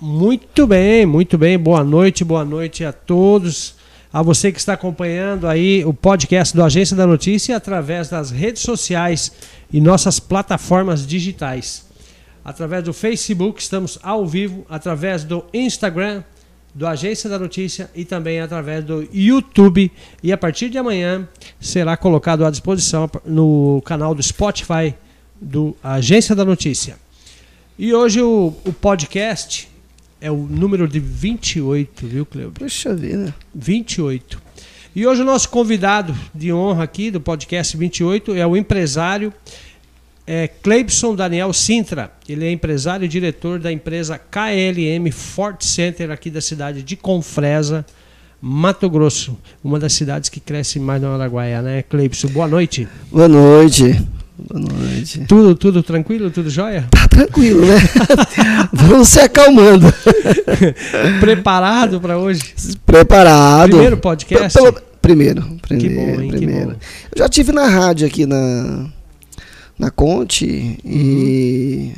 Muito 0.00 0.66
bem, 0.66 1.06
muito 1.06 1.38
bem. 1.38 1.56
Boa 1.56 1.84
noite, 1.84 2.24
boa 2.24 2.44
noite 2.44 2.84
a 2.84 2.92
todos. 2.92 3.76
A 4.12 4.22
você 4.22 4.50
que 4.50 4.58
está 4.58 4.72
acompanhando 4.72 5.46
aí 5.46 5.84
o 5.84 5.94
podcast 5.94 6.54
do 6.54 6.64
Agência 6.64 6.96
da 6.96 7.06
Notícia 7.06 7.56
através 7.56 8.08
das 8.08 8.32
redes 8.32 8.62
sociais 8.62 9.30
e 9.72 9.80
nossas 9.80 10.18
plataformas 10.18 11.06
digitais. 11.06 11.86
Através 12.44 12.82
do 12.82 12.92
Facebook, 12.92 13.62
estamos 13.62 13.96
ao 14.02 14.26
vivo, 14.26 14.66
através 14.68 15.22
do 15.22 15.44
Instagram, 15.54 16.24
do 16.74 16.88
Agência 16.88 17.30
da 17.30 17.38
Notícia 17.38 17.88
e 17.94 18.04
também 18.04 18.40
através 18.40 18.84
do 18.84 19.08
YouTube. 19.12 19.92
E 20.24 20.32
a 20.32 20.36
partir 20.36 20.70
de 20.70 20.76
amanhã 20.76 21.28
será 21.60 21.96
colocado 21.96 22.44
à 22.44 22.50
disposição 22.50 23.08
no 23.24 23.80
canal 23.84 24.12
do 24.12 24.22
Spotify 24.22 24.92
do 25.40 25.76
Agência 25.82 26.34
da 26.34 26.44
Notícia. 26.44 26.96
E 27.78 27.94
hoje 27.94 28.20
o, 28.20 28.52
o 28.64 28.72
podcast 28.72 29.72
é 30.24 30.30
o 30.30 30.36
número 30.36 30.88
de 30.88 30.98
28, 30.98 32.06
viu, 32.06 32.24
Cleo? 32.24 32.50
Puxa 32.50 32.94
vida. 32.94 33.34
28. 33.54 34.40
E 34.96 35.06
hoje 35.06 35.20
o 35.20 35.24
nosso 35.24 35.50
convidado 35.50 36.16
de 36.34 36.50
honra 36.50 36.84
aqui 36.84 37.10
do 37.10 37.20
podcast 37.20 37.76
28 37.76 38.34
é 38.34 38.46
o 38.46 38.56
empresário 38.56 39.30
é, 40.26 40.48
Cleibson 40.48 41.14
Daniel 41.14 41.52
Sintra. 41.52 42.10
Ele 42.26 42.46
é 42.46 42.50
empresário 42.50 43.04
e 43.04 43.08
diretor 43.08 43.58
da 43.58 43.70
empresa 43.70 44.18
KLM 44.18 45.12
Fort 45.12 45.62
Center 45.62 46.10
aqui 46.10 46.30
da 46.30 46.40
cidade 46.40 46.82
de 46.82 46.96
Confresa, 46.96 47.84
Mato 48.40 48.88
Grosso. 48.88 49.36
Uma 49.62 49.78
das 49.78 49.92
cidades 49.92 50.30
que 50.30 50.40
cresce 50.40 50.80
mais 50.80 51.02
no 51.02 51.08
Araguaia, 51.08 51.60
né, 51.60 51.82
Cleibson? 51.82 52.28
Boa 52.28 52.48
noite. 52.48 52.88
Boa 53.12 53.28
noite. 53.28 54.02
Boa 54.36 54.60
noite. 54.60 55.20
Tudo, 55.28 55.54
tudo 55.54 55.82
tranquilo, 55.82 56.28
tudo 56.30 56.50
jóia? 56.50 56.86
Tá 56.90 57.06
tranquilo, 57.06 57.64
né? 57.64 57.76
Vamos 58.72 59.08
se 59.08 59.20
acalmando. 59.20 59.86
Preparado 61.20 62.00
para 62.00 62.18
hoje? 62.18 62.42
Preparado. 62.84 63.70
Primeiro 63.70 63.96
podcast? 63.98 64.58
Pelo, 64.58 64.72
primeiro, 65.00 65.42
primeiro. 65.62 65.88
Que 65.88 65.94
bom, 66.16 66.20
hein? 66.20 66.28
primeiro. 66.30 66.70
Bom. 66.70 66.76
Eu 67.14 67.18
já 67.18 67.28
tive 67.28 67.52
na 67.52 67.68
rádio 67.68 68.06
aqui 68.06 68.26
na 68.26 68.86
na 69.78 69.90
Conte 69.90 70.78
Uhum. 70.84 70.90
e 70.92 71.92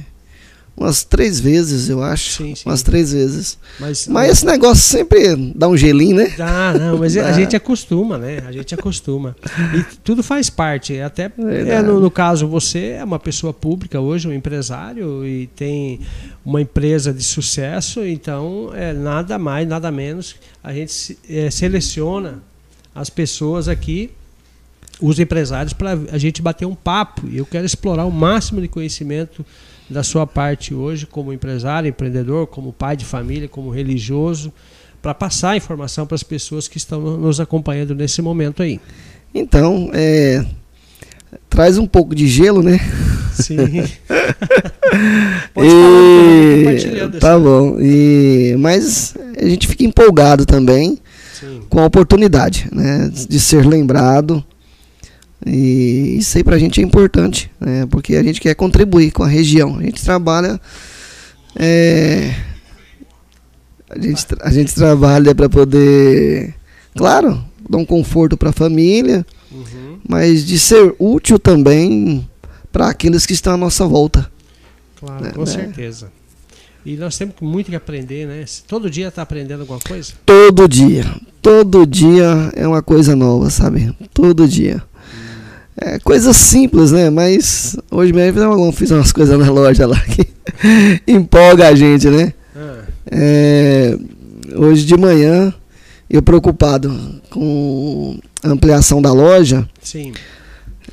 umas 0.76 1.02
três 1.02 1.40
vezes, 1.40 1.88
eu 1.88 2.02
acho. 2.02 2.32
Sim, 2.32 2.54
sim. 2.54 2.68
Umas 2.68 2.82
três 2.82 3.12
vezes. 3.12 3.58
Mas, 3.80 4.06
Mas 4.06 4.32
esse 4.32 4.46
negócio 4.46 4.82
sempre 4.82 5.34
dá 5.54 5.66
um 5.68 5.76
gelinho, 5.76 6.16
né? 6.16 6.34
Ah, 6.38 6.74
não, 6.78 6.98
mas 6.98 7.16
a 7.18 7.22
Dá. 7.22 7.32
gente 7.32 7.56
acostuma, 7.56 8.18
né? 8.18 8.42
A 8.46 8.52
gente 8.52 8.74
acostuma. 8.74 9.34
E 9.74 9.82
tudo 10.04 10.22
faz 10.22 10.50
parte. 10.50 11.00
Até 11.00 11.32
é, 11.38 11.80
no, 11.80 11.98
no 11.98 12.10
caso, 12.10 12.46
você 12.46 12.90
é 12.90 13.04
uma 13.04 13.18
pessoa 13.18 13.54
pública 13.54 13.98
hoje, 14.00 14.28
um 14.28 14.32
empresário, 14.32 15.26
e 15.26 15.46
tem 15.48 16.00
uma 16.44 16.60
empresa 16.60 17.12
de 17.12 17.24
sucesso, 17.24 18.04
então 18.04 18.70
é 18.74 18.92
nada 18.92 19.38
mais, 19.38 19.66
nada 19.66 19.90
menos. 19.90 20.36
A 20.62 20.74
gente 20.74 21.18
é, 21.28 21.50
seleciona 21.50 22.42
as 22.94 23.08
pessoas 23.08 23.66
aqui, 23.66 24.10
os 25.00 25.18
empresários, 25.18 25.72
para 25.72 25.98
a 26.12 26.18
gente 26.18 26.42
bater 26.42 26.66
um 26.66 26.74
papo. 26.74 27.26
E 27.28 27.38
eu 27.38 27.46
quero 27.46 27.64
explorar 27.64 28.04
o 28.04 28.10
máximo 28.12 28.60
de 28.60 28.68
conhecimento 28.68 29.44
da 29.88 30.02
sua 30.02 30.26
parte 30.26 30.74
hoje, 30.74 31.06
como 31.06 31.32
empresário, 31.32 31.88
empreendedor, 31.88 32.46
como 32.46 32.72
pai 32.72 32.96
de 32.96 33.04
família, 33.04 33.48
como 33.48 33.70
religioso, 33.70 34.52
para 35.00 35.14
passar 35.14 35.50
a 35.50 35.56
informação 35.56 36.06
para 36.06 36.14
as 36.16 36.22
pessoas 36.22 36.66
que 36.66 36.76
estão 36.78 37.00
no- 37.00 37.16
nos 37.18 37.38
acompanhando 37.40 37.94
nesse 37.94 38.20
momento 38.20 38.62
aí. 38.62 38.80
Então, 39.34 39.90
é, 39.92 40.44
traz 41.48 41.78
um 41.78 41.86
pouco 41.86 42.14
de 42.14 42.26
gelo, 42.26 42.62
né? 42.62 42.80
Sim. 43.34 43.56
Vou 45.54 45.64
compartilhando. 46.58 47.18
tá 47.18 47.38
bom. 47.38 47.78
E, 47.80 48.56
mas 48.58 49.14
a 49.40 49.44
gente 49.46 49.66
fica 49.68 49.84
empolgado 49.84 50.44
também 50.46 50.98
Sim. 51.38 51.60
com 51.68 51.80
a 51.80 51.86
oportunidade, 51.86 52.68
né, 52.72 53.10
de 53.28 53.38
ser 53.40 53.64
lembrado. 53.66 54.44
E 55.44 56.16
isso 56.18 56.36
aí 56.38 56.44
pra 56.44 56.58
gente 56.58 56.80
é 56.80 56.84
importante, 56.84 57.50
né, 57.60 57.86
porque 57.90 58.16
a 58.16 58.22
gente 58.22 58.40
quer 58.40 58.54
contribuir 58.54 59.10
com 59.10 59.22
a 59.22 59.28
região. 59.28 59.76
A 59.78 59.82
gente 59.82 60.02
trabalha. 60.02 60.60
é, 61.58 62.34
a, 63.88 63.98
gente, 64.00 64.26
a 64.40 64.50
gente 64.50 64.74
trabalha 64.74 65.34
para 65.34 65.48
poder, 65.48 66.54
claro, 66.94 67.42
dar 67.68 67.78
um 67.78 67.84
conforto 67.84 68.36
para 68.36 68.50
a 68.50 68.52
família, 68.52 69.24
Uhum. 69.52 69.98
mas 70.06 70.44
de 70.44 70.58
ser 70.58 70.94
útil 70.98 71.38
também 71.38 72.28
para 72.72 72.88
aqueles 72.88 73.24
que 73.24 73.32
estão 73.32 73.54
à 73.54 73.56
nossa 73.56 73.86
volta. 73.86 74.30
Claro, 74.98 75.24
Né, 75.24 75.30
com 75.32 75.40
né? 75.40 75.46
certeza. 75.46 76.10
E 76.84 76.96
nós 76.96 77.16
temos 77.16 77.34
muito 77.40 77.70
que 77.70 77.76
aprender, 77.76 78.26
né? 78.26 78.44
Todo 78.68 78.88
dia 78.90 79.08
está 79.08 79.22
aprendendo 79.22 79.60
alguma 79.62 79.80
coisa? 79.80 80.12
Todo 80.24 80.68
dia. 80.68 81.04
Todo 81.42 81.84
dia 81.86 82.52
é 82.54 82.66
uma 82.66 82.82
coisa 82.82 83.16
nova, 83.16 83.50
sabe? 83.50 83.92
Todo 84.14 84.46
dia. 84.46 84.82
É 85.78 85.98
coisa 85.98 86.32
simples, 86.32 86.90
né? 86.90 87.10
Mas 87.10 87.76
hoje 87.90 88.12
mesmo 88.12 88.40
eu 88.40 88.72
fiz 88.72 88.90
umas 88.90 89.12
coisas 89.12 89.38
na 89.38 89.50
loja 89.50 89.86
lá 89.86 90.00
que 90.00 90.26
empolga 91.06 91.68
a 91.68 91.74
gente, 91.74 92.08
né? 92.08 92.32
Ah, 92.56 92.78
É, 93.10 93.96
hoje 94.54 94.84
de 94.86 94.96
manhã, 94.96 95.52
eu 96.08 96.22
preocupado 96.22 97.20
com 97.30 98.18
a 98.42 98.48
ampliação 98.48 99.00
da 99.02 99.12
loja. 99.12 99.68
sim. 99.82 100.12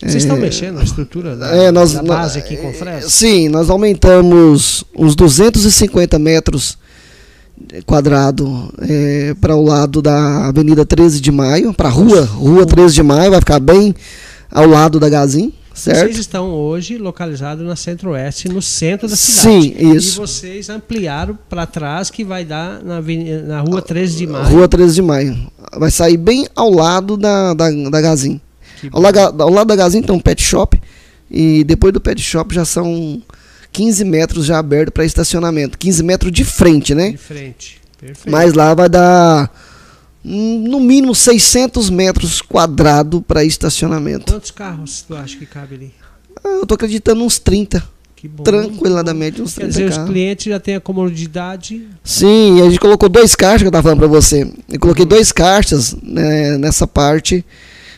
Vocês 0.02 0.24
estão 0.24 0.36
É, 0.36 0.40
mexendo 0.40 0.76
na 0.76 0.84
estrutura 0.84 1.38
da, 1.38 1.48
é, 1.56 1.72
nós, 1.72 1.94
da 1.94 2.04
base 2.04 2.38
aqui 2.38 2.58
com 2.58 2.74
Fresno? 2.74 3.10
Sim, 3.10 3.48
nós 3.48 3.70
aumentamos 3.70 4.84
uns 4.94 5.16
250 5.16 6.20
metros 6.20 6.78
quadrados 7.86 8.70
para 9.40 9.56
o 9.56 9.64
lado 9.64 10.02
da 10.02 10.48
Avenida 10.48 10.86
13 10.86 11.22
de 11.22 11.32
Maio, 11.32 11.74
para 11.74 11.88
a 11.88 11.92
rua, 11.92 12.22
Rua 12.26 12.66
13 12.66 12.96
de 12.96 13.04
Maio, 13.04 13.32
vai 13.32 13.40
ficar 13.40 13.60
bem 13.62 13.96
ao 14.54 14.68
lado 14.68 15.00
da 15.00 15.10
Gazin, 15.10 15.52
Vocês 15.74 15.98
certo? 15.98 16.20
estão 16.20 16.52
hoje 16.52 16.98
localizados 16.98 17.66
na 17.66 17.76
Centro-Oeste, 17.76 18.48
no 18.48 18.62
centro 18.62 19.08
da 19.08 19.16
cidade. 19.16 19.62
Sim, 19.76 19.92
isso. 19.96 20.18
E 20.22 20.28
vocês 20.28 20.70
ampliaram 20.70 21.38
para 21.50 21.66
trás, 21.66 22.10
que 22.10 22.24
vai 22.24 22.46
dar 22.46 22.82
na, 22.84 23.02
na 23.46 23.62
rua 23.62 23.82
13 23.82 24.16
de 24.18 24.28
maio. 24.28 24.46
Rua 24.48 24.68
13 24.68 24.96
de 24.96 25.02
Maio. 25.02 25.38
Vai 25.78 25.90
sair 25.90 26.18
bem 26.18 26.48
ao 26.56 26.70
lado 26.72 27.18
da, 27.18 27.54
da, 27.54 27.70
da 27.90 28.02
Gazin. 28.02 28.40
Ao, 28.92 29.02
lado- 29.02 29.42
ao 29.42 29.50
lado 29.50 29.68
da 29.68 29.76
Gazin 29.76 30.02
tem 30.02 30.16
um 30.16 30.20
pet 30.20 30.42
shop 30.44 30.80
e 31.32 31.64
depois 31.64 31.92
do 31.94 32.00
pet 32.02 32.22
shop 32.22 32.54
já 32.54 32.64
são 32.66 33.22
15 33.72 34.04
metros 34.06 34.46
já 34.46 34.60
aberto 34.60 34.92
para 34.92 35.04
estacionamento. 35.06 35.78
15 35.80 36.04
metros 36.04 36.32
de 36.32 36.44
frente, 36.46 36.94
né? 36.94 37.12
De 37.12 37.18
frente. 37.18 37.82
Perfeito. 38.00 38.30
Mas 38.30 38.54
lá 38.54 38.74
vai 38.76 38.90
dar 38.90 39.50
no 40.24 40.80
mínimo 40.80 41.14
600 41.14 41.90
metros 41.90 42.42
quadrados 42.42 43.22
para 43.28 43.44
estacionamento. 43.44 44.32
Quantos 44.34 44.52
carros 44.52 45.02
tu 45.08 45.16
acha 45.16 45.38
que 45.38 45.46
cabe 45.46 45.76
ali? 45.76 45.94
Ah, 46.44 46.60
Eu 46.62 46.66
tô 46.66 46.76
acreditando 46.76 47.24
uns 47.24 47.38
30, 47.40 47.84
Que 48.16 48.28
bom. 48.28 48.44
tranquiladamente 48.44 49.42
uns 49.42 49.54
Quer 49.54 49.62
30 49.68 49.70
dizer, 49.72 49.90
os 49.90 49.96
carros. 49.98 50.10
clientes 50.12 50.46
já 50.46 50.60
têm 50.60 50.76
a 50.76 50.80
comodidade. 50.82 51.88
Sim, 52.04 52.62
a 52.62 52.66
gente 52.66 52.80
colocou 52.80 53.10
dois 53.10 53.36
caixas 53.36 53.62
que 53.64 53.68
eu 53.68 53.72
tava 53.72 53.84
falando 53.84 54.00
para 54.00 54.08
você. 54.08 54.50
Eu 54.70 54.80
coloquei 54.80 55.06
dois 55.06 55.32
caixas 55.32 55.96
né, 56.02 56.58
nessa 56.58 56.88
parte 56.88 57.44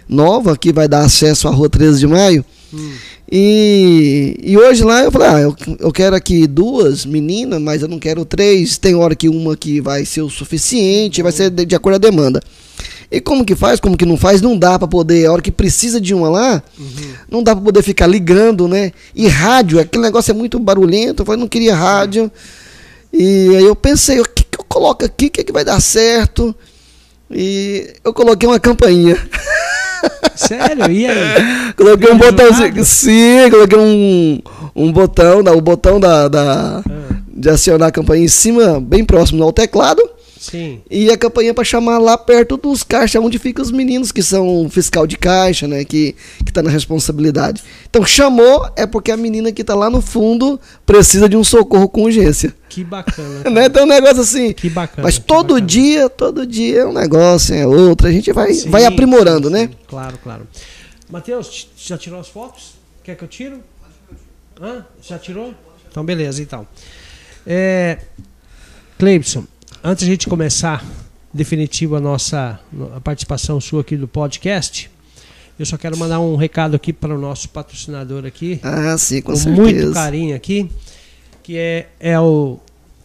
nova 0.10 0.58
que 0.58 0.72
vai 0.74 0.88
dar 0.88 1.02
acesso 1.02 1.48
à 1.48 1.52
Rua 1.52 1.70
13 1.70 2.00
de 2.00 2.08
Maio. 2.08 2.44
Hum. 2.74 2.92
E, 3.32 4.38
e 4.44 4.58
hoje 4.58 4.84
lá 4.84 5.04
eu 5.04 5.12
falei, 5.12 5.28
ah, 5.28 5.40
eu, 5.42 5.56
eu 5.80 5.92
quero 5.92 6.16
aqui 6.16 6.46
duas 6.46 7.06
meninas, 7.06 7.60
mas 7.60 7.82
eu 7.82 7.88
não 7.88 8.00
quero 8.00 8.24
três. 8.24 8.78
Tem 8.78 8.96
hora 8.96 9.16
que 9.16 9.28
uma 9.28 9.58
que 9.58 9.82
vai 9.82 10.06
ser 10.06 10.22
o 10.22 10.30
suficiente, 10.30 11.24
vai 11.24 11.32
ser 11.32 11.50
de, 11.50 11.66
de 11.66 11.76
acordo 11.76 11.96
a 11.96 12.00
demanda. 12.00 12.42
E 13.12 13.22
como 13.22 13.46
que 13.46 13.56
faz, 13.56 13.80
como 13.80 13.98
que 13.98 14.06
não 14.06 14.18
faz, 14.18 14.42
não 14.42 14.58
dá 14.58 14.78
pra 14.78 14.88
poder, 14.88 15.26
a 15.26 15.32
hora 15.32 15.42
que 15.42 15.52
precisa 15.52 16.02
de 16.02 16.14
uma 16.14 16.28
lá, 16.28 16.64
não 17.30 17.44
dá 17.44 17.56
pra 17.56 17.64
poder 17.64 17.84
ficar 17.84 18.08
ligando, 18.08 18.68
né? 18.68 18.92
E 19.16 19.28
rádio, 19.28 19.80
aquele 19.80 20.04
negócio 20.04 20.32
é 20.32 20.34
muito 20.34 20.60
barulhento, 20.60 21.22
eu 21.22 21.26
falei, 21.26 21.40
não 21.40 21.48
queria 21.48 21.76
rádio. 21.76 22.32
E 23.14 23.56
aí 23.56 23.64
eu 23.64 23.76
pensei, 23.76 24.20
o 24.20 24.24
que, 24.26 24.44
que 24.44 24.60
eu 24.60 24.66
coloco 24.68 25.06
aqui, 25.06 25.28
o 25.28 25.32
que, 25.32 25.44
que 25.44 25.54
vai 25.54 25.64
dar 25.64 25.80
certo? 25.80 26.54
E 27.38 27.94
eu 28.04 28.14
coloquei 28.14 28.48
uma 28.48 28.60
campainha. 28.60 29.18
Sério? 30.36 30.90
E 30.92 31.06
aí? 31.06 31.74
Coloquei 31.76 32.10
um 32.12 32.18
botãozinho. 32.18 32.86
Sim, 32.86 33.50
coloquei 33.52 33.78
um, 33.78 34.42
um 34.76 34.92
botão, 34.92 35.40
o 35.40 35.62
botão 35.62 36.00
da, 36.00 36.28
da- 36.30 36.80
Ah, 36.80 37.16
de 37.28 37.50
acionar 37.50 37.90
a 37.90 37.92
campainha 37.92 38.24
em 38.26 38.30
cima, 38.30 38.80
bem 38.80 39.04
próximo 39.04 39.44
ao 39.44 39.52
teclado. 39.52 40.02
Sim. 40.52 40.82
E 40.90 41.10
a 41.10 41.18
campainha 41.18 41.54
para 41.54 41.64
chamar 41.64 41.98
lá 41.98 42.18
perto 42.18 42.58
dos 42.58 42.84
caixas, 42.84 43.22
onde 43.22 43.40
ficam 43.40 43.64
os 43.64 43.72
meninos 43.72 44.12
que 44.12 44.22
são 44.22 44.68
fiscal 44.70 45.06
de 45.06 45.18
caixa, 45.18 45.68
né? 45.68 45.84
Que, 45.84 46.16
que 46.46 46.52
tá 46.52 46.62
na 46.62 46.70
responsabilidade. 46.70 47.64
Então 47.90 48.06
chamou 48.06 48.68
é 48.76 48.86
porque 48.86 49.12
a 49.12 49.18
menina 49.18 49.52
que 49.52 49.64
tá 49.64 49.76
lá 49.76 49.90
no 49.90 50.02
fundo 50.02 50.60
precisa 50.86 51.28
de 51.28 51.36
um 51.36 51.44
socorro 51.44 51.88
com 51.90 52.04
urgência. 52.04 52.54
Que 52.70 52.84
bacana. 52.84 53.44
Né? 53.50 53.66
Então 53.66 53.84
é 53.84 53.86
um 53.86 53.90
negócio 53.90 54.22
assim. 54.22 54.54
Que 54.54 54.70
bacana. 54.70 55.04
Mas 55.04 55.18
todo 55.18 55.54
bacana. 55.56 55.66
dia, 55.68 56.10
todo 56.10 56.46
dia 56.46 56.82
é 56.82 56.86
um 56.86 56.94
negócio, 56.94 57.54
é 57.56 57.66
outro. 57.66 58.08
A 58.08 58.12
gente 58.12 58.32
vai, 58.34 58.54
Sim, 58.54 58.70
vai 58.70 58.86
aprimorando, 58.86 59.48
sim, 59.48 59.54
né? 59.54 59.68
sim. 59.68 59.78
Claro, 59.88 60.18
claro. 60.22 60.48
Matheus, 61.10 61.70
já 61.78 61.98
tirou 61.98 62.20
as 62.20 62.28
fotos? 62.28 62.74
Quer 63.04 63.16
que 63.16 63.24
eu 63.24 63.28
tiro? 63.28 63.60
Hã? 64.60 64.86
Já 65.02 65.20
tirou? 65.20 65.54
Então, 65.90 66.04
beleza, 66.04 66.42
então. 66.42 66.68
É, 67.46 68.00
Cleibson, 68.98 69.46
antes 69.86 70.04
de 70.04 70.10
a 70.10 70.14
gente 70.14 70.28
começar 70.28 70.84
definitivo 71.32 71.96
a 71.96 72.00
nossa 72.00 72.60
a 72.96 73.00
participação 73.00 73.62
sua 73.62 73.82
aqui 73.82 73.96
do 73.96 74.08
podcast, 74.08 74.90
eu 75.60 75.66
só 75.66 75.78
quero 75.78 75.96
mandar 75.96 76.20
um 76.20 76.36
recado 76.36 76.76
aqui 76.76 76.92
para 76.92 77.14
o 77.14 77.20
nosso 77.20 77.50
patrocinador 77.50 78.26
aqui. 78.26 78.60
Ah, 78.64 78.98
sim, 78.98 79.22
com, 79.22 79.32
com 79.32 79.38
certeza. 79.38 79.62
muito 79.62 79.94
carinho 79.94 80.36
aqui, 80.36 80.72
que 81.44 81.56
é, 81.56 81.88
é 82.00 82.20
o 82.20 82.58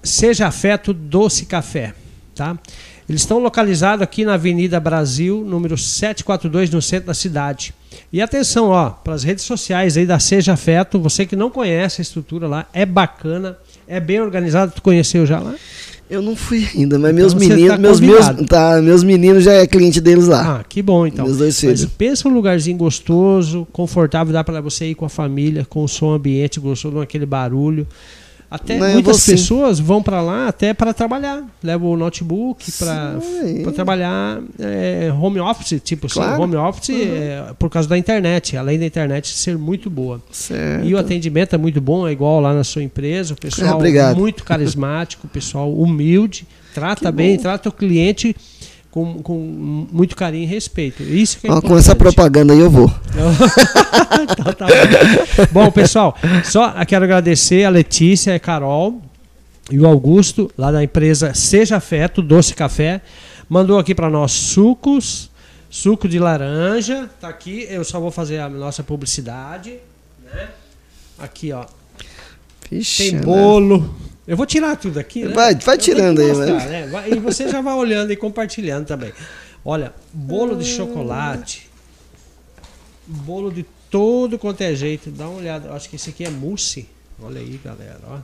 Seja 0.03 0.47
Afeto 0.47 0.95
Doce 0.95 1.45
Café, 1.45 1.93
tá? 2.35 2.59
Eles 3.07 3.21
estão 3.21 3.41
localizados 3.41 4.03
aqui 4.03 4.25
na 4.25 4.35
Avenida 4.35 4.81
Brasil, 4.81 5.45
número 5.45 5.77
742, 5.77 6.71
no 6.71 6.81
centro 6.81 7.09
da 7.09 7.15
cidade. 7.15 7.75
E 8.11 8.23
atenção, 8.23 8.69
ó, 8.69 8.89
para 8.91 9.15
as 9.15 9.23
redes 9.23 9.45
sociais 9.45 9.97
aí 9.99 10.07
da 10.07 10.19
Seja 10.19 10.55
Afeto, 10.55 10.99
você 10.99 11.27
que 11.27 11.37
não 11.37 11.51
conhece 11.51 12.01
a 12.01 12.03
estrutura 12.03 12.47
lá, 12.47 12.67
é 12.73 12.87
bacana, 12.87 13.59
é 13.87 14.01
bem 14.01 14.21
organizado. 14.21 14.73
Tu 14.73 14.81
conheceu 14.81 15.27
já 15.27 15.41
lá? 15.41 15.55
Eu 16.11 16.21
não 16.21 16.35
fui 16.35 16.69
ainda, 16.75 16.99
mas 16.99 17.13
Então 17.13 17.23
meus 17.23 17.33
você 17.33 17.49
meninos, 17.49 17.71
tá 17.71 17.79
meus, 17.79 18.01
meus, 18.01 18.27
tá, 18.49 18.83
meus 18.83 19.05
meninos 19.05 19.45
já 19.45 19.53
é 19.53 19.67
cliente 19.67 20.01
deles 20.01 20.27
lá. 20.27 20.59
Ah, 20.59 20.65
que 20.69 20.83
bom 20.83 21.07
então. 21.07 21.25
Meus 21.25 21.39
dois 21.39 21.63
Mas 21.63 21.79
filhos. 21.79 21.95
pensa 21.97 22.29
um 22.29 22.35
lugarzinho 22.35 22.77
gostoso, 22.77 23.65
confortável, 23.73 24.33
dá 24.33 24.43
para 24.43 24.61
você 24.61 24.87
ir 24.87 24.97
com 24.97 25.05
a 25.05 25.09
família, 25.09 25.65
com 25.65 25.85
o 25.85 25.89
som 25.89 26.13
ambiente 26.13 26.59
gostoso, 26.59 26.99
aquele 26.99 27.25
barulho. 27.25 27.87
Até 28.51 28.79
Não, 28.79 28.87
eu 28.89 28.95
muitas 28.95 29.19
sim. 29.19 29.31
pessoas 29.33 29.79
vão 29.79 30.03
para 30.03 30.21
lá 30.21 30.49
até 30.49 30.75
para 30.75 30.93
trabalhar. 30.93 31.45
Levam 31.63 31.91
o 31.93 31.97
notebook 31.97 32.73
para 32.73 33.73
trabalhar 33.73 34.41
é, 34.59 35.13
home 35.13 35.39
office, 35.39 35.81
tipo 35.85 36.07
assim, 36.07 36.15
Claro. 36.21 36.43
home 36.43 36.57
office 36.57 36.91
é, 36.91 37.45
por 37.59 37.71
causa 37.71 37.89
da 37.89 37.97
internet, 37.97 38.57
além 38.57 38.77
da 38.79 38.87
internet 38.87 39.29
ser 39.29 39.57
muito 39.57 39.89
boa. 39.89 40.21
Certo. 40.33 40.85
E 40.85 40.93
o 40.93 40.99
atendimento 40.99 41.55
é 41.55 41.59
muito 41.59 41.81
bom, 41.81 42.09
é 42.09 42.13
igual 42.13 42.41
lá 42.41 42.53
na 42.53 42.65
sua 42.65 42.83
empresa, 42.83 43.35
o 43.35 43.37
pessoal 43.37 43.75
Ah, 43.75 43.77
obrigado. 43.77 44.17
muito 44.19 44.43
carismático, 44.43 45.29
o 45.29 45.31
pessoal 45.31 45.73
humilde, 45.73 46.45
trata 46.75 47.07
Que 47.11 47.13
bem, 47.17 47.37
bom. 47.37 47.43
trata 47.43 47.69
o 47.69 47.73
cliente 47.73 48.35
com, 48.91 49.23
com 49.23 49.39
muito 49.91 50.17
carinho 50.17 50.45
e 50.45 50.47
respeito. 50.47 51.03
Isso 51.03 51.39
é 51.45 51.61
com 51.61 51.77
essa 51.77 51.95
propaganda 51.95 52.53
aí 52.53 52.59
eu 52.59 52.71
vou. 52.71 52.91
então, 54.23 54.53
tá 54.53 54.67
bom. 54.67 55.65
bom, 55.65 55.71
pessoal, 55.71 56.17
só 56.45 56.73
quero 56.85 57.05
agradecer 57.05 57.65
a 57.65 57.71
Letícia 57.71 58.35
a 58.35 58.41
Carol 58.41 59.01
e 59.71 59.79
o 59.79 59.87
Augusto, 59.87 60.51
lá 60.59 60.73
da 60.73 60.83
empresa 60.83 61.33
Seja 61.33 61.77
Afeto, 61.77 62.21
Doce 62.21 62.55
Café, 62.55 63.01
mandou 63.49 63.79
aqui 63.79 63.95
para 63.95 64.11
nós 64.11 64.33
sucos, 64.33 65.31
suco 65.69 66.09
de 66.09 66.19
laranja, 66.19 67.09
tá 67.21 67.29
aqui, 67.29 67.67
eu 67.71 67.85
só 67.85 68.01
vou 68.01 68.11
fazer 68.11 68.41
a 68.41 68.49
nossa 68.49 68.83
publicidade, 68.83 69.79
né? 70.25 70.49
Aqui, 71.19 71.53
ó, 71.53 71.67
Vixe, 72.71 73.11
tem 73.11 73.15
né? 73.15 73.21
Eu 74.31 74.37
vou 74.37 74.47
tirar 74.47 74.77
tudo 74.77 75.01
aqui, 75.01 75.25
né? 75.25 75.35
Vai- 75.35 75.57
vai 75.57 75.75
Eu 75.75 75.81
tirando 75.81 76.19
que 76.19 76.23
aí, 76.23 76.29
mostrar, 76.29 76.67
né? 76.69 76.87
Vai- 76.87 77.11
E 77.13 77.19
você 77.19 77.49
já 77.49 77.61
vai 77.61 77.75
olhando 77.75 78.13
e 78.13 78.17
compartilhando 78.17 78.87
também. 78.87 79.13
Olha, 79.65 79.93
bolo 80.13 80.55
de 80.57 80.65
chocolate. 80.65 81.69
Bolo 83.05 83.51
de 83.51 83.67
todo 83.91 84.39
quanto 84.39 84.61
é 84.61 84.73
jeito. 84.73 85.11
Dá 85.11 85.29
uma 85.29 85.39
olhada. 85.41 85.73
Acho 85.73 85.91
que 85.91 85.97
esse 85.97 86.11
aqui 86.11 86.25
é 86.25 86.31
mousse. 86.31 86.89
Olha 87.21 87.41
aí, 87.41 87.59
galera. 87.65 87.99
Ó. 88.09 88.19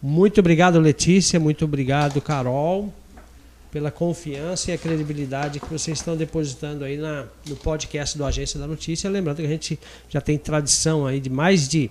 Muito 0.00 0.38
obrigado, 0.38 0.78
Letícia. 0.78 1.40
Muito 1.40 1.64
obrigado, 1.64 2.20
Carol, 2.20 2.94
pela 3.72 3.90
confiança 3.90 4.70
e 4.70 4.74
a 4.74 4.78
credibilidade 4.78 5.58
que 5.58 5.66
vocês 5.66 5.98
estão 5.98 6.14
depositando 6.16 6.84
aí 6.84 6.98
na, 6.98 7.24
no 7.48 7.56
podcast 7.56 8.16
do 8.18 8.24
Agência 8.24 8.60
da 8.60 8.66
Notícia. 8.66 9.08
Lembrando 9.08 9.38
que 9.38 9.46
a 9.46 9.48
gente 9.48 9.78
já 10.10 10.20
tem 10.20 10.36
tradição 10.38 11.06
aí 11.06 11.18
de 11.18 11.30
mais 11.30 11.66
de 11.66 11.90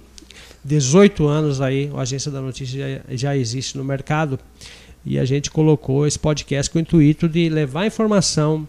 18 0.63 1.25
anos 1.27 1.59
aí, 1.59 1.89
a 1.95 2.01
Agência 2.01 2.29
da 2.29 2.39
Notícia 2.39 3.01
já, 3.09 3.15
já 3.17 3.35
existe 3.37 3.77
no 3.77 3.83
mercado 3.83 4.39
e 5.03 5.17
a 5.17 5.25
gente 5.25 5.49
colocou 5.49 6.05
esse 6.05 6.19
podcast 6.19 6.69
com 6.71 6.77
o 6.77 6.81
intuito 6.81 7.27
de 7.27 7.49
levar 7.49 7.87
informação, 7.87 8.67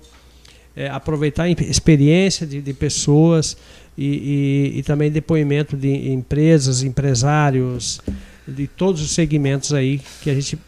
eh, 0.74 0.88
aproveitar 0.88 1.42
a 1.42 1.50
experiência 1.50 2.46
de, 2.46 2.62
de 2.62 2.72
pessoas 2.72 3.54
e, 3.96 4.72
e- 4.74 4.78
e 4.78 4.82
também 4.82 5.10
depoimento 5.10 5.76
de 5.76 6.10
empresas, 6.10 6.82
empresários, 6.82 8.00
de 8.48 8.66
todos 8.66 9.02
os 9.02 9.10
segmentos 9.10 9.74
aí 9.74 10.00
que 10.22 10.30
a 10.30 10.34
gente 10.34 10.58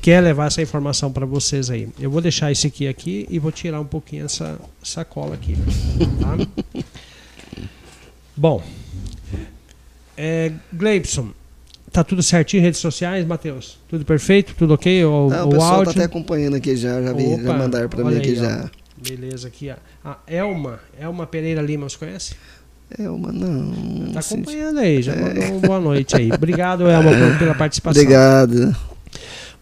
quer 0.00 0.20
levar 0.20 0.46
essa 0.46 0.62
informação 0.62 1.12
para 1.12 1.26
vocês 1.26 1.70
aí. 1.70 1.88
Eu 1.98 2.10
vou 2.10 2.20
deixar 2.20 2.50
esse 2.52 2.66
aqui 2.66 2.86
aqui 2.88 3.26
e 3.30 3.38
vou 3.38 3.50
tirar 3.52 3.80
um 3.80 3.84
pouquinho 3.84 4.24
essa 4.24 4.58
sacola 4.82 5.34
aqui, 5.34 5.56
tá? 6.20 6.82
Bom, 8.36 8.62
é, 10.16 10.52
Gleibson, 10.72 11.30
tá 11.92 12.04
tudo 12.04 12.22
certinho 12.22 12.60
em 12.60 12.64
redes 12.64 12.80
sociais, 12.80 13.26
Matheus? 13.26 13.78
Tudo 13.88 14.04
perfeito? 14.04 14.54
Tudo 14.56 14.74
ok? 14.74 15.04
O, 15.04 15.28
Ah, 15.32 15.44
o 15.44 15.48
o 15.48 15.50
pessoal 15.50 15.74
áudio? 15.74 15.84
tá 15.86 15.90
até 16.00 16.04
acompanhando 16.04 16.54
aqui 16.56 16.76
já, 16.76 17.02
já, 17.02 17.12
vi, 17.12 17.24
Opa, 17.26 17.42
já 17.42 17.52
mandaram 17.54 17.88
pra 17.88 18.04
mim 18.04 18.16
aqui 18.16 18.30
aí, 18.30 18.38
ó. 18.38 18.42
já. 18.42 18.70
Beleza, 18.96 19.48
aqui. 19.48 19.70
ó. 19.70 20.08
A 20.08 20.18
Elma, 20.26 20.80
Elma 20.98 21.26
Pereira 21.26 21.60
Lima, 21.62 21.88
você 21.88 21.96
conhece? 21.98 22.34
É 22.98 23.08
uma 23.10 23.30
não. 23.32 24.12
Tá 24.12 24.22
sim. 24.22 24.36
acompanhando 24.36 24.78
aí, 24.78 25.02
já 25.02 25.14
mandou 25.14 25.44
uma 25.44 25.60
boa 25.60 25.80
noite 25.80 26.16
aí. 26.16 26.30
Obrigado, 26.32 26.88
Elma, 26.88 27.10
pela 27.38 27.54
participação. 27.54 28.00
Obrigado. 28.02 28.74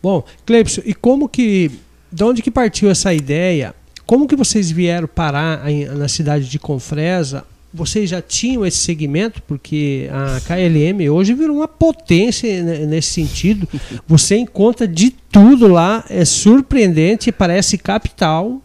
Bom, 0.03 0.25
Cleibson, 0.45 0.83
e 0.85 0.95
como 0.95 1.29
que. 1.29 1.71
De 2.13 2.23
onde 2.25 2.41
que 2.43 2.51
partiu 2.51 2.89
essa 2.91 3.13
ideia? 3.13 3.75
Como 4.07 4.29
que 4.29 4.37
vocês 4.37 4.71
vieram 4.71 5.09
parar 5.09 5.65
na 5.97 6.07
cidade 6.09 6.49
de 6.49 6.59
Confresa? 6.59 7.45
Vocês 7.75 8.09
já 8.09 8.23
tinham 8.23 8.65
esse 8.65 8.79
segmento? 8.79 9.43
Porque 9.43 10.09
a 10.11 10.41
KLM 10.41 11.11
hoje 11.11 11.35
virou 11.35 11.57
uma 11.57 11.69
potência 11.69 12.63
ne- 12.63 12.87
nesse 12.87 13.11
sentido. 13.11 13.69
Você 14.07 14.37
encontra 14.37 14.87
de 14.87 15.11
tudo 15.11 15.67
lá, 15.67 16.05
é 16.09 16.25
surpreendente, 16.25 17.31
parece 17.33 17.77
capital. 17.77 18.63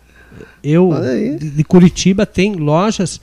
Eu, 0.63 0.91
de 1.39 1.63
Curitiba, 1.63 2.25
tem 2.25 2.53
lojas 2.53 3.19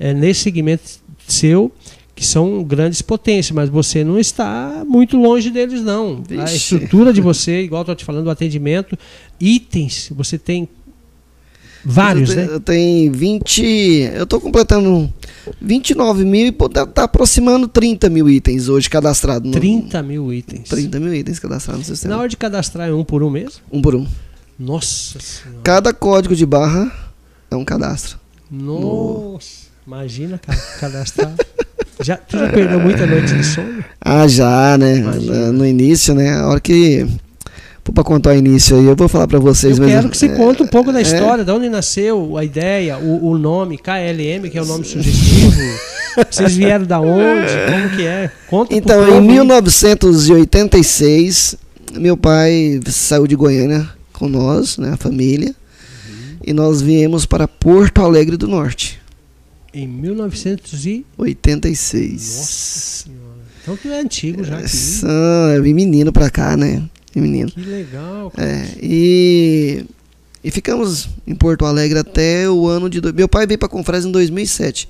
eh, 0.00 0.14
nesse 0.14 0.40
segmento 0.40 0.82
seu 1.26 1.70
que 2.18 2.26
são 2.26 2.64
grandes 2.64 3.00
potências, 3.00 3.54
mas 3.54 3.70
você 3.70 4.02
não 4.02 4.18
está 4.18 4.82
muito 4.84 5.16
longe 5.16 5.50
deles, 5.50 5.80
não. 5.82 6.20
A 6.36 6.44
Vixe. 6.44 6.56
estrutura 6.56 7.12
de 7.12 7.20
você, 7.20 7.62
igual 7.62 7.82
estou 7.82 7.94
te 7.94 8.04
falando, 8.04 8.26
o 8.26 8.30
atendimento, 8.30 8.98
itens, 9.40 10.10
você 10.16 10.36
tem 10.36 10.68
vários, 11.84 12.30
eu, 12.30 12.36
né? 12.36 12.46
te- 12.46 12.52
eu 12.54 12.60
tenho 12.60 13.12
20. 13.12 13.62
Eu 14.14 14.26
tô 14.26 14.40
completando 14.40 15.14
29 15.62 16.24
mil 16.24 16.48
e 16.48 16.50
pô, 16.52 16.68
tá, 16.68 16.82
aproximando 16.96 17.68
30 17.68 18.10
mil 18.10 18.28
itens 18.28 18.68
hoje 18.68 18.90
cadastrados. 18.90 19.46
no- 19.48 19.52
30 19.56 20.02
mil 20.02 20.32
itens. 20.32 20.68
30 20.68 20.98
mil 20.98 21.14
itens 21.14 21.38
cadastrados 21.38 21.88
no 21.88 21.94
sistema. 21.94 22.14
Na 22.16 22.20
hora 22.20 22.28
de 22.28 22.36
cadastrar 22.36 22.88
é 22.88 22.92
um 22.92 23.04
por 23.04 23.22
um 23.22 23.30
mesmo? 23.30 23.60
Um 23.70 23.80
por 23.80 23.94
um. 23.94 24.04
Nossa 24.58 25.20
senhora. 25.20 25.60
Cada 25.62 25.92
código 25.94 26.34
de 26.34 26.44
barra 26.44 26.90
é 27.48 27.54
um 27.54 27.64
cadastro. 27.64 28.18
Nossa. 28.50 29.68
Imagina 29.86 30.36
ca- 30.38 30.56
cadastrar. 30.80 31.32
já, 32.00 32.16
tu 32.16 32.38
já 32.38 32.48
perdeu 32.48 32.80
muita 32.80 33.06
noite 33.06 33.34
de 33.34 33.44
sono? 33.44 33.84
Ah, 34.00 34.26
já, 34.28 34.76
né? 34.78 34.98
Imagina. 34.98 35.52
No 35.52 35.66
início, 35.66 36.14
né? 36.14 36.34
A 36.34 36.48
hora 36.48 36.60
que. 36.60 37.06
Pô, 37.82 37.92
pra 37.92 38.04
contar 38.04 38.30
o 38.30 38.34
início 38.34 38.76
aí, 38.76 38.84
eu 38.84 38.94
vou 38.94 39.08
falar 39.08 39.26
pra 39.26 39.38
vocês. 39.38 39.78
Eu 39.78 39.86
quero 39.86 40.08
que 40.08 40.16
você 40.16 40.26
é, 40.26 40.36
conte 40.36 40.62
um 40.62 40.66
pouco 40.66 40.92
da 40.92 40.98
é. 40.98 41.02
história, 41.02 41.44
de 41.44 41.50
onde 41.50 41.68
nasceu 41.68 42.36
a 42.36 42.44
ideia, 42.44 42.98
o, 42.98 43.30
o 43.30 43.38
nome, 43.38 43.78
KLM, 43.78 44.48
que 44.50 44.58
é 44.58 44.62
o 44.62 44.66
nome 44.66 44.84
sugestivo. 44.84 45.52
Vocês 46.30 46.56
vieram 46.56 46.84
da 46.84 47.00
onde? 47.00 47.52
Como 47.70 47.90
que 47.96 48.06
é? 48.06 48.30
Conta 48.48 48.74
Então, 48.74 49.08
em 49.08 49.14
aí. 49.14 49.20
1986, 49.20 51.56
meu 51.94 52.16
pai 52.16 52.80
saiu 52.86 53.26
de 53.26 53.36
Goiânia 53.36 53.88
com 54.12 54.28
nós, 54.28 54.78
né? 54.78 54.90
A 54.94 54.96
família. 54.96 55.54
E 56.44 56.52
nós 56.52 56.82
viemos 56.82 57.24
para 57.26 57.46
Porto 57.46 58.02
Alegre 58.02 58.36
do 58.36 58.48
Norte. 58.48 59.00
Em 59.72 59.86
1900 59.86 60.86
e... 60.86 61.04
86. 61.16 62.12
Nossa 62.36 62.44
senhora. 62.80 63.38
Então 63.62 63.76
tu 63.76 63.88
é 63.88 64.00
antigo 64.00 64.42
já 64.44 64.58
aqui. 64.58 64.66
Eu 65.56 65.62
vim 65.62 65.74
menino 65.74 66.12
pra 66.12 66.30
cá, 66.30 66.56
né? 66.56 66.82
Vim 67.14 67.20
menino. 67.20 67.50
Que 67.50 67.60
legal. 67.60 68.30
cara. 68.30 68.48
É, 68.48 68.66
e, 68.82 69.84
e 70.42 70.50
ficamos 70.50 71.08
em 71.26 71.34
Porto 71.34 71.66
Alegre 71.66 71.98
até 71.98 72.48
o 72.48 72.66
ano 72.66 72.88
de. 72.88 73.00
do- 73.00 73.12
Meu 73.12 73.28
pai 73.28 73.46
veio 73.46 73.58
para 73.58 73.68
Confresa 73.68 74.08
em 74.08 74.12
2007. 74.12 74.88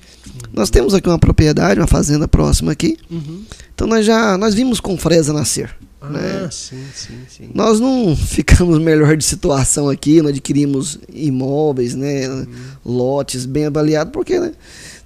Nós 0.52 0.70
temos 0.70 0.94
aqui 0.94 1.08
uma 1.08 1.18
propriedade, 1.18 1.80
uma 1.80 1.86
fazenda 1.86 2.28
próxima 2.28 2.70
aqui. 2.72 2.96
Uhum. 3.10 3.42
Então 3.74 3.86
nós 3.86 4.06
já 4.06 4.38
nós 4.38 4.54
vimos 4.54 4.78
Confresa 4.80 5.32
nascer. 5.32 5.74
Ah, 6.00 6.08
Né? 6.10 6.48
sim, 6.50 6.82
sim, 6.94 7.18
sim. 7.28 7.50
Nós 7.54 7.80
não 7.80 8.16
ficamos 8.16 8.78
melhor 8.78 9.16
de 9.16 9.24
situação 9.24 9.88
aqui, 9.88 10.22
não 10.22 10.28
adquirimos 10.30 10.98
imóveis, 11.12 11.94
né? 11.94 12.28
Uhum. 12.28 12.46
Lotes 12.84 13.44
bem 13.44 13.66
avaliados, 13.66 14.12
porque 14.12 14.38
né, 14.38 14.52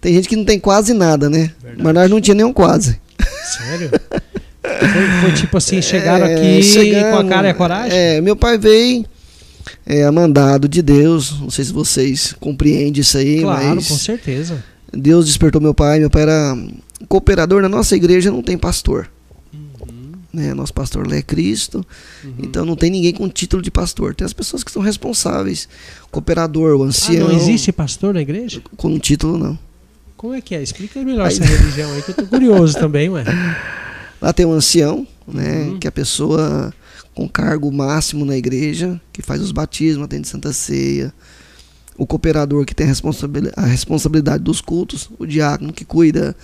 tem 0.01 0.13
gente 0.15 0.29
que 0.29 0.37
não 0.37 0.45
tem 0.45 0.59
quase 0.59 0.93
nada, 0.93 1.31
né? 1.31 1.51
Verdade. 1.63 1.83
Mas 1.83 1.95
nós 1.95 2.11
não 2.11 2.21
tinha 2.21 2.35
nenhum 2.35 2.53
quase. 2.53 3.01
Sério? 3.57 3.91
Foi, 4.63 5.21
foi 5.23 5.33
tipo 5.33 5.57
assim, 5.57 5.81
chegaram 5.83 6.27
É, 6.27 6.35
aqui 6.35 6.53
com 6.53 6.59
a 6.59 6.63
chegamos, 6.63 7.29
cara 7.31 7.49
e 7.49 7.51
a 7.51 7.55
coragem? 7.55 7.99
É, 7.99 8.21
meu 8.21 8.37
pai 8.37 8.59
veio 8.59 9.05
é, 9.87 10.09
mandado 10.11 10.69
de 10.69 10.83
Deus. 10.83 11.41
Não 11.41 11.51
sei 11.51 11.65
se 11.65 11.73
vocês 11.73 12.35
compreendem 12.39 13.01
isso 13.01 13.17
aí, 13.17 13.41
claro, 13.41 13.77
mas 13.77 13.89
com 13.89 13.97
certeza. 13.97 14.63
Deus 14.93 15.27
despertou 15.27 15.61
meu 15.61 15.73
pai. 15.75 15.99
Meu 15.99 16.11
pai 16.11 16.23
era 16.23 16.57
cooperador. 17.09 17.63
Na 17.63 17.69
nossa 17.69 17.97
igreja 17.97 18.31
não 18.31 18.43
tem 18.43 18.59
pastor. 18.59 19.09
Né? 20.33 20.55
Nosso 20.55 20.73
pastor 20.73 21.07
lá 21.07 21.17
é 21.17 21.23
Cristo. 21.23 21.85
Uhum. 22.25 22.35
Então 22.39 22.65
não 22.65 22.75
tem 22.75 22.91
ninguém 22.91 23.13
com 23.13 23.29
título 23.29 23.63
de 23.63 23.71
pastor. 23.71 24.15
Tem 24.15 24.25
as 24.25 24.33
pessoas 24.33 24.65
que 24.65 24.73
são 24.73 24.81
responsáveis. 24.81 25.69
Cooperador, 26.11 26.77
o 26.79 26.83
Ah, 26.83 26.87
ancião. 26.87 27.29
não 27.29 27.37
existe 27.37 27.71
pastor 27.71 28.15
na 28.15 28.23
igreja? 28.23 28.63
Com 28.77 28.89
um 28.89 28.99
título, 28.99 29.37
não. 29.37 29.59
Como 30.17 30.33
é 30.33 30.41
que 30.41 30.55
é? 30.55 30.63
Explica 30.63 31.03
melhor 31.03 31.27
Aí- 31.27 31.33
essa 31.35 31.45
religião 31.45 31.93
aí, 31.93 32.01
que 32.03 32.13
eu 32.13 32.15
tô 32.15 32.27
curioso 32.27 32.79
também, 32.79 33.09
ué. 33.11 33.25
Lá 34.21 34.33
tem 34.33 34.47
um 34.47 34.53
ancião, 34.53 35.07
né? 35.27 35.65
Uhum. 35.65 35.79
Que 35.79 35.87
é 35.87 35.91
a 35.91 35.93
pessoa 35.93 36.73
com 37.15 37.29
cargo 37.29 37.71
máximo 37.71 38.25
na 38.25 38.37
igreja, 38.37 38.99
que 39.13 39.21
faz 39.21 39.43
os 39.43 39.53
batismos, 39.53 40.05
atende 40.05 40.27
Santa 40.29 40.53
Ceia. 40.53 41.13
O 41.99 42.07
cooperador 42.07 42.65
que 42.65 42.75
tem 42.75 42.87
a 42.87 43.67
responsabilidade 43.67 44.43
dos 44.43 44.61
cultos. 44.63 45.11
O 45.19 45.27
diácono 45.27 45.73
que 45.75 45.85
cuida 45.85 46.35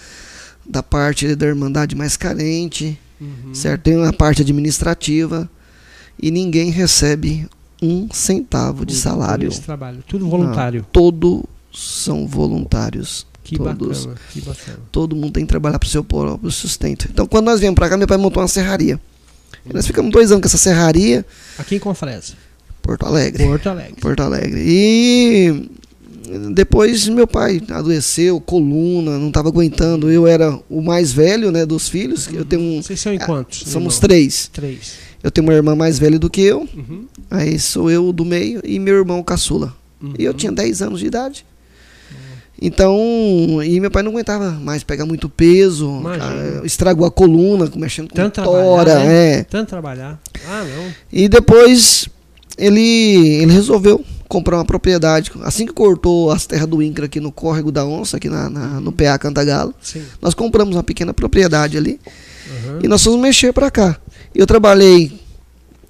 da 0.68 0.83
parte 0.83 1.35
da 1.35 1.47
irmandade 1.47 1.95
mais 1.97 2.16
carente. 2.18 2.99
Uhum. 3.20 3.54
Certo? 3.54 3.82
Tem 3.82 3.96
uma 3.96 4.12
parte 4.12 4.42
administrativa. 4.42 5.48
E 6.20 6.30
ninguém 6.30 6.70
recebe 6.70 7.48
um 7.80 8.08
centavo 8.12 8.84
de 8.84 8.94
salário. 8.94 9.48
Esse 9.48 9.60
trabalho. 9.60 10.02
Tudo 10.06 10.28
voluntário. 10.28 10.84
Todos 10.92 11.42
são 11.72 12.26
voluntários. 12.26 13.26
Que 13.44 13.56
todos. 13.56 14.04
bacana, 14.04 14.20
que 14.30 14.40
bacana. 14.42 14.78
Todo 14.92 15.16
mundo 15.16 15.32
tem 15.32 15.44
que 15.44 15.48
trabalhar 15.48 15.78
para 15.78 15.87
o 15.87 15.90
seu 15.90 16.04
próprio 16.04 16.50
sustento. 16.50 17.08
Então, 17.10 17.26
quando 17.26 17.46
nós 17.46 17.60
viemos 17.60 17.76
para 17.76 17.88
cá, 17.88 17.96
meu 17.96 18.06
pai 18.06 18.18
montou 18.18 18.42
uma 18.42 18.48
serraria. 18.48 19.00
E 19.64 19.72
nós 19.72 19.87
ficamos 19.87 20.10
dois 20.10 20.30
anos 20.30 20.42
com 20.42 20.48
essa 20.48 20.58
serraria, 20.58 21.25
Aqui 21.56 21.76
em 21.76 21.78
Confresa, 21.78 22.34
Porto 22.82 23.06
Alegre. 23.06 23.44
Porto 23.44 23.68
Alegre. 23.68 24.00
Porto 24.00 24.20
Alegre. 24.20 24.62
E 24.66 25.70
depois 26.52 27.08
meu 27.08 27.26
pai 27.26 27.61
adoeceu, 27.70 28.40
coluna, 28.40 29.18
não 29.18 29.28
estava 29.28 29.49
aguentando. 29.49 30.11
Eu 30.11 30.26
era 30.26 30.58
o 30.68 30.80
mais 30.82 31.12
velho, 31.12 31.50
né, 31.50 31.64
dos 31.64 31.88
filhos. 31.88 32.28
Eu 32.32 32.44
tenho 32.44 32.62
um, 32.62 32.82
Vocês 32.82 33.00
são 33.00 33.12
em 33.12 33.18
quantos? 33.18 33.58
somos 33.66 33.94
irmão? 33.97 34.00
três. 34.08 34.50
Três. 34.52 34.92
Eu 35.23 35.30
tenho 35.30 35.47
uma 35.47 35.54
irmã 35.54 35.75
mais 35.75 35.99
velha 35.99 36.18
do 36.18 36.30
que 36.30 36.40
eu. 36.42 36.68
Uhum. 36.76 37.06
Aí 37.30 37.58
sou 37.58 37.90
eu 37.90 38.12
do 38.12 38.25
meio 38.25 38.61
e 38.64 38.78
meu 38.78 38.94
irmão 38.97 39.23
caçula. 39.23 39.75
E 40.18 40.25
eu 40.25 40.30
Uhum. 40.32 40.37
tinha 40.37 40.52
10 40.52 40.80
anos 40.82 41.00
de 41.00 41.06
idade. 41.06 41.44
Então, 42.61 42.99
e 43.64 43.78
meu 43.78 43.90
pai 43.90 44.02
não 44.02 44.11
aguentava 44.11 44.50
mais 44.50 44.82
pegar 44.82 45.06
muito 45.06 45.28
peso, 45.28 45.88
Imagina. 46.00 46.62
estragou 46.64 47.06
a 47.06 47.11
coluna, 47.11 47.70
mexendo 47.76 48.08
com 48.08 48.16
Tanto 48.16 48.42
tora, 48.42 48.85
trabalhar, 48.85 49.06
né? 49.08 49.35
é. 49.38 49.42
Tanto 49.44 49.68
trabalhar. 49.68 50.20
Ah, 50.44 50.64
não. 50.64 50.92
E 51.12 51.28
depois 51.28 52.08
ele, 52.56 52.80
ele 53.42 53.52
resolveu 53.52 54.04
comprar 54.28 54.56
uma 54.58 54.64
propriedade. 54.64 55.32
Assim 55.42 55.64
que 55.66 55.73
cortou 55.73 56.30
as 56.30 56.47
terras 56.47 56.68
do 56.68 56.82
INCRA 56.82 57.06
aqui 57.06 57.18
no 57.20 57.32
Córrego 57.32 57.73
da 57.73 57.85
Onça, 57.87 58.18
aqui 58.18 58.28
na, 58.28 58.49
na- 58.50 58.80
no 58.80 58.92
PA 58.92 59.18
Cantagalo, 59.18 59.75
Sim. 59.80 60.02
nós 60.20 60.35
compramos 60.35 60.76
uma 60.76 60.82
pequena 60.82 61.14
propriedade 61.14 61.76
ali 61.78 61.99
Uhum. 62.47 62.80
e 62.82 62.88
nós 62.88 63.02
fomos 63.02 63.20
mexer 63.20 63.52
para 63.52 63.70
cá. 63.70 63.99
Eu 64.35 64.47
trabalhei 64.47 65.18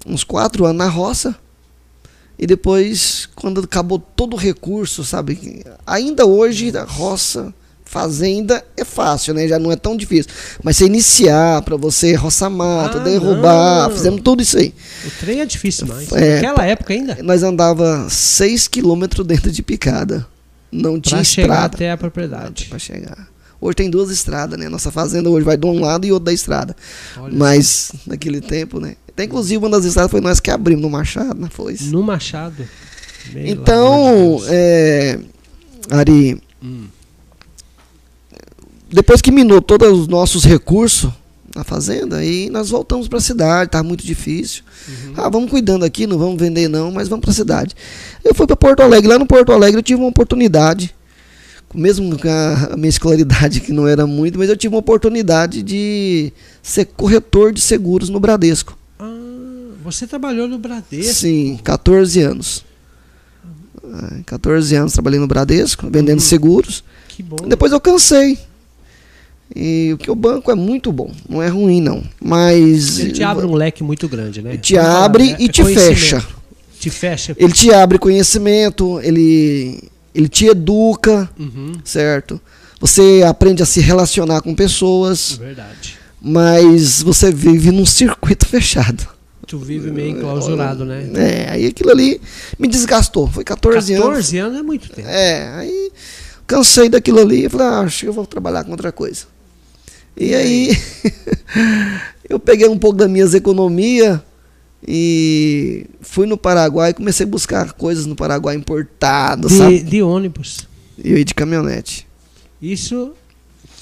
uns 0.05 0.23
quatro 0.23 0.65
anos 0.65 0.77
na 0.77 0.87
roça. 0.87 1.35
E 2.41 2.47
depois, 2.47 3.27
quando 3.35 3.59
acabou 3.59 3.99
todo 3.99 4.33
o 4.33 4.37
recurso, 4.39 5.03
sabe? 5.03 5.61
Ainda 5.85 6.25
hoje, 6.25 6.71
a 6.77 6.83
roça, 6.83 7.53
fazenda 7.89 8.63
é 8.77 8.85
fácil, 8.85 9.33
né? 9.33 9.47
Já 9.47 9.57
não 9.57 9.71
é 9.71 9.75
tão 9.75 9.97
difícil. 9.97 10.31
Mas 10.63 10.77
você 10.77 10.85
iniciar, 10.85 11.61
para 11.63 11.75
você 11.75 12.13
roçar 12.13 12.49
mato, 12.49 12.99
Ah, 12.99 13.03
derrubar, 13.03 13.89
não. 13.89 13.95
fizemos 13.95 14.21
tudo 14.21 14.43
isso 14.43 14.57
aí. 14.59 14.73
O 15.05 15.09
trem 15.19 15.41
é 15.41 15.45
difícil 15.45 15.87
mais. 15.87 16.11
É, 16.11 16.35
Naquela 16.35 16.65
época 16.67 16.93
ainda. 16.93 17.17
Nós 17.23 17.41
andava 17.41 18.07
6 18.09 18.67
quilômetros 18.67 19.25
dentro 19.25 19.51
de 19.51 19.63
picada. 19.63 20.25
Não 20.71 20.99
tinha 21.01 21.17
Pra 21.17 21.23
chegar 21.23 21.47
estrada 21.55 21.75
até 21.75 21.91
a 21.91 21.97
propriedade. 21.97 22.65
para 22.69 22.77
chegar. 22.77 23.27
Hoje 23.59 23.75
tem 23.75 23.89
duas 23.89 24.11
estradas, 24.11 24.57
né? 24.57 24.69
Nossa 24.69 24.91
fazenda 24.91 25.29
hoje 25.29 25.43
vai 25.43 25.57
de 25.57 25.65
um 25.65 25.81
lado 25.81 26.05
e 26.05 26.11
outro 26.11 26.25
da 26.25 26.33
estrada. 26.33 26.75
Olha 27.17 27.33
Mas 27.35 27.91
naquele 28.05 28.39
tempo, 28.39 28.79
né? 28.79 28.95
Até 29.09 29.23
inclusive 29.23 29.57
uma 29.57 29.69
das 29.69 29.83
estradas 29.83 30.11
foi 30.11 30.21
nós 30.21 30.39
que 30.39 30.51
abrimos 30.51 30.83
no 30.83 30.89
Machado, 30.91 31.33
na 31.39 31.49
foice. 31.49 31.85
No 31.85 32.03
Machado. 32.03 32.65
Então, 33.35 34.39
é, 34.47 35.19
Ari, 35.89 36.41
Hum. 36.63 36.85
Depois 38.91 39.21
que 39.21 39.31
minou 39.31 39.61
todos 39.61 39.87
os 39.99 40.07
nossos 40.07 40.43
recursos 40.43 41.11
na 41.55 41.63
fazenda, 41.63 42.17
aí 42.17 42.49
nós 42.49 42.69
voltamos 42.69 43.07
para 43.07 43.17
a 43.17 43.21
cidade, 43.21 43.71
tá 43.71 43.81
muito 43.83 44.05
difícil. 44.05 44.63
Uhum. 44.87 45.13
Ah, 45.17 45.29
vamos 45.29 45.49
cuidando 45.49 45.83
aqui, 45.83 46.05
não 46.05 46.17
vamos 46.17 46.39
vender 46.39 46.67
não, 46.67 46.91
mas 46.91 47.07
vamos 47.07 47.21
para 47.23 47.31
a 47.31 47.35
cidade. 47.35 47.75
Eu 48.23 48.35
fui 48.35 48.45
para 48.45 48.55
Porto 48.55 48.81
Alegre, 48.81 49.07
lá 49.09 49.17
no 49.17 49.25
Porto 49.25 49.51
Alegre 49.51 49.79
eu 49.79 49.83
tive 49.83 49.99
uma 49.99 50.09
oportunidade, 50.09 50.93
mesmo 51.73 52.17
com 52.19 52.27
a 52.29 52.75
minha 52.77 52.89
escolaridade 52.89 53.61
que 53.61 53.71
não 53.71 53.87
era 53.87 54.05
muito, 54.05 54.37
mas 54.37 54.47
eu 54.49 54.55
tive 54.57 54.73
uma 54.75 54.79
oportunidade 54.79 55.63
de 55.63 56.31
ser 56.61 56.85
corretor 56.85 57.51
de 57.51 57.61
seguros 57.61 58.09
no 58.09 58.19
Bradesco. 58.19 58.77
Ah, 58.99 59.09
você 59.83 60.05
trabalhou 60.05 60.47
no 60.47 60.59
Bradesco. 60.59 61.13
Sim, 61.13 61.59
14 61.63 62.21
anos. 62.21 62.63
Ah, 63.91 64.19
14 64.25 64.75
anos 64.75 64.93
trabalhei 64.93 65.19
no 65.19 65.27
Bradesco, 65.27 65.87
vendendo 65.89 66.19
Uhum. 66.19 66.25
seguros. 66.25 66.83
Que 67.07 67.23
bom. 67.23 67.37
Depois 67.47 67.71
eu 67.71 67.79
cansei. 67.79 68.37
E 69.55 69.91
o 69.93 69.97
que 69.97 70.11
o 70.11 70.15
banco 70.15 70.51
é 70.51 70.55
muito 70.55 70.91
bom, 70.91 71.11
não 71.27 71.41
é 71.41 71.47
ruim 71.47 71.81
não. 71.81 72.03
Mas 72.21 72.99
Ele 72.99 73.11
te 73.11 73.23
abre 73.23 73.45
um 73.45 73.55
leque 73.55 73.83
muito 73.83 74.07
grande, 74.07 74.41
né? 74.41 74.57
te 74.57 74.75
Vamos 74.75 74.87
falar, 74.89 75.05
abre 75.05 75.23
né? 75.31 75.37
e 75.39 75.45
É 75.45 75.47
te 75.49 75.61
conhecimento. 75.63 75.95
fecha. 75.99 76.25
Te 76.79 76.89
fecha. 76.89 77.35
Ele 77.37 77.51
te 77.53 77.73
abre 77.73 77.97
conhecimento, 77.99 78.99
ele 79.01 79.81
ele 80.13 80.27
te 80.29 80.45
educa, 80.47 81.29
Uhum. 81.39 81.73
certo? 81.83 82.39
Você 82.79 83.23
aprende 83.27 83.61
a 83.61 83.65
se 83.65 83.79
relacionar 83.81 84.41
com 84.41 84.53
pessoas, 84.55 85.33
Verdade. 85.37 85.97
mas 86.21 87.01
você 87.01 87.31
vive 87.31 87.71
num 87.71 87.85
circuito 87.85 88.45
fechado. 88.47 89.07
Tu 89.47 89.57
vive 89.57 89.89
meio 89.91 90.09
enclausurado, 90.15 90.85
né? 90.85 91.09
É, 91.15 91.49
aí 91.51 91.65
aquilo 91.67 91.89
ali 91.89 92.21
me 92.59 92.67
desgastou. 92.67 93.27
Foi 93.27 93.43
14, 93.43 93.93
anos. 93.93 94.05
14 94.05 94.37
anos 94.37 94.59
é 94.59 94.61
muito 94.61 94.89
tempo. 94.89 95.07
É, 95.07 95.49
aí 95.55 95.91
cansei 96.45 96.87
daquilo 96.87 97.19
ali 97.19 97.45
e 97.45 97.49
falei, 97.49 97.65
ah, 97.67 97.79
acho 97.79 98.01
que 98.01 98.05
eu 98.07 98.13
vou 98.13 98.25
trabalhar 98.27 98.63
com 98.63 98.71
outra 98.71 98.91
coisa. 98.91 99.25
E 100.17 100.33
aí 100.35 100.77
eu 102.29 102.39
peguei 102.39 102.67
um 102.67 102.77
pouco 102.77 102.97
das 102.97 103.09
minhas 103.09 103.33
economias 103.33 104.19
e 104.87 105.85
fui 106.01 106.25
no 106.25 106.37
Paraguai 106.37 106.91
e 106.91 106.93
comecei 106.93 107.25
a 107.25 107.29
buscar 107.29 107.73
coisas 107.73 108.05
no 108.05 108.15
Paraguai 108.15 108.55
importado, 108.55 109.47
De, 109.47 109.57
sabe? 109.57 109.83
de 109.83 110.01
ônibus. 110.01 110.67
E 111.03 111.11
eu 111.11 111.17
ia 111.17 111.25
de 111.25 111.33
caminhonete. 111.33 112.07
Isso. 112.61 113.13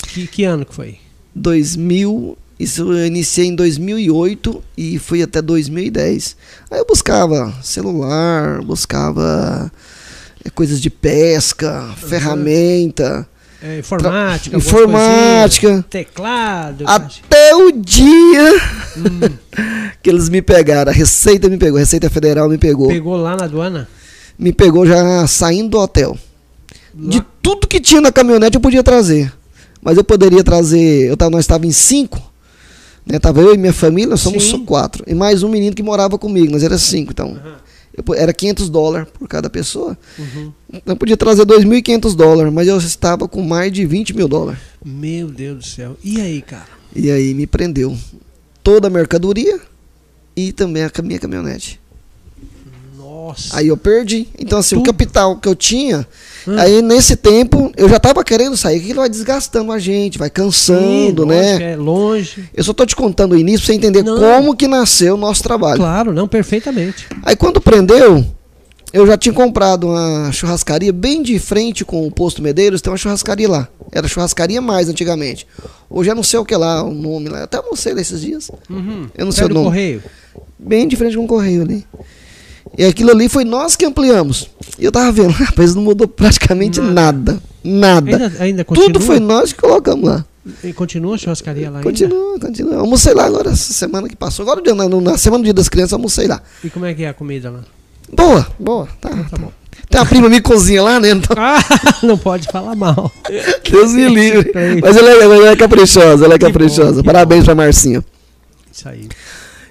Que, 0.08 0.28
que 0.28 0.44
ano 0.44 0.66
que 0.66 0.74
foi? 0.74 0.98
2000, 1.36 2.38
isso 2.60 2.92
eu 2.92 3.06
iniciei 3.06 3.48
em 3.48 3.56
2008 3.56 4.64
e 4.78 4.98
fui 5.00 5.22
até 5.22 5.42
2010. 5.42 6.36
Aí 6.70 6.80
eu 6.80 6.86
buscava 6.86 7.54
celular, 7.64 8.62
buscava 8.64 9.72
eh, 10.44 10.50
coisas 10.50 10.82
de 10.82 10.90
pesca, 10.90 11.94
ferramenta. 11.98 13.28
É, 13.62 13.80
informática. 13.80 14.56
Algumas 14.56 14.68
informática. 14.68 15.68
coisinhas, 15.68 15.86
Teclado. 15.90 16.84
Até 16.88 17.56
o 17.56 17.72
dia 17.72 18.54
Hum, 18.98 19.20
que 20.04 20.10
eles 20.10 20.30
me 20.30 20.42
pegaram. 20.42 20.92
A 20.92 20.94
Receita 20.94 21.50
me 21.50 21.58
pegou, 21.58 21.78
a 21.78 21.80
Receita 21.80 22.10
Federal 22.10 22.48
me 22.50 22.58
pegou. 22.58 22.88
pegou 22.88 23.16
lá 23.18 23.36
na 23.36 23.46
aduana? 23.46 23.88
Me 24.38 24.54
pegou 24.54 24.86
já 24.86 25.26
saindo 25.26 25.70
do 25.72 25.80
hotel. 25.80 26.16
Lá- 26.96 27.10
De 27.10 27.24
tudo 27.42 27.68
que 27.68 27.80
tinha 27.80 28.00
na 28.02 28.12
caminhonete 28.12 28.56
eu 28.56 28.62
podia 28.62 28.84
trazer. 28.84 29.34
Mas 29.82 29.98
eu 29.98 30.04
poderia 30.04 30.44
trazer. 30.44 31.08
Eu 31.10 31.18
tava, 31.18 31.32
nós 31.32 31.42
estávamos 31.42 31.70
em 31.70 31.72
cinco. 31.78 32.22
Né? 33.06 33.18
Tava 33.20 33.42
eu 33.42 33.54
e 33.56 33.58
minha 33.58 33.74
família, 33.74 34.10
nós 34.12 34.22
somos 34.22 34.44
Sim. 34.44 34.52
só 34.52 34.60
quatro. 34.60 35.04
E 35.08 35.16
mais 35.16 35.42
um 35.42 35.50
menino 35.50 35.76
que 35.76 35.82
morava 35.82 36.18
comigo, 36.18 36.52
nós 36.52 36.62
era 36.64 36.78
cinco. 36.78 37.12
Então. 37.12 37.40
Eu 37.98 38.14
era 38.14 38.32
500 38.32 38.70
dólares 38.70 39.08
por 39.12 39.28
cada 39.28 39.50
pessoa. 39.50 39.98
Uhum. 40.20 40.52
Eu 40.86 40.96
podia 40.96 41.18
trazer 41.18 41.46
2.500 41.46 42.16
dólares, 42.16 42.54
mas 42.54 42.68
eu 42.68 42.78
estava 42.78 43.28
com 43.28 43.42
mais 43.42 43.72
de 43.72 43.86
20 43.86 44.16
mil 44.16 44.28
dólares. 44.28 44.60
Meu 44.86 45.28
Deus 45.28 45.58
do 45.58 45.66
céu. 45.66 45.98
E 46.04 46.22
aí, 46.22 46.42
cara? 46.42 46.68
E 46.96 47.10
aí 47.10 47.34
me 47.34 47.48
prendeu 47.48 47.98
toda 48.64 48.88
a 48.88 48.92
mercadoria 48.92 49.60
e 50.36 50.52
também 50.52 50.84
a 50.84 51.02
minha 51.02 51.20
caminhonete. 51.20 51.80
Nossa. 53.28 53.58
Aí 53.58 53.68
eu 53.68 53.78
perdi. 53.78 54.28
Então, 54.40 54.60
assim, 54.60 54.76
Tudo. 54.76 54.84
o 54.84 54.92
capital 54.92 55.36
que 55.38 55.48
eu 55.48 55.56
tinha, 55.56 56.08
Hum. 56.48 56.56
aí 56.58 56.82
nesse 56.82 57.16
tempo 57.16 57.72
eu 57.76 57.90
já 57.90 58.00
tava 58.00 58.24
querendo 58.24 58.56
sair. 58.56 58.78
Aquilo 58.78 59.02
vai 59.02 59.10
desgastando 59.10 59.72
a 59.72 59.80
gente, 59.80 60.18
vai 60.18 60.30
cansando, 60.30 61.24
Sim, 61.24 61.28
né? 61.28 61.42
lógico, 61.52 61.64
É 61.64 61.76
longe. 61.76 62.50
Eu 62.54 62.64
só 62.64 62.74
tô 62.74 62.86
te 62.86 62.96
contando 62.96 63.34
o 63.34 63.38
início 63.38 63.60
pra 63.60 63.68
você 63.68 63.74
entender 63.74 64.04
Não. 64.04 64.18
como 64.18 64.56
que 64.56 64.68
nasceu 64.68 65.16
o 65.16 65.18
nosso 65.18 65.44
trabalho. 65.44 65.78
Claro, 65.78 66.14
não, 66.14 66.28
perfeitamente. 66.28 67.06
Aí 67.24 67.36
quando 67.36 67.60
prendeu, 67.60 68.26
eu 68.94 69.06
já 69.06 69.18
tinha 69.18 69.34
comprado 69.34 69.88
uma 69.88 70.32
churrascaria 70.32 70.94
bem 70.94 71.22
de 71.22 71.38
frente 71.40 71.84
com 71.84 72.08
o 72.08 72.12
posto 72.12 72.42
Medeiros, 72.42 72.82
tem 72.82 72.92
uma 72.92 72.98
churrascaria 72.98 73.50
lá. 73.50 73.68
Era 73.92 74.08
churrascaria 74.08 74.62
mais 74.62 74.88
antigamente. 74.90 75.46
Hoje 75.90 76.10
eu 76.12 76.16
não 76.16 76.24
sei 76.24 76.40
o 76.40 76.46
que 76.46 76.56
lá, 76.56 76.84
o 76.84 76.94
nome 76.94 77.30
lá. 77.30 77.40
Eu 77.40 77.44
até 77.46 77.60
sei 77.76 77.94
nesses 77.94 78.22
dias. 78.22 78.50
Uhum. 78.70 79.08
Eu 79.18 79.26
não 79.26 79.32
sei 79.32 79.42
Pé 79.42 79.46
o 79.46 79.50
do 79.50 79.54
nome. 79.56 79.66
correio. 79.68 80.04
Bem 80.60 80.88
de 80.88 80.96
frente 80.96 81.16
com 81.18 81.24
o 81.26 81.28
correio 81.28 81.62
ali. 81.62 81.86
E 82.78 82.86
aquilo 82.86 83.12
ali 83.12 83.28
foi 83.28 83.44
nós 83.44 83.76
que 83.76 83.86
ampliamos. 83.86 84.50
E 84.78 84.86
eu 84.86 84.92
tava 84.92 85.12
vendo, 85.12 85.32
rapaz, 85.34 85.74
não 85.74 85.82
mudou 85.84 86.08
praticamente 86.08 86.80
Nada. 86.80 86.94
nada. 87.34 87.44
Nada. 87.64 88.12
Ainda, 88.12 88.44
ainda 88.44 88.64
continua? 88.66 88.88
Tudo 88.94 89.02
foi 89.04 89.20
nós 89.20 89.52
que 89.52 89.60
colocamos 89.60 90.08
lá. 90.10 90.26
E 90.64 90.72
continua 90.72 91.16
a 91.16 91.18
churrascaria 91.18 91.70
lá 91.70 91.82
continua, 91.82 92.10
ainda? 92.18 92.40
Continua, 92.40 92.50
continua. 92.50 92.80
Almocei 92.82 93.14
lá 93.14 93.26
agora, 93.26 93.50
essa 93.50 93.74
semana 93.74 94.08
que 94.08 94.16
passou. 94.16 94.44
Agora, 94.50 94.62
na, 94.74 94.88
na 95.02 95.18
semana 95.18 95.42
do 95.42 95.46
dia 95.46 95.54
das 95.54 95.68
crianças, 95.68 95.94
almocei 95.94 96.28
lá. 96.28 96.42
E 96.64 96.70
como 96.70 96.86
é 96.86 96.94
que 96.94 97.04
é 97.04 97.10
a 97.10 97.14
comida 97.14 97.50
lá? 97.50 97.62
Boa, 98.14 98.48
boa. 98.58 98.88
Tá, 99.02 99.10
Então 99.12 99.24
tá 99.26 99.38
bom. 99.38 99.52
Tem 99.90 100.00
uma 100.02 100.06
prima 100.08 100.28
minha 100.30 100.42
que 100.42 100.50
cozinha 100.50 100.82
lá, 100.82 101.00
né? 101.00 101.10
Então, 101.12 101.36
Ah, 101.38 101.60
não 102.04 102.18
pode 102.18 102.48
falar 102.48 102.76
mal. 102.76 103.12
Deus 103.70 103.92
me 103.92 104.08
livre. 104.08 104.52
Mas 104.82 104.96
ela 104.96 105.10
é, 105.10 105.22
ela 105.24 105.50
é 105.50 105.56
caprichosa, 105.56 106.26
ela 106.26 106.36
é 106.36 106.38
Que 106.38 106.46
bom, 106.46 106.52
caprichosa. 106.52 107.02
que 107.02 107.06
Parabéns 107.06 107.44
pra 107.44 107.56
Marcinha. 107.56 108.04
Isso 108.72 108.88
aí. 108.88 109.08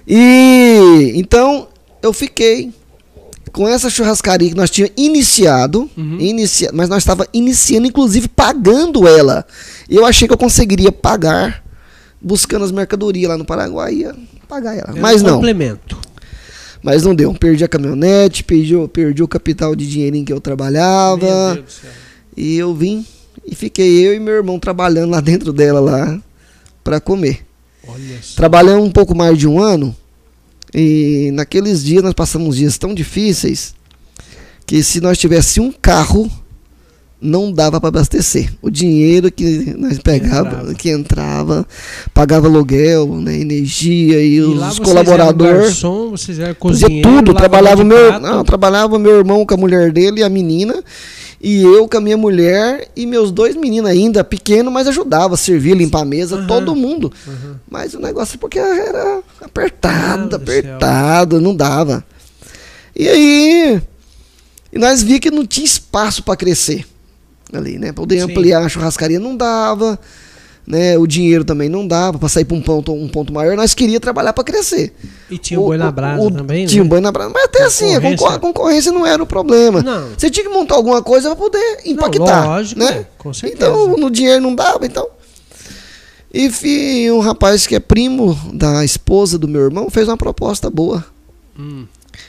E 0.07 1.13
então 1.15 1.67
eu 2.01 2.13
fiquei 2.13 2.71
com 3.57 3.67
essa 3.67 3.89
churrascaria 3.89 4.49
que 4.49 4.55
nós 4.55 4.69
tínhamos 4.69 4.93
iniciado, 4.95 5.89
Uhum. 5.97 6.17
inicia, 6.19 6.69
mas 6.71 6.87
nós 6.87 6.99
estava 6.99 7.27
iniciando, 7.33 7.87
inclusive 7.87 8.27
pagando 8.27 9.07
ela. 9.07 9.43
Eu 9.89 10.05
achei 10.05 10.27
que 10.27 10.33
eu 10.33 10.37
conseguiria 10.37 10.91
pagar 10.91 11.63
buscando 12.21 12.63
as 12.65 12.71
mercadorias 12.71 13.27
lá 13.29 13.35
no 13.37 13.43
Paraguai, 13.45 13.93
ia 13.95 14.15
pagar 14.47 14.75
ela. 14.77 14.93
É 14.95 14.99
mas 14.99 15.21
um 15.23 15.25
não, 15.25 15.33
Complemento. 15.37 15.97
mas 16.83 17.01
não 17.03 17.15
deu. 17.15 17.33
Perdi 17.33 17.63
a 17.63 17.67
caminhonete, 17.67 18.43
perdi, 18.43 18.75
o- 18.75 18.87
perdi 18.87 19.23
o 19.23 19.27
capital 19.27 19.75
de 19.75 19.87
dinheirinho 19.89 20.23
que 20.23 20.31
eu 20.33 20.39
trabalhava. 20.39 21.63
E 22.35 22.55
eu 22.57 22.75
vim 22.75 23.03
e 23.43 23.55
fiquei 23.55 24.05
eu 24.07 24.13
e 24.13 24.19
meu 24.19 24.35
irmão 24.35 24.59
trabalhando 24.59 25.09
lá 25.09 25.19
dentro 25.19 25.51
dela 25.51 25.79
lá 25.79 26.19
para 26.83 26.99
comer. 27.01 27.43
Trabalhamos 28.35 28.85
um 28.87 28.91
pouco 28.91 29.15
mais 29.15 29.35
de 29.37 29.47
um 29.47 29.59
ano 29.59 29.95
e 30.73 31.31
naqueles 31.33 31.83
dias 31.83 32.03
nós 32.03 32.13
passamos 32.13 32.57
dias 32.57 32.77
tão 32.77 32.93
difíceis 32.93 33.73
que 34.65 34.83
se 34.83 34.99
nós 34.99 35.17
tivesse 35.17 35.59
um 35.59 35.71
carro 35.71 36.29
não 37.19 37.51
dava 37.51 37.79
para 37.79 37.89
abastecer. 37.89 38.53
O 38.61 38.69
dinheiro 38.69 39.31
que 39.31 39.73
nós 39.77 39.97
pegava, 39.97 40.49
Entrava. 40.49 40.73
que 40.75 40.89
entrava, 40.89 41.67
pagava 42.13 42.47
aluguel, 42.47 43.07
né, 43.15 43.39
energia 43.39 44.21
e, 44.21 44.35
E 44.35 44.41
os 44.41 44.79
colaboradores. 44.79 45.79
Fazia 46.81 47.01
tudo, 47.01 47.33
trabalhava 47.33 47.83
meu, 47.83 48.19
não, 48.19 48.43
trabalhava 48.43 48.99
meu 48.99 49.17
irmão 49.17 49.45
com 49.45 49.53
a 49.53 49.57
mulher 49.57 49.91
dele 49.91 50.19
e 50.21 50.23
a 50.23 50.29
menina, 50.29 50.83
e 51.39 51.61
eu 51.61 51.87
com 51.87 51.97
a 51.97 52.01
minha 52.01 52.17
mulher 52.17 52.89
e 52.95 53.05
meus 53.05 53.31
dois 53.31 53.55
meninos 53.55 53.89
ainda, 53.89 54.23
pequeno, 54.23 54.71
mas 54.71 54.87
ajudava, 54.87 55.37
servia, 55.37 55.75
limpar 55.75 56.01
a 56.01 56.05
mesa, 56.05 56.37
Aham. 56.37 56.47
todo 56.47 56.75
mundo. 56.75 57.13
Uhum. 57.27 57.55
Mas 57.69 57.93
o 57.93 57.99
negócio 57.99 58.35
é 58.35 58.37
porque 58.37 58.57
era 58.57 59.21
apertado, 59.41 60.29
do 60.29 60.35
apertado, 60.35 61.39
não 61.39 61.55
dava. 61.55 62.03
E 62.95 63.07
aí, 63.07 63.81
e 64.73 64.79
nós 64.79 65.03
vi 65.03 65.19
que 65.19 65.29
não 65.29 65.45
tinha 65.45 65.65
espaço 65.65 66.23
para 66.23 66.35
crescer 66.35 66.85
ali, 67.53 67.77
né? 67.77 67.91
Poder 67.91 68.17
Sim. 68.17 68.31
ampliar 68.31 68.63
a 68.63 68.69
churrascaria 68.69 69.19
não 69.19 69.35
dava, 69.37 69.99
né? 70.67 70.97
O 70.97 71.07
dinheiro 71.07 71.45
também 71.45 71.69
não 71.69 71.87
dava 71.87 72.19
para 72.19 72.27
sair 72.27 72.43
para 72.43 72.57
um 72.57 72.61
ponto, 72.61 72.91
um 72.93 73.07
ponto 73.07 73.31
maior. 73.33 73.55
Nós 73.55 73.73
queríamos 73.73 74.01
trabalhar 74.01 74.33
para 74.33 74.43
crescer. 74.43 74.93
E 75.31 75.37
tinha 75.37 75.59
o 75.59 75.63
boi 75.65 75.77
na 75.77 75.89
brasa 75.89 76.21
o- 76.21 76.29
também, 76.29 76.65
Tinha 76.65 76.81
o 76.81 76.85
né? 76.85 76.89
boi 76.89 76.99
na 76.99 77.11
brasa. 77.11 77.31
Mas 77.33 77.45
até 77.45 77.63
assim, 77.63 77.95
a 77.95 78.01
concor- 78.01 78.33
a 78.33 78.39
concorrência 78.39 78.91
não 78.91 79.05
era 79.05 79.23
o 79.23 79.25
problema. 79.25 79.81
Não. 79.81 80.09
Você 80.17 80.29
tinha 80.29 80.43
que 80.45 80.51
montar 80.53 80.75
alguma 80.75 81.01
coisa 81.01 81.29
para 81.29 81.37
poder 81.37 81.79
impactar. 81.85 82.45
lógico, 82.45 82.79
né? 82.81 83.05
com 83.17 83.33
certeza. 83.33 83.55
Então, 83.71 83.95
no 83.97 84.11
dinheiro 84.11 84.41
não 84.41 84.53
dava, 84.53 84.85
então. 84.85 85.07
E 86.33 86.49
fi- 86.51 87.09
um 87.11 87.19
rapaz 87.19 87.65
que 87.65 87.75
é 87.75 87.79
primo 87.79 88.37
da 88.53 88.83
esposa 88.83 89.37
do 89.39 89.47
meu 89.47 89.61
irmão 89.61 89.89
fez 89.89 90.07
uma 90.07 90.17
proposta 90.17 90.69
boa, 90.69 91.03
Hum, 91.57 91.85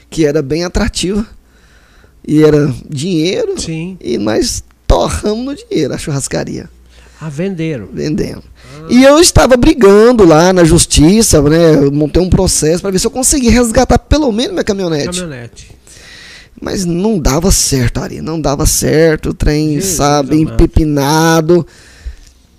que 0.09 0.25
era 0.25 0.41
bem 0.41 0.65
atrativa. 0.65 1.27
E 2.27 2.43
era 2.43 2.73
dinheiro. 2.89 3.61
sim. 3.61 3.97
E 4.01 4.17
nós 4.17 4.63
torramos 4.87 5.45
no 5.45 5.55
dinheiro 5.55 5.93
a 5.95 5.99
churrascaria, 5.99 6.71
Ah, 7.21 7.29
venderam. 7.29 7.89
vendendo. 7.93 8.43
E 8.89 9.03
eu 9.03 9.19
estava 9.19 9.57
brigando 9.57 10.25
lá 10.25 10.53
na 10.53 10.65
justiça, 10.65 11.43
né? 11.43 11.75
Eu 11.75 11.91
montei 11.93 12.23
um 12.23 12.31
processo 12.31 12.81
para 12.81 12.91
ver 12.91 12.99
se 12.99 13.07
eu 13.07 13.11
conseguia 13.11 13.51
resgatar 13.51 13.99
pelo 13.99 14.31
menos 14.31 14.53
minha 14.53 14.65
caminhonete. 14.65 15.21
Caminhonete. 15.21 15.71
Mas 16.61 16.85
não 16.85 17.19
dava 17.19 17.51
certo, 17.51 17.99
Ari. 17.99 18.21
Não 18.21 18.41
dava 18.41 18.67
certo. 18.67 19.31
O 19.31 19.35
trem, 19.35 19.75
Jesus 19.75 19.95
sabe, 19.95 20.37
amado. 20.37 20.55
empepinado. 20.55 21.67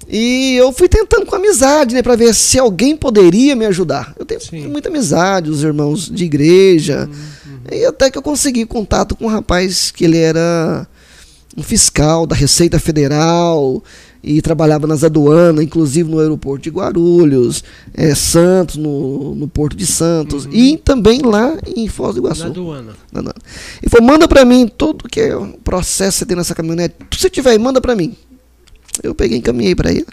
E 0.08 0.56
eu 0.56 0.72
fui 0.72 0.88
tentando 0.88 1.26
com 1.26 1.36
amizade, 1.36 1.94
né? 1.94 2.02
Pra 2.02 2.16
ver 2.16 2.34
se 2.34 2.58
alguém 2.58 2.98
poderia 2.98 3.56
me 3.56 3.66
ajudar. 3.66 4.14
Eu 4.18 4.26
tenho 4.26 4.42
Sim. 4.42 4.68
muita 4.68 4.90
amizade, 4.90 5.50
os 5.50 5.64
irmãos 5.64 6.10
de 6.10 6.26
igreja. 6.26 7.08
Uhum. 7.10 7.78
E 7.78 7.86
até 7.86 8.10
que 8.10 8.18
eu 8.18 8.22
consegui 8.22 8.66
contato 8.66 9.16
com 9.16 9.26
um 9.26 9.30
rapaz 9.30 9.92
que 9.92 10.06
ele 10.06 10.18
era 10.18 10.88
um 11.56 11.62
fiscal 11.62 12.26
da 12.26 12.36
Receita 12.36 12.80
Federal 12.80 13.84
e 14.24 14.42
trabalhava 14.42 14.86
nas 14.86 15.04
aduanas, 15.04 15.64
inclusive 15.64 16.10
no 16.10 16.20
aeroporto 16.20 16.64
de 16.64 16.70
Guarulhos, 16.70 17.64
eh, 17.94 18.14
Santos, 18.14 18.76
no, 18.76 19.34
no 19.34 19.48
Porto 19.48 19.78
de 19.78 19.86
Santos, 19.86 20.48
e 20.52 20.78
também 20.78 21.22
lá 21.22 21.58
em 21.76 21.88
Foz 21.88 22.16
do 22.16 22.22
Iguaçu. 22.22 22.44
Na 22.44 22.50
aduana. 22.50 22.94
Ele 23.82 23.90
falou, 23.90 24.08
manda 24.08 24.28
pra 24.28 24.44
mim 24.44 24.68
tudo 24.68 25.08
que 25.08 25.22
é 25.22 25.36
o 25.36 25.48
processo 25.64 26.18
que 26.18 26.20
você 26.20 26.26
tem 26.26 26.38
nessa 26.38 26.54
caminhonete. 26.54 26.96
Se 27.12 27.22
você 27.22 27.30
tiver 27.30 27.52
aí, 27.52 27.60
manda 27.60 27.80
pra 27.80 27.96
mim. 27.96 28.16
Eu 29.02 29.16
peguei 29.16 29.38
e 29.38 29.40
encaminhei 29.40 29.76
pra 29.76 29.92
ele. 29.92 30.08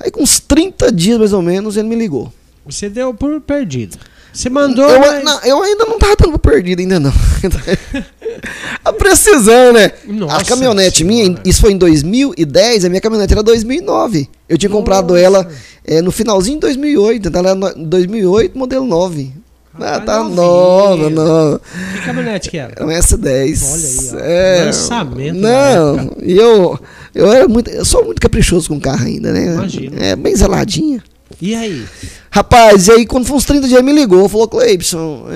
Aí 0.00 0.10
com 0.10 0.22
uns 0.22 0.40
30 0.40 0.90
dias 0.90 1.18
mais 1.18 1.32
ou 1.32 1.42
menos, 1.42 1.76
ele 1.76 1.88
me 1.88 1.96
ligou. 1.96 2.32
Você 2.64 2.88
deu 2.88 3.12
por 3.12 3.40
perdido. 3.40 3.98
Você 4.38 4.48
mandou. 4.48 4.88
Eu, 4.88 5.00
mas- 5.00 5.24
não, 5.24 5.40
eu 5.42 5.60
ainda 5.64 5.84
não 5.84 5.98
tava 5.98 6.14
por 6.14 6.38
perdido, 6.38 6.78
ainda 6.78 7.00
não. 7.00 7.12
a 8.84 8.92
precisão, 8.92 9.72
né? 9.72 9.90
Nossa 10.06 10.36
a 10.36 10.44
caminhonete 10.44 11.02
minha, 11.02 11.36
isso 11.44 11.60
foi 11.60 11.72
em 11.72 11.76
2010, 11.76 12.84
a 12.84 12.88
minha 12.88 13.00
caminhonete 13.00 13.32
era 13.32 13.42
2009. 13.42 14.28
Eu 14.48 14.56
tinha 14.56 14.70
comprado 14.70 15.08
Nossa. 15.08 15.20
ela 15.20 15.48
eh, 15.84 16.00
no 16.00 16.12
finalzinho 16.12 16.54
de 16.54 16.60
2008, 16.60 17.26
então 17.28 17.40
ela 17.40 17.48
era 17.50 17.58
no- 17.58 17.84
2008, 17.86 18.56
modelo 18.56 18.86
9. 18.86 19.32
Ah, 19.74 19.98
tá 19.98 20.22
nova, 20.22 21.10
nova. 21.10 21.60
Que 21.94 22.04
caminhonete 22.04 22.48
que 22.48 22.58
era? 22.58 22.72
Era 22.76 22.86
um 22.86 22.90
S10. 22.90 23.62
Olha 23.72 23.88
aí, 23.88 24.10
ó. 24.12 24.24
É, 24.24 24.64
Lançamento 24.66 25.34
Não, 25.36 26.12
e 26.22 26.36
eu, 26.36 26.78
eu 27.12 27.32
era 27.32 27.48
muito, 27.48 27.70
eu 27.70 27.84
sou 27.84 28.04
muito 28.04 28.20
caprichoso 28.22 28.68
com 28.68 28.78
carro 28.78 29.04
ainda, 29.04 29.32
né? 29.32 29.46
Imagino. 29.54 29.96
É 30.00 30.14
bem 30.14 30.36
zeladinha. 30.36 31.02
E 31.40 31.54
aí? 31.54 31.84
Rapaz, 32.30 32.88
e 32.88 32.92
aí 32.92 33.06
quando 33.06 33.26
foi 33.26 33.36
uns 33.36 33.44
30 33.44 33.68
dias, 33.68 33.78
ele 33.80 33.92
me 33.92 33.98
ligou, 33.98 34.28
falou, 34.28 34.48
Cleibson, 34.48 35.26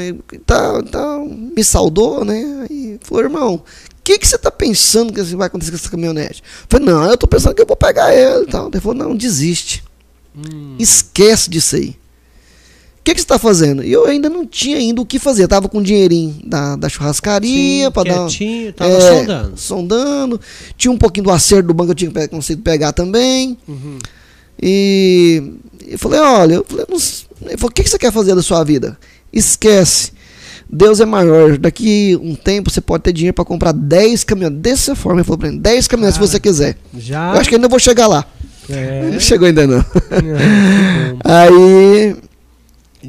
tá, 0.45 0.83
tá, 0.83 1.19
me 1.19 1.63
saudou, 1.63 2.25
né? 2.25 2.67
E 2.71 2.99
falou, 3.03 3.23
irmão, 3.25 3.55
o 3.57 3.63
que, 4.05 4.19
que 4.19 4.27
você 4.27 4.37
tá 4.37 4.51
pensando 4.51 5.13
que 5.13 5.23
vai 5.37 5.47
acontecer 5.47 5.71
com 5.71 5.77
essa 5.77 5.89
caminhonete? 5.91 6.43
Eu 6.43 6.67
falei, 6.69 6.87
não, 6.87 7.05
eu 7.05 7.17
tô 7.17 7.27
pensando 7.29 7.55
que 7.55 7.63
eu 7.63 7.67
vou 7.67 7.77
pegar 7.77 8.13
ela 8.13 8.43
e 8.43 8.47
tal. 8.47 8.69
Ele 8.69 8.81
falou, 8.81 8.97
não, 8.97 9.17
desiste. 9.17 9.85
Hum, 10.37 10.75
Esquece 10.79 11.49
disso 11.49 11.77
aí. 11.77 11.91
O 11.91 13.05
que, 13.05 13.15
que 13.15 13.21
você 13.21 13.27
tá 13.27 13.39
fazendo? 13.39 13.83
E 13.83 13.91
eu 13.91 14.07
ainda 14.07 14.29
não 14.31 14.47
tinha 14.47 14.77
ainda 14.77 15.01
o 15.01 15.07
que 15.07 15.19
fazer. 15.19 15.43
Eu 15.43 15.49
tava 15.49 15.69
com 15.69 15.79
o 15.79 15.83
dinheirinho 15.83 16.41
da, 16.45 16.77
da 16.77 16.89
churrascaria 16.89 17.91
para 17.91 18.15
dar. 18.15 18.29
tava 18.73 18.91
É, 18.93 19.01
soldando. 19.01 19.53
sondando. 19.57 20.41
Tinha 20.77 20.93
um 20.93 20.97
pouquinho 20.99 21.25
do 21.25 21.31
acerto 21.33 21.67
do 21.67 21.75
banco 21.75 21.93
que 21.95 22.05
eu 22.07 22.13
tinha 22.13 22.29
conseguido 22.29 22.63
pegar 22.63 22.93
também. 22.93 23.59
Uhum. 23.67 23.99
E 24.63 25.43
eu 25.89 25.99
falei, 25.99 26.21
olha, 26.21 26.55
eu 26.55 26.67
falei, 26.69 26.87
ele 27.47 27.57
falou, 27.57 27.71
o 27.71 27.75
que 27.75 27.83
você 27.83 27.99
quer 27.99 28.13
fazer 28.13 28.35
da 28.35 28.43
sua 28.43 28.63
vida? 28.63 28.97
Esquece. 29.33 30.13
Deus 30.71 31.01
é 31.01 31.05
maior. 31.05 31.59
Daqui 31.59 32.19
um 32.23 32.35
tempo 32.35 32.71
você 32.71 32.81
pode 32.81 33.03
ter 33.03 33.13
dinheiro 33.13 33.35
para 33.35 33.45
comprar 33.45 33.73
10 33.73 34.25
caminhões. 34.25 34.55
Dessa 34.55 34.95
forma, 34.95 35.21
ele 35.21 35.25
falou 35.25 35.39
pra 35.39 35.51
mim, 35.51 35.59
10 35.59 35.87
caminhões 35.87 36.15
Cara. 36.15 36.27
se 36.27 36.33
você 36.33 36.41
quiser. 36.41 36.77
Já. 36.97 37.35
Eu 37.35 37.41
acho 37.41 37.49
que 37.49 37.57
ainda 37.57 37.69
vou 37.69 37.79
chegar 37.79 38.07
lá. 38.07 38.25
É. 38.71 39.11
Não 39.13 39.21
chegou 39.21 39.47
ainda 39.47 39.67
não. 39.67 39.85
Aí. 41.25 42.17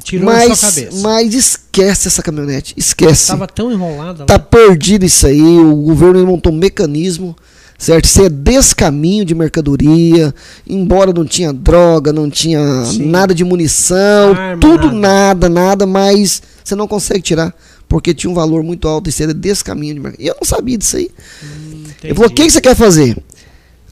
Tirou 0.02 0.26
mas, 0.26 0.58
sua 0.58 0.68
cabeça. 0.68 1.00
mas 1.02 1.32
esquece 1.32 2.08
essa 2.08 2.20
caminhonete. 2.20 2.74
Esquece. 2.76 3.28
Tava 3.28 3.46
tão 3.46 3.72
enrolada. 3.72 4.24
Tá 4.24 4.34
lá. 4.34 4.38
perdido 4.40 5.06
isso 5.06 5.26
aí. 5.26 5.40
O 5.40 5.76
governo 5.76 6.26
montou 6.26 6.52
um 6.52 6.56
mecanismo, 6.56 7.34
certo? 7.78 8.04
Isso 8.04 8.22
é 8.22 8.28
descaminho 8.28 9.24
de 9.24 9.34
mercadoria. 9.34 10.34
Embora 10.66 11.12
não 11.12 11.24
tinha 11.24 11.52
droga, 11.52 12.12
não 12.12 12.30
tinha 12.30 12.84
Sim. 12.84 13.06
nada 13.06 13.34
de 13.34 13.44
munição, 13.44 14.32
Arma, 14.34 14.60
tudo 14.60 14.90
nada. 14.92 15.48
nada. 15.48 15.48
nada, 15.48 15.86
mas 15.86 16.42
você 16.62 16.74
não 16.74 16.88
consegue 16.88 17.20
tirar. 17.22 17.54
Porque 17.88 18.14
tinha 18.14 18.30
um 18.30 18.34
valor 18.34 18.62
muito 18.62 18.88
alto. 18.88 19.08
Isso 19.08 19.22
era 19.22 19.34
descaminho 19.34 19.94
de 19.94 20.00
mercadoria. 20.00 20.26
E 20.26 20.28
eu 20.28 20.36
não 20.40 20.46
sabia 20.46 20.78
disso 20.78 20.96
aí. 20.96 21.10
Hum, 21.42 21.84
Ele 22.02 22.14
falou: 22.14 22.30
o 22.30 22.32
que, 22.34 22.50
você 22.50 22.60
quer 22.60 22.74
fazer? 22.74 23.16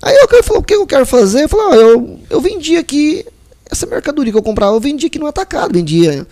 Aí 0.00 0.16
eu 0.16 0.42
falou: 0.42 0.60
o 0.62 0.64
que 0.64 0.74
eu 0.74 0.86
quero 0.86 1.06
fazer? 1.06 1.44
Eu 1.44 1.48
falei: 1.48 1.66
ó, 1.66 1.74
eu, 1.74 2.18
eu 2.30 2.40
vendi 2.40 2.76
aqui 2.76 3.24
essa 3.70 3.86
mercadoria 3.86 4.32
que 4.32 4.38
eu 4.38 4.42
comprava, 4.42 4.74
eu 4.74 4.80
vendia 4.80 5.06
aqui 5.06 5.18
no 5.18 5.26
atacado, 5.26 5.72
vendia 5.74 6.26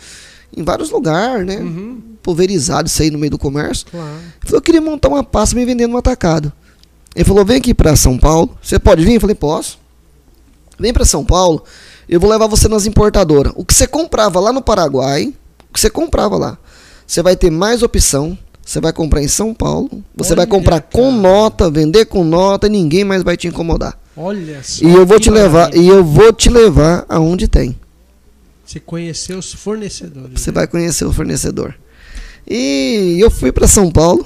em 0.56 0.62
vários 0.62 0.90
lugares, 0.90 1.46
né? 1.46 1.58
Uhum, 1.58 2.00
Pulverizado 2.22 2.88
isso 2.88 3.00
aí 3.02 3.10
no 3.10 3.18
meio 3.18 3.30
do 3.30 3.38
comércio. 3.38 3.86
claro. 3.90 4.08
Ele 4.08 4.46
falou: 4.46 4.58
eu 4.58 4.62
queria 4.62 4.80
montar 4.80 5.08
uma 5.08 5.22
pasta 5.22 5.54
me 5.54 5.64
vendendo 5.64 5.92
no 5.92 5.98
atacado. 5.98 6.52
Ele 7.14 7.24
falou: 7.24 7.44
vem 7.44 7.56
aqui 7.56 7.74
para 7.74 7.96
São 7.96 8.18
Paulo. 8.18 8.56
Você 8.62 8.78
pode 8.78 9.04
vir? 9.04 9.14
Eu 9.14 9.20
falei: 9.20 9.34
posso. 9.34 9.78
Vem 10.78 10.92
para 10.92 11.04
São 11.04 11.24
Paulo, 11.24 11.62
eu 12.08 12.18
vou 12.18 12.30
levar 12.30 12.46
você 12.46 12.66
nas 12.66 12.86
importadoras. 12.86 13.52
O 13.54 13.64
que 13.64 13.74
você 13.74 13.86
comprava 13.86 14.40
lá 14.40 14.50
no 14.50 14.62
Paraguai, 14.62 15.34
o 15.68 15.74
que 15.74 15.78
você 15.78 15.90
comprava 15.90 16.38
lá, 16.38 16.58
você 17.06 17.22
vai 17.22 17.36
ter 17.36 17.50
mais 17.50 17.82
opção. 17.82 18.36
Você 18.64 18.80
vai 18.80 18.92
comprar 18.92 19.20
em 19.20 19.26
São 19.26 19.52
Paulo, 19.52 19.90
você 20.14 20.32
vai 20.32 20.44
Olha, 20.44 20.50
comprar 20.50 20.80
com 20.80 21.10
cara. 21.10 21.22
nota, 21.22 21.70
vender 21.70 22.04
com 22.04 22.22
nota, 22.22 22.68
e 22.68 22.70
ninguém 22.70 23.02
mais 23.02 23.24
vai 23.24 23.36
te 23.36 23.48
incomodar. 23.48 23.98
Olha 24.16 24.62
só. 24.62 24.84
E 24.84 24.94
eu 24.94 25.04
vou 25.04 25.18
te 25.18 25.28
levar, 25.28 25.70
maravilha. 25.70 25.82
e 25.82 25.88
eu 25.88 26.04
vou 26.04 26.32
te 26.32 26.48
levar 26.48 27.04
aonde 27.08 27.48
tem. 27.48 27.76
Você 28.64 28.78
conheceu 28.78 29.38
os 29.38 29.52
fornecedores. 29.52 30.40
Você 30.40 30.50
né? 30.50 30.54
vai 30.54 30.68
conhecer 30.68 31.04
o 31.04 31.12
fornecedor. 31.12 31.74
E 32.46 33.16
eu 33.18 33.28
fui 33.28 33.50
para 33.50 33.66
São 33.66 33.90
Paulo 33.90 34.24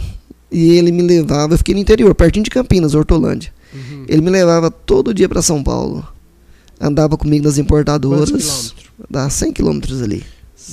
e 0.54 0.78
ele 0.78 0.92
me 0.92 1.02
levava, 1.02 1.54
eu 1.54 1.58
fiquei 1.58 1.74
no 1.74 1.80
interior, 1.80 2.14
pertinho 2.14 2.44
de 2.44 2.50
Campinas, 2.50 2.94
Hortolândia. 2.94 3.52
Uhum. 3.74 4.04
Ele 4.06 4.22
me 4.22 4.30
levava 4.30 4.70
todo 4.70 5.12
dia 5.12 5.28
para 5.28 5.42
São 5.42 5.64
Paulo. 5.64 6.06
Andava 6.80 7.16
comigo 7.16 7.44
nas 7.44 7.58
importadoras. 7.58 8.30
quilômetros? 8.30 8.74
Dá 9.10 9.28
100 9.28 9.52
quilômetros 9.52 10.00
ali. 10.00 10.22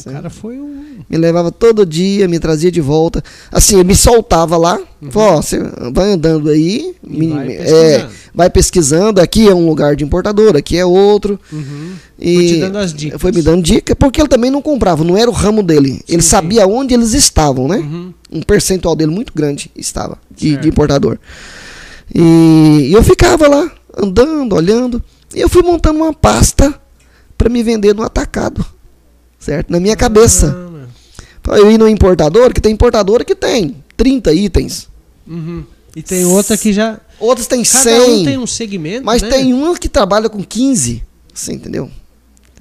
O 0.05 0.11
cara 0.11 0.29
foi 0.29 0.59
um. 0.59 0.99
Me 1.09 1.17
levava 1.17 1.51
todo 1.51 1.85
dia, 1.85 2.27
me 2.27 2.39
trazia 2.39 2.71
de 2.71 2.79
volta. 2.81 3.23
Assim, 3.51 3.75
ele 3.75 3.83
me 3.85 3.95
soltava 3.95 4.55
lá. 4.57 4.79
Falou, 5.09 5.37
ó, 5.37 5.41
você 5.41 5.59
vai 5.93 6.11
andando 6.11 6.49
aí, 6.49 6.95
me- 7.03 7.27
vai 7.29 7.51
é, 7.53 7.57
pesquisando. 7.57 8.13
vai 8.33 8.49
pesquisando. 8.49 9.21
Aqui 9.21 9.47
é 9.47 9.53
um 9.53 9.65
lugar 9.67 9.95
de 9.95 10.03
importador, 10.03 10.55
aqui 10.55 10.77
é 10.77 10.85
outro. 10.85 11.39
Uhum. 11.51 11.93
E 12.19 12.35
Foi 12.35 12.47
te 12.47 12.59
dando 12.59 12.77
as 12.77 12.93
dicas. 12.93 13.21
foi 13.21 13.31
me 13.31 13.41
dando 13.41 13.63
dica, 13.63 13.95
porque 13.95 14.21
ele 14.21 14.29
também 14.29 14.51
não 14.51 14.61
comprava, 14.61 15.03
não 15.03 15.17
era 15.17 15.29
o 15.29 15.33
ramo 15.33 15.63
dele. 15.63 16.01
ele 16.07 16.21
sim. 16.21 16.29
sabia 16.29 16.67
onde 16.67 16.93
eles 16.93 17.13
estavam, 17.13 17.67
né? 17.67 17.77
Uhum. 17.77 18.13
Um 18.31 18.41
percentual 18.41 18.95
dele 18.95 19.11
muito 19.11 19.33
grande 19.35 19.71
estava, 19.75 20.17
de, 20.35 20.55
de 20.57 20.69
importador. 20.69 21.17
E, 22.13 22.87
e 22.89 22.93
eu 22.93 23.03
ficava 23.03 23.47
lá, 23.47 23.71
andando, 23.97 24.55
olhando. 24.55 25.03
E 25.33 25.39
eu 25.41 25.49
fui 25.49 25.61
montando 25.63 25.99
uma 25.99 26.13
pasta 26.13 26.73
para 27.37 27.49
me 27.49 27.63
vender 27.63 27.95
no 27.95 28.03
atacado. 28.03 28.63
Certo? 29.41 29.69
Na 29.71 29.79
minha 29.79 29.95
cabeça. 29.97 30.55
Ah. 30.55 30.87
Pra 31.43 31.57
Eu 31.57 31.69
ir 31.69 31.77
no 31.77 31.89
importador, 31.89 32.53
que 32.53 32.61
tem 32.61 32.71
importadora 32.71 33.25
que 33.25 33.35
tem 33.35 33.75
30 33.97 34.31
itens. 34.33 34.87
Uhum. 35.27 35.63
E 35.95 36.01
tem 36.01 36.23
outra 36.23 36.55
que 36.57 36.71
já. 36.71 36.99
Outros 37.19 37.47
tem 37.47 37.63
Cada 37.63 37.83
100. 37.83 38.21
um 38.21 38.23
tem 38.25 38.37
um 38.37 38.47
segmento. 38.47 39.03
mas 39.05 39.21
né? 39.21 39.29
tem 39.29 39.53
uma 39.53 39.75
que 39.77 39.89
trabalha 39.89 40.29
com 40.29 40.41
15. 40.43 41.03
Você 41.33 41.51
entendeu? 41.53 41.89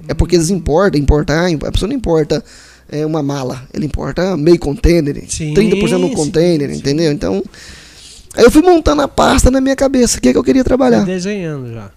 É 0.08 0.14
porque 0.14 0.34
eles 0.34 0.48
importam, 0.50 0.98
importar, 1.00 1.46
a 1.48 1.70
pessoa 1.70 1.88
não 1.88 1.94
importa 1.94 2.42
é, 2.90 3.04
uma 3.04 3.22
mala, 3.22 3.62
ele 3.72 3.84
importa 3.84 4.34
meio 4.36 4.58
container, 4.58 5.22
Sim, 5.28 5.52
30% 5.54 5.98
no 5.98 6.08
sim, 6.08 6.14
container, 6.14 6.70
sim. 6.70 6.76
entendeu? 6.76 7.12
Então, 7.12 7.42
aí 8.34 8.42
eu 8.44 8.50
fui 8.50 8.62
montando 8.62 9.02
a 9.02 9.08
pasta 9.08 9.50
na 9.50 9.60
minha 9.60 9.76
cabeça, 9.76 10.16
o 10.16 10.20
que, 10.20 10.30
é 10.30 10.32
que 10.32 10.38
eu 10.38 10.42
queria 10.42 10.64
Tá 10.64 10.68
trabalhar. 10.68 11.04
desenhando 11.04 11.72
já. 11.72 11.90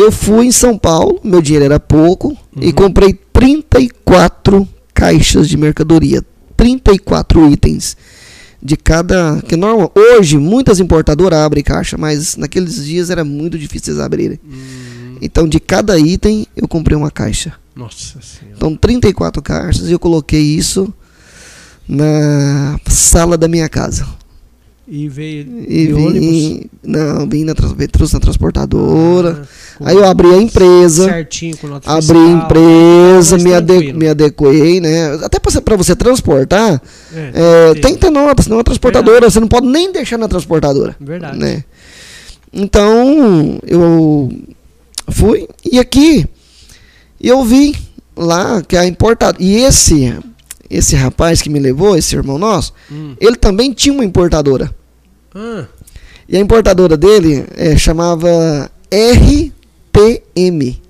Eu 0.00 0.10
fui 0.12 0.46
em 0.46 0.52
São 0.52 0.78
Paulo, 0.78 1.20
meu 1.22 1.42
dinheiro 1.42 1.64
era 1.66 1.78
pouco, 1.80 2.36
e 2.56 2.66
Uhum. 2.66 2.72
comprei 2.72 3.12
34 3.32 4.66
caixas 4.94 5.48
de 5.48 5.56
mercadoria, 5.56 6.22
34 6.56 7.50
itens 7.50 7.96
de 8.62 8.76
cada. 8.76 9.40
Que 9.46 9.56
normal, 9.56 9.92
hoje 9.94 10.36
muitas 10.38 10.80
importadoras 10.80 11.38
abrem 11.40 11.62
caixa, 11.64 11.96
mas 11.98 12.36
naqueles 12.36 12.84
dias 12.84 13.10
era 13.10 13.24
muito 13.24 13.58
difícil 13.58 13.94
eles 13.94 14.02
abrirem. 14.04 14.38
Hum, 14.44 15.16
Então 15.22 15.46
de 15.48 15.60
cada 15.60 15.98
item 15.98 16.46
eu 16.56 16.66
comprei 16.68 16.96
uma 16.96 17.10
caixa. 17.10 17.54
nossa 17.74 18.18
senhora. 18.20 18.56
Então 18.56 18.76
34 18.76 19.40
caixas 19.42 19.88
e 19.88 19.92
eu 19.92 19.98
coloquei 19.98 20.40
isso 20.42 20.92
na 21.88 22.78
sala 22.88 23.36
da 23.38 23.48
minha 23.48 23.68
casa. 23.68 24.06
E 24.88 25.08
veio 25.08 25.46
E 25.68 25.86
de 25.86 25.92
ônibus. 25.92 26.20
vim, 26.20 26.70
não, 26.82 27.28
vim 27.28 27.44
na, 27.44 27.54
trouxe 27.54 28.14
na 28.14 28.20
transportadora. 28.20 29.42
Ah, 29.80 29.88
Aí 29.90 29.96
eu 29.96 30.04
abri 30.04 30.28
a 30.28 30.36
empresa. 30.36 31.04
Certinho 31.04 31.56
com 31.56 31.68
nota 31.68 31.88
Abri 31.90 32.18
a 32.18 32.28
empresa, 32.28 33.38
me, 33.38 33.54
ade 33.54 33.92
me 33.92 34.08
adequei, 34.08 34.80
né? 34.80 35.14
Até 35.22 35.38
para 35.38 35.76
você 35.76 35.94
transportar, 35.94 36.82
É, 37.14 37.70
é, 37.70 37.74
tem 37.80 37.94
que 37.94 38.00
ter 38.00 38.10
nota, 38.10 38.42
senão 38.42 38.58
a 38.58 38.64
transportadora, 38.64 39.30
você 39.30 39.38
não 39.38 39.48
pode 39.48 39.68
nem 39.68 39.92
deixar 39.92 40.18
na 40.18 40.26
transportadora. 40.26 40.96
Verdade. 41.00 41.38
Né? 41.38 41.64
Então, 42.52 43.60
eu 43.64 44.28
fui, 45.08 45.46
e 45.70 45.78
aqui 45.78 46.26
eu 47.20 47.44
vi 47.44 47.76
lá 48.16 48.60
que 48.62 48.76
a 48.76 48.86
importadora. 48.86 49.42
E 49.42 49.56
esse, 49.58 50.12
esse 50.70 50.94
rapaz 50.96 51.42
que 51.42 51.50
me 51.50 51.58
levou, 51.58 51.96
esse 51.96 52.14
irmão 52.14 52.38
nosso, 52.38 52.72
Hum. 52.90 53.14
ele 53.20 53.36
também 53.36 53.72
tinha 53.72 53.92
uma 53.92 54.04
importadora. 54.04 54.74
Ah, 55.34 55.66
E 56.28 56.36
a 56.36 56.40
importadora 56.40 56.96
dele 56.96 57.44
é, 57.56 57.76
chamava 57.76 58.70
RTM. 58.90 60.80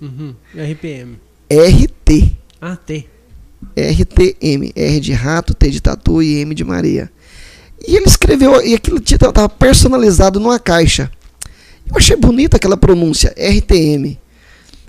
uhum. 0.00 0.34
RPM. 0.56 1.18
RT. 1.50 2.32
Ah, 2.60 2.76
T. 2.76 3.06
RTM. 3.76 4.72
R 4.74 5.00
de 5.00 5.12
rato, 5.12 5.54
T 5.54 5.70
de 5.70 5.80
tatu 5.80 6.22
e 6.22 6.40
M 6.40 6.54
de 6.54 6.64
Maria. 6.64 7.10
E 7.86 7.96
ele 7.96 8.06
escreveu, 8.06 8.60
e 8.64 8.74
aquilo 8.74 8.98
estava 8.98 9.48
personalizado 9.48 10.38
numa 10.40 10.58
caixa. 10.58 11.10
Eu 11.88 11.96
achei 11.96 12.16
bonita 12.16 12.56
aquela 12.56 12.76
pronúncia, 12.76 13.34
RTM. 13.36 14.18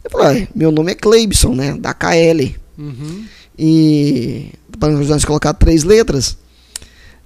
Eu 0.04 0.12
falei, 0.12 0.44
ah, 0.44 0.48
meu 0.56 0.72
nome 0.72 0.92
é 0.92 0.96
Cleibson, 0.96 1.56
né? 1.56 1.76
Da 1.80 1.94
KL. 1.94 2.56
Uhum. 2.78 3.26
E 3.58 4.50
para 4.80 4.92
nós 4.92 5.26
colocar 5.26 5.54
três 5.54 5.84
letras. 5.84 6.38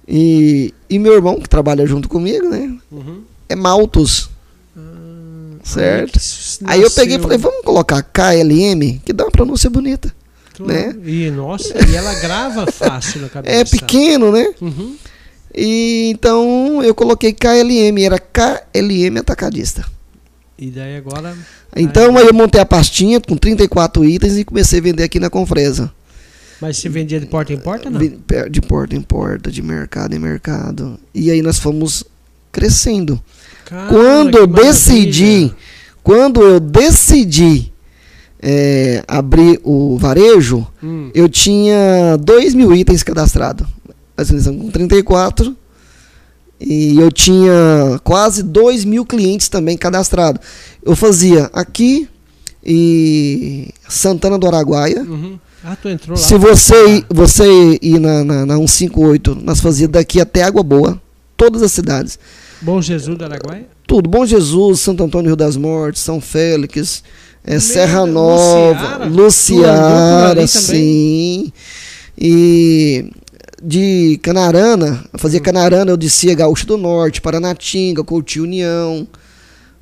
E, 0.06 0.72
e 0.88 0.98
meu 0.98 1.12
irmão, 1.14 1.38
que 1.38 1.48
trabalha 1.48 1.86
junto 1.86 2.08
comigo, 2.08 2.48
né? 2.48 2.74
Uhum. 2.90 3.22
É 3.48 3.54
Maltos. 3.54 4.30
Ah, 4.76 4.80
Certo. 5.62 6.18
aí 6.64 6.80
eu 6.80 6.90
peguei 6.90 7.16
e 7.16 7.20
falei, 7.20 7.36
vamos 7.36 7.62
colocar 7.62 8.02
KLM, 8.02 9.00
que 9.04 9.12
dá 9.12 9.24
uma 9.24 9.30
pronúncia 9.30 9.68
bonita. 9.68 10.14
Claro. 10.56 10.72
né? 10.72 10.94
E, 11.04 11.30
nossa, 11.30 11.74
e 11.86 11.94
ela 11.94 12.14
grava 12.14 12.66
fácil 12.70 13.20
na 13.20 13.28
cabeça. 13.30 13.54
É 13.54 13.64
pequeno, 13.64 14.32
né? 14.32 14.52
Uhum. 14.60 14.96
E 15.54 16.10
então 16.10 16.82
eu 16.82 16.94
coloquei 16.94 17.32
KLM, 17.32 18.02
era 18.02 18.18
KLM 18.18 19.18
atacadista. 19.18 19.84
E 20.58 20.70
daí 20.70 20.96
agora. 20.96 21.36
Então 21.76 22.16
aí 22.16 22.26
eu 22.26 22.34
montei 22.34 22.60
a 22.60 22.66
pastinha 22.66 23.20
com 23.20 23.36
34 23.36 24.04
itens 24.04 24.36
e 24.36 24.44
comecei 24.44 24.80
a 24.80 24.82
vender 24.82 25.04
aqui 25.04 25.20
na 25.20 25.30
Confresa. 25.30 25.92
Mas 26.60 26.76
se 26.76 26.88
vendia 26.88 27.20
de 27.20 27.26
porta 27.26 27.52
em 27.52 27.58
porta, 27.58 27.88
não? 27.88 28.00
De 28.00 28.60
porta 28.60 28.96
em 28.96 29.00
porta, 29.02 29.50
de 29.50 29.62
mercado 29.62 30.14
em 30.14 30.18
mercado. 30.18 30.98
E 31.14 31.30
aí 31.30 31.40
nós 31.40 31.58
fomos 31.58 32.02
crescendo. 32.50 33.22
Cara, 33.64 33.88
quando 33.88 34.36
eu 34.36 34.46
decidi, 34.46 35.52
quando 36.02 36.42
eu 36.42 36.58
decidi 36.58 37.72
é, 38.40 39.04
abrir 39.06 39.60
o 39.62 39.96
varejo, 39.98 40.66
Hum. 40.82 41.10
eu 41.14 41.28
tinha 41.28 42.16
2 42.20 42.54
mil 42.54 42.74
itens 42.74 43.02
cadastrados. 43.02 43.66
Nós 44.16 44.30
iniciamos 44.30 44.62
com 44.62 44.70
34. 44.70 45.56
E 46.60 46.98
eu 46.98 47.12
tinha 47.12 48.00
quase 48.02 48.42
2 48.42 48.84
mil 48.84 49.06
clientes 49.06 49.48
também 49.48 49.76
cadastrados. 49.76 50.40
Eu 50.82 50.96
fazia 50.96 51.48
aqui 51.52 52.08
e 52.64 53.68
Santana 53.88 54.36
do 54.36 54.46
Araguaia. 54.48 55.02
Uhum. 55.02 55.38
Ah, 55.70 55.76
tu 55.80 55.88
entrou 55.88 56.16
lá. 56.16 56.22
Se 56.22 56.36
você, 56.38 56.88
ir- 56.88 57.06
você 57.10 57.78
ir 57.82 57.98
na, 58.00 58.24
na, 58.24 58.46
na 58.46 58.54
158, 58.56 59.34
nós 59.42 59.60
fazíamos 59.60 59.92
daqui 59.92 60.20
até 60.20 60.42
Água 60.42 60.62
Boa, 60.62 61.00
todas 61.36 61.62
as 61.62 61.72
cidades. 61.72 62.18
Bom 62.62 62.80
Jesus 62.80 63.16
do 63.18 63.24
Araguaia? 63.24 63.66
Tudo. 63.86 64.08
Bom 64.08 64.24
Jesus, 64.24 64.80
Santo 64.80 65.02
Antônio 65.04 65.28
Rio 65.28 65.36
das 65.36 65.56
Mortes, 65.56 66.00
São 66.02 66.20
Félix, 66.20 67.02
é, 67.44 67.52
Meu 67.52 67.60
Serra 67.60 68.02
Deus, 68.04 68.14
Nova, 68.14 69.04
Luciara? 69.06 70.46
Sim. 70.46 71.52
E 72.16 73.10
de 73.62 74.18
Canarana, 74.22 75.04
fazia 75.16 75.40
Canarana, 75.40 75.90
eu 75.90 75.96
descia 75.96 76.34
Gaúcho 76.34 76.66
do 76.66 76.76
Norte, 76.78 77.20
Paranatinga, 77.20 78.02
Coutinho 78.04 78.44
União, 78.44 79.06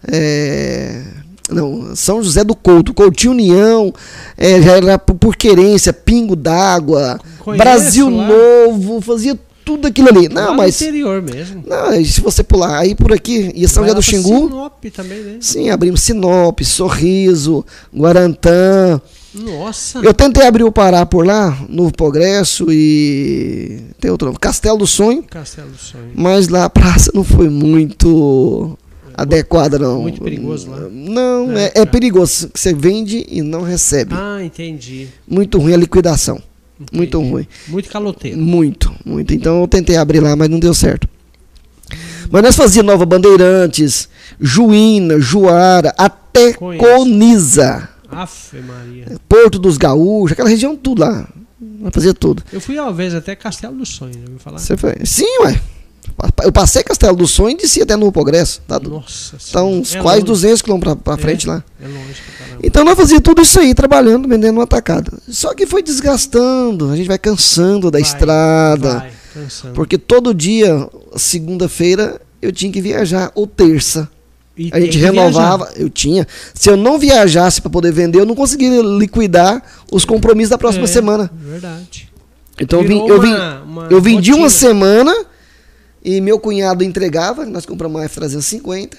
é, 0.07 1.03
não, 1.51 1.95
São 1.95 2.23
José 2.23 2.43
do 2.43 2.55
Couto, 2.55 2.93
Coutinho 2.95 3.33
União, 3.33 3.93
é, 4.37 4.61
já 4.61 4.73
era 4.73 4.99
por, 4.99 5.37
querência, 5.37 5.93
Pingo 5.93 6.35
d'Água, 6.35 7.21
Brasil 7.57 8.09
lá. 8.11 8.29
Novo, 8.29 9.01
fazia 9.01 9.39
tudo 9.65 9.87
aquilo 9.89 10.09
ali. 10.09 10.29
Lá 10.29 10.43
Não, 10.43 10.51
no 10.53 10.57
mas 10.59 10.81
interior 10.81 11.21
mesmo. 11.23 11.63
não, 11.67 12.05
se 12.05 12.21
você 12.21 12.43
pular 12.43 12.79
aí 12.79 12.95
por 12.95 13.13
aqui, 13.13 13.51
ia 13.55 13.69
São 13.69 13.83
José 13.83 13.95
do 13.95 13.99
lá 13.99 14.03
Xingu, 14.03 14.49
Sinop 14.49 14.85
também, 14.95 15.19
né? 15.21 15.37
sim, 15.41 15.71
abrimos 15.71 16.01
Sinop, 16.03 16.61
Sorriso, 16.63 17.65
Guarantã. 17.95 19.01
Nossa. 19.35 19.99
Eu 19.99 20.15
tentei 20.15 20.47
abrir 20.47 20.65
o 20.65 20.73
Pará 20.73 21.05
por 21.05 21.27
lá, 21.27 21.59
Novo 21.69 21.93
Progresso 21.93 22.67
e 22.73 23.83
tem 24.01 24.11
outro 24.11 24.29
nome, 24.29 24.39
Castelo 24.39 24.79
do 24.79 24.87
Sonho, 24.87 25.23
Castelo 25.25 25.69
do 25.69 25.77
Sonho. 25.77 26.11
mas 26.15 26.49
lá 26.49 26.65
a 26.65 26.71
praça 26.71 27.11
não 27.15 27.23
foi 27.23 27.51
muito 27.51 28.79
adequada 29.17 29.79
não. 29.79 30.03
muito 30.03 30.21
perigoso 30.21 30.71
lá? 30.71 30.81
Não, 30.91 31.53
É, 31.53 31.65
é, 31.65 31.67
é 31.67 31.85
tá. 31.85 31.87
perigoso, 31.87 32.49
que 32.49 32.61
você 32.61 32.75
vende 32.75 33.25
e 33.29 33.43
não 33.43 33.63
recebe. 33.63 34.15
Ah, 34.15 34.43
entendi. 34.43 35.09
Muito 35.27 35.59
ruim 35.59 35.73
a 35.75 35.77
liquidação, 35.77 36.41
entendi. 36.81 36.97
muito 36.97 37.21
ruim. 37.21 37.47
Muito 37.69 37.89
caloteiro. 37.89 38.37
Muito, 38.39 38.95
muito. 39.05 39.33
Então 39.35 39.61
eu 39.63 39.69
tentei 39.69 39.97
abrir 39.97 40.21
lá, 40.21 40.37
mas 40.37 40.49
não 40.49 40.59
deu 40.59 40.75
certo. 40.75 41.09
Mas 42.31 42.43
nós 42.43 42.57
fazíamos 42.57 42.91
Nova 42.93 43.07
Bandeirantes, 43.07 44.09
Juína, 44.41 45.21
Juara, 45.21 45.95
até 45.97 46.53
Conheço. 46.55 46.85
Coniza, 46.85 47.89
Afe 48.11 48.59
Maria. 48.59 49.17
Porto 49.29 49.59
dos 49.59 49.77
Gaúchos, 49.79 50.33
aquela 50.33 50.49
região 50.49 50.77
tudo 50.77 51.01
lá. 51.03 51.29
Nós 51.61 51.93
fazia 51.95 52.13
tudo. 52.13 52.43
Eu 52.53 52.61
fui 52.61 52.79
uma 52.79 52.93
vez 52.93 53.15
até 53.15 53.35
Castelo 53.37 53.77
do 53.77 53.87
Sonho, 53.87 54.19
ouviu 54.23 54.39
falar? 54.39 54.59
Você 54.59 54.77
foi? 54.77 54.95
Sim, 55.05 55.39
ué. 55.45 55.61
Eu 56.45 56.53
passei 56.53 56.83
Castelo 56.83 57.17
do 57.17 57.27
Sonho 57.27 57.51
e 57.51 57.57
desci 57.57 57.83
até 57.83 57.97
no 57.97 58.11
Progresso. 58.11 58.61
Tá? 58.67 58.79
Nossa 58.81 59.39
Senhora. 59.39 59.67
uns 59.71 59.95
É 59.95 60.01
quase 60.01 60.21
longe. 60.21 60.27
200 60.27 60.63
quilômetros 60.63 60.95
pra, 60.95 61.15
pra 61.15 61.21
É. 61.21 61.25
frente 61.25 61.47
lá. 61.47 61.63
É 61.81 61.87
longe 61.87 62.21
caramba. 62.39 62.61
Então 62.63 62.85
nós 62.85 62.97
fazíamos 62.97 63.23
tudo 63.23 63.43
isso 63.43 63.59
aí, 63.61 63.75
trabalhando, 63.75 64.27
vendendo 64.29 64.55
no 64.57 64.61
atacado. 64.63 65.13
Só 65.29 65.55
que 65.55 65.67
foi 65.67 65.83
desgastando, 65.83 66.91
a 66.91 66.97
gente 66.97 67.07
vai 67.09 67.19
cansando 67.19 67.91
da 67.91 67.99
Vai, 67.99 68.03
estrada. 68.09 68.99
Vai, 69.01 69.11
cansando. 69.35 69.75
Porque 69.75 69.99
todo 69.99 70.33
dia, 70.33 70.89
segunda-feira, 71.17 72.21
eu 72.41 72.51
tinha 72.53 72.73
que 72.73 72.81
viajar, 72.81 73.31
ou 73.35 73.47
terça. 73.47 74.09
E 74.57 74.71
A 74.73 74.81
gente 74.81 74.97
renovava, 74.97 75.71
eu 75.77 75.91
tinha. 75.91 76.27
Se 76.55 76.71
eu 76.71 76.79
não 76.79 76.99
viajasse 76.99 77.61
para 77.61 77.71
poder 77.71 77.93
vender, 77.93 78.21
eu 78.21 78.25
não 78.27 78.35
conseguia 78.35 78.81
liquidar 78.81 79.63
os 79.93 80.05
compromissos 80.07 80.49
da 80.51 80.57
próxima 80.57 80.85
É, 80.85 80.87
semana. 80.87 81.31
Verdade. 81.35 82.11
Então 82.59 82.81
eu, 82.81 82.89
vim, 82.89 82.95
Virou 83.03 83.09
eu, 83.17 83.21
vim, 83.21 83.35
uma- 83.35 83.63
uma 83.63 83.87
eu 83.91 84.01
vendi 84.01 84.33
uma 84.33 84.49
semana 84.49 85.15
e 86.09 86.21
meu 86.21 86.39
cunhado 86.39 86.85
entregava, 86.85 87.45
nós 87.45 87.67
compramos 87.67 88.01
uma 88.01 88.09
F350, 88.09 88.95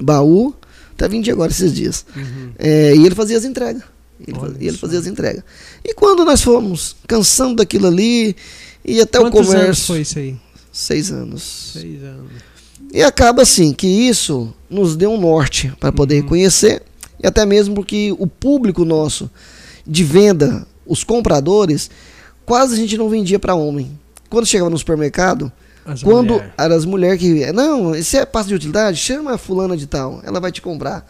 baú, 0.00 0.54
até 0.92 1.08
vendi 1.08 1.32
agora 1.32 1.50
esses 1.50 1.74
dias. 1.74 2.06
Uhum. 2.16 2.52
É, 2.56 2.94
e 2.94 3.04
ele 3.04 3.14
fazia 3.16 3.36
as 3.36 3.44
entregas. 3.44 3.82
Ele, 4.24 4.38
fazia, 4.38 4.68
ele 4.68 4.76
fazia 4.78 4.98
as 5.00 5.06
entregas. 5.08 5.42
E 5.84 5.92
quando 5.94 6.24
nós 6.24 6.40
fomos 6.42 6.94
cansando 7.08 7.56
daquilo 7.56 7.88
ali, 7.88 8.36
e 8.84 9.00
até 9.00 9.18
Quantos 9.18 9.40
o 9.40 9.44
comércio. 9.44 9.66
anos 9.66 9.86
foi 9.86 10.00
isso 10.02 10.18
aí? 10.20 10.36
Seis 10.72 11.10
anos. 11.10 11.72
Seis 11.72 12.00
anos. 12.04 12.30
E 12.92 13.02
acaba 13.02 13.42
assim, 13.42 13.72
que 13.72 13.88
isso 13.88 14.54
nos 14.70 14.94
deu 14.96 15.10
um 15.10 15.20
norte 15.20 15.72
para 15.80 15.90
poder 15.90 16.22
Uhum. 16.22 16.28
conhecer, 16.28 16.82
e 17.20 17.26
até 17.26 17.44
mesmo 17.44 17.74
porque 17.74 18.14
o 18.16 18.28
público 18.28 18.84
nosso 18.84 19.28
de 19.84 20.04
venda, 20.04 20.64
os 20.86 21.02
compradores, 21.02 21.90
quase 22.44 22.74
a 22.74 22.76
gente 22.76 22.96
não 22.96 23.08
vendia 23.08 23.40
para 23.40 23.56
homem. 23.56 23.90
Quando 24.30 24.46
chegava 24.46 24.70
no 24.70 24.78
supermercado, 24.78 25.50
As 25.86 26.02
quando 26.02 26.32
mulher. 26.34 26.52
as 26.56 26.84
mulheres 26.84 27.18
que. 27.20 27.52
Não, 27.52 27.94
isso 27.94 28.16
é 28.16 28.24
pasta 28.26 28.48
de 28.48 28.54
utilidade, 28.54 28.98
chama 28.98 29.34
a 29.34 29.38
fulana 29.38 29.76
de 29.76 29.86
tal, 29.86 30.20
ela 30.24 30.40
vai 30.40 30.50
te 30.52 30.60
comprar. 30.60 31.06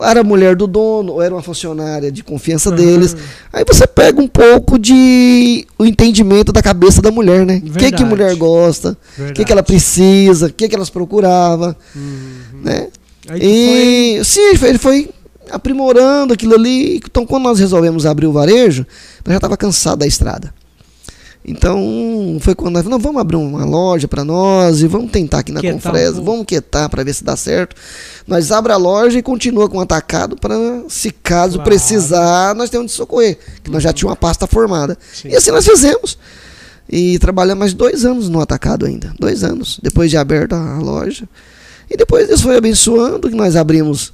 Era 0.00 0.20
a 0.20 0.24
mulher 0.24 0.54
do 0.54 0.66
dono, 0.66 1.14
ou 1.14 1.22
era 1.22 1.34
uma 1.34 1.42
funcionária 1.42 2.12
de 2.12 2.22
confiança 2.22 2.68
Aham. 2.68 2.76
deles. 2.76 3.16
Aí 3.50 3.64
você 3.66 3.86
pega 3.86 4.20
um 4.20 4.28
pouco 4.28 4.78
de 4.78 5.66
o 5.78 5.86
entendimento 5.86 6.52
da 6.52 6.60
cabeça 6.60 7.00
da 7.00 7.10
mulher, 7.10 7.46
né? 7.46 7.62
O 7.64 7.70
que, 7.72 7.90
que 7.90 8.02
a 8.02 8.06
mulher 8.06 8.34
gosta, 8.36 8.96
o 9.18 9.32
que, 9.32 9.42
que 9.44 9.50
ela 9.52 9.62
precisa, 9.62 10.48
o 10.48 10.52
que, 10.52 10.68
que 10.68 10.74
elas 10.74 10.90
procuravam, 10.90 11.74
Uhum. 11.94 12.60
né? 12.62 12.88
Tu 13.22 13.28
foi- 13.28 13.38
E 13.42 14.20
sim, 14.24 14.40
ele 14.50 14.58
foi, 14.58 14.68
ele 14.68 14.78
foi 14.78 15.10
aprimorando 15.50 16.34
aquilo 16.34 16.54
ali. 16.54 16.96
Então, 16.96 17.24
quando 17.24 17.44
nós 17.44 17.58
resolvemos 17.58 18.04
abrir 18.04 18.26
o 18.26 18.32
varejo, 18.32 18.84
nós 19.24 19.32
já 19.32 19.36
estava 19.38 19.56
cansado 19.56 20.00
da 20.00 20.06
estrada. 20.06 20.52
Então, 21.48 22.38
foi 22.40 22.56
quando 22.56 22.74
nós 22.74 22.82
falamos, 22.82 23.00
não, 23.04 23.08
vamos 23.08 23.20
abrir 23.20 23.36
uma 23.36 23.64
loja 23.64 24.08
para 24.08 24.24
nós 24.24 24.80
e 24.82 24.88
vamos 24.88 25.12
tentar 25.12 25.38
aqui 25.38 25.52
na 25.52 25.60
Quietar 25.60 25.76
um 25.76 25.80
Confresa, 25.80 26.12
pouco. 26.14 26.30
vamos 26.32 26.44
quietar 26.46 26.88
para 26.90 27.04
ver 27.04 27.14
se 27.14 27.22
dá 27.22 27.36
certo. 27.36 27.76
Nós 28.26 28.50
abre 28.50 28.72
a 28.72 28.76
loja 28.76 29.16
e 29.18 29.22
continua 29.22 29.68
com 29.68 29.78
o 29.78 29.80
atacado 29.80 30.36
para, 30.36 30.56
se 30.88 31.12
caso 31.12 31.54
Claro. 31.58 31.70
precisar, 31.70 32.52
nós 32.56 32.68
temos 32.68 32.86
de 32.90 32.92
socorrer, 32.96 33.38
que 33.62 33.70
nós 33.70 33.80
já 33.80 33.92
tínhamos 33.92 34.10
uma 34.10 34.16
pasta 34.16 34.46
formada. 34.48 34.98
Sim. 35.14 35.28
E 35.28 35.36
assim 35.36 35.52
nós 35.52 35.64
fizemos. 35.64 36.18
E 36.90 37.16
trabalhamos 37.20 37.58
mais 37.60 37.74
dois 37.74 38.04
anos 38.04 38.28
no 38.28 38.40
atacado 38.40 38.84
ainda. 38.84 39.14
Dois 39.18 39.44
anos, 39.44 39.78
depois 39.80 40.10
de 40.10 40.16
aberta 40.16 40.56
a 40.56 40.78
loja. 40.80 41.28
E 41.88 41.96
depois 41.96 42.26
Deus 42.26 42.40
foi 42.40 42.56
abençoando, 42.56 43.28
que 43.30 43.36
nós 43.36 43.54
abrimos 43.54 44.12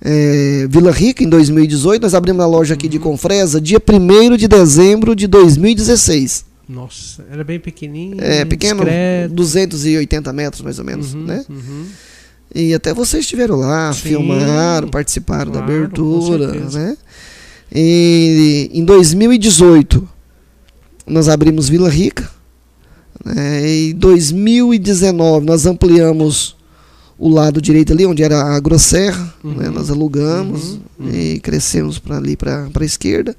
eh, 0.00 0.66
Vila 0.70 0.92
Rica 0.92 1.24
em 1.24 1.28
2018. 1.28 2.02
Nós 2.02 2.14
abrimos 2.14 2.40
a 2.44 2.46
loja 2.46 2.74
aqui 2.74 2.86
de 2.88 2.98
Uhum. 2.98 3.02
Confresa 3.02 3.60
dia 3.60 3.80
1 3.80 4.36
de 4.36 4.46
dezembro 4.46 5.16
de 5.16 5.26
2016. 5.26 6.51
Nossa, 6.72 7.24
era 7.30 7.44
bem 7.44 7.60
pequenininho. 7.60 8.16
É 8.20 8.44
pequeno, 8.44 8.80
discreto. 8.80 9.34
280 9.34 10.32
metros 10.32 10.62
mais 10.62 10.78
ou 10.78 10.84
menos, 10.84 11.12
Uhum, 11.14 11.24
né? 11.24 11.44
uhum. 11.48 11.86
E 12.54 12.74
até 12.74 12.92
vocês 12.92 13.24
estiveram 13.24 13.56
lá, 13.56 13.92
Sim, 13.92 14.00
filmaram, 14.10 14.88
participaram 14.88 15.50
da 15.50 15.62
claro, 15.62 15.72
com 15.72 15.78
abertura, 15.84 16.52
né? 16.70 16.96
E 17.74 18.70
em 18.72 18.84
2018 18.84 20.06
nós 21.06 21.28
abrimos 21.28 21.68
Vila 21.68 21.88
Rica. 21.88 22.30
Né? 23.24 23.66
Em 23.88 23.94
2019 23.94 25.46
nós 25.46 25.64
ampliamos 25.64 26.54
o 27.18 27.28
lado 27.28 27.62
direito 27.62 27.92
ali, 27.92 28.04
onde 28.04 28.22
era 28.22 28.42
a 28.42 28.60
Grosserra, 28.60 29.32
Uhum. 29.42 29.54
né? 29.54 29.70
Nós 29.70 29.90
alugamos 29.90 30.72
Uhum, 30.72 30.80
uhum. 31.00 31.10
e 31.14 31.40
crescemos 31.40 31.98
para 31.98 32.18
ali 32.18 32.36
para 32.36 32.68
a 32.78 32.84
esquerda. 32.84 33.34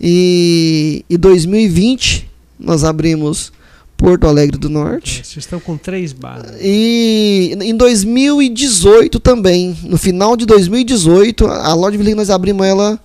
E 0.00 1.04
em 1.08 1.16
2020 1.16 2.28
nós 2.58 2.84
abrimos 2.84 3.52
Porto 3.96 4.26
Alegre 4.26 4.58
do 4.58 4.68
É, 4.68 4.70
Norte. 4.70 5.22
Vocês 5.24 5.36
estão 5.44 5.60
com 5.60 5.76
três 5.76 6.12
bares. 6.12 6.52
E 6.60 7.56
em 7.60 7.76
2018 7.76 9.20
também, 9.20 9.76
no 9.84 9.96
final 9.96 10.36
de 10.36 10.46
2018, 10.46 11.46
a 11.46 11.74
loja 11.74 11.96
de 11.96 12.02
Vila 12.02 12.16
nós 12.16 12.30
abrimos 12.30 12.66
ela 12.66 13.00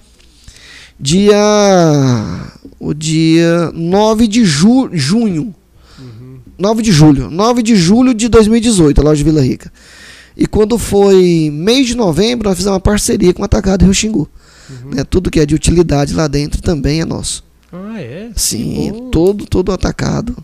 dia 0.99 1.37
o 2.79 2.93
dia 2.93 3.71
9 3.73 4.27
de 4.27 4.43
ju, 4.45 4.89
junho, 4.93 5.53
Uhum. 5.99 6.39
9 6.57 6.81
de 6.81 6.91
julho, 6.91 7.29
9 7.29 7.61
de 7.61 7.75
julho 7.75 8.13
de 8.13 8.27
2018, 8.29 8.99
a 8.99 9.03
loja 9.03 9.17
de 9.17 9.23
Vila 9.23 9.41
Rica. 9.41 9.71
E 10.35 10.45
quando 10.47 10.77
foi 10.77 11.49
mês 11.53 11.87
de 11.87 11.95
novembro, 11.95 12.47
nós 12.47 12.57
fizemos 12.57 12.75
uma 12.75 12.79
parceria 12.79 13.33
com 13.33 13.41
o 13.41 13.45
Atacado 13.45 13.83
Rio 13.83 13.93
Xingu. 13.93 14.29
Uhum. 14.69 14.91
Né? 14.91 15.03
Tudo 15.03 15.29
que 15.29 15.39
é 15.39 15.45
de 15.45 15.53
utilidade 15.55 16.13
lá 16.13 16.27
dentro 16.27 16.61
também 16.61 17.01
é 17.01 17.05
nosso. 17.05 17.43
Ah, 17.71 18.01
é? 18.01 18.31
Sim, 18.35 19.09
todo 19.11 19.45
todo 19.45 19.71
atacado, 19.71 20.35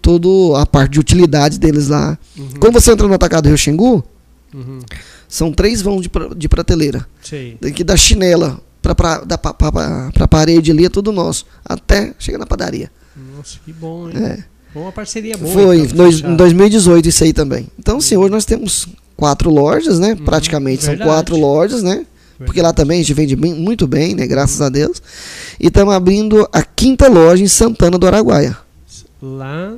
todo 0.00 0.54
a 0.56 0.66
parte 0.66 0.92
de 0.92 1.00
utilidade 1.00 1.58
deles 1.58 1.88
lá. 1.88 2.18
Uhum. 2.36 2.48
Quando 2.60 2.74
você 2.74 2.92
entra 2.92 3.06
no 3.08 3.14
Atacado 3.14 3.46
Rio 3.48 3.56
Xingu, 3.58 4.04
Uhum. 4.54 4.80
são 5.28 5.50
três 5.52 5.80
vãos 5.80 6.02
de, 6.02 6.08
pra- 6.08 6.28
de 6.36 6.48
prateleira. 6.48 7.06
Sei. 7.22 7.56
Daqui 7.60 7.82
da 7.82 7.96
chinela 7.96 8.60
pra, 8.82 8.94
pra, 8.94 9.18
da, 9.20 9.38
pra, 9.38 9.54
pra, 9.54 10.10
pra 10.12 10.28
parede 10.28 10.70
ali 10.70 10.84
é 10.84 10.88
tudo 10.90 11.10
nosso. 11.12 11.46
Até 11.64 12.14
chegar 12.18 12.38
na 12.38 12.46
padaria. 12.46 12.90
Nossa, 13.36 13.58
que 13.64 13.72
bom, 13.72 14.08
hein? 14.10 14.16
É. 14.16 14.44
Foi 14.72 14.82
uma 14.82 14.92
parceria 14.92 15.36
boa. 15.36 15.52
Foi 15.52 15.78
então, 15.80 15.96
dois- 15.96 16.16
fechar. 16.16 16.30
em 16.30 16.36
2018 16.36 17.08
isso 17.08 17.24
aí 17.24 17.32
também. 17.32 17.68
Então, 17.78 18.00
sim, 18.00 18.16
hoje 18.16 18.30
nós 18.30 18.44
temos 18.44 18.88
quatro 19.16 19.50
lojas, 19.50 19.98
né? 19.98 20.12
Uhum, 20.18 20.24
Praticamente 20.24 20.82
são 20.82 20.90
verdade. 20.90 21.10
quatro 21.10 21.36
lojas, 21.36 21.82
né? 21.82 22.04
Porque 22.38 22.60
lá 22.62 22.72
também 22.72 22.98
a 22.98 23.02
gente 23.02 23.14
vende 23.14 23.36
bem- 23.36 23.54
muito 23.54 23.86
bem, 23.86 24.14
né? 24.14 24.26
Graças 24.26 24.60
a 24.60 24.68
Deus. 24.68 25.00
E 25.60 25.68
estamos 25.68 25.94
abrindo 25.94 26.48
a 26.52 26.62
quinta 26.62 27.08
loja 27.08 27.42
em 27.42 27.48
Santana 27.48 27.98
do 27.98 28.06
Araguaia. 28.06 28.56
Lá. 29.20 29.72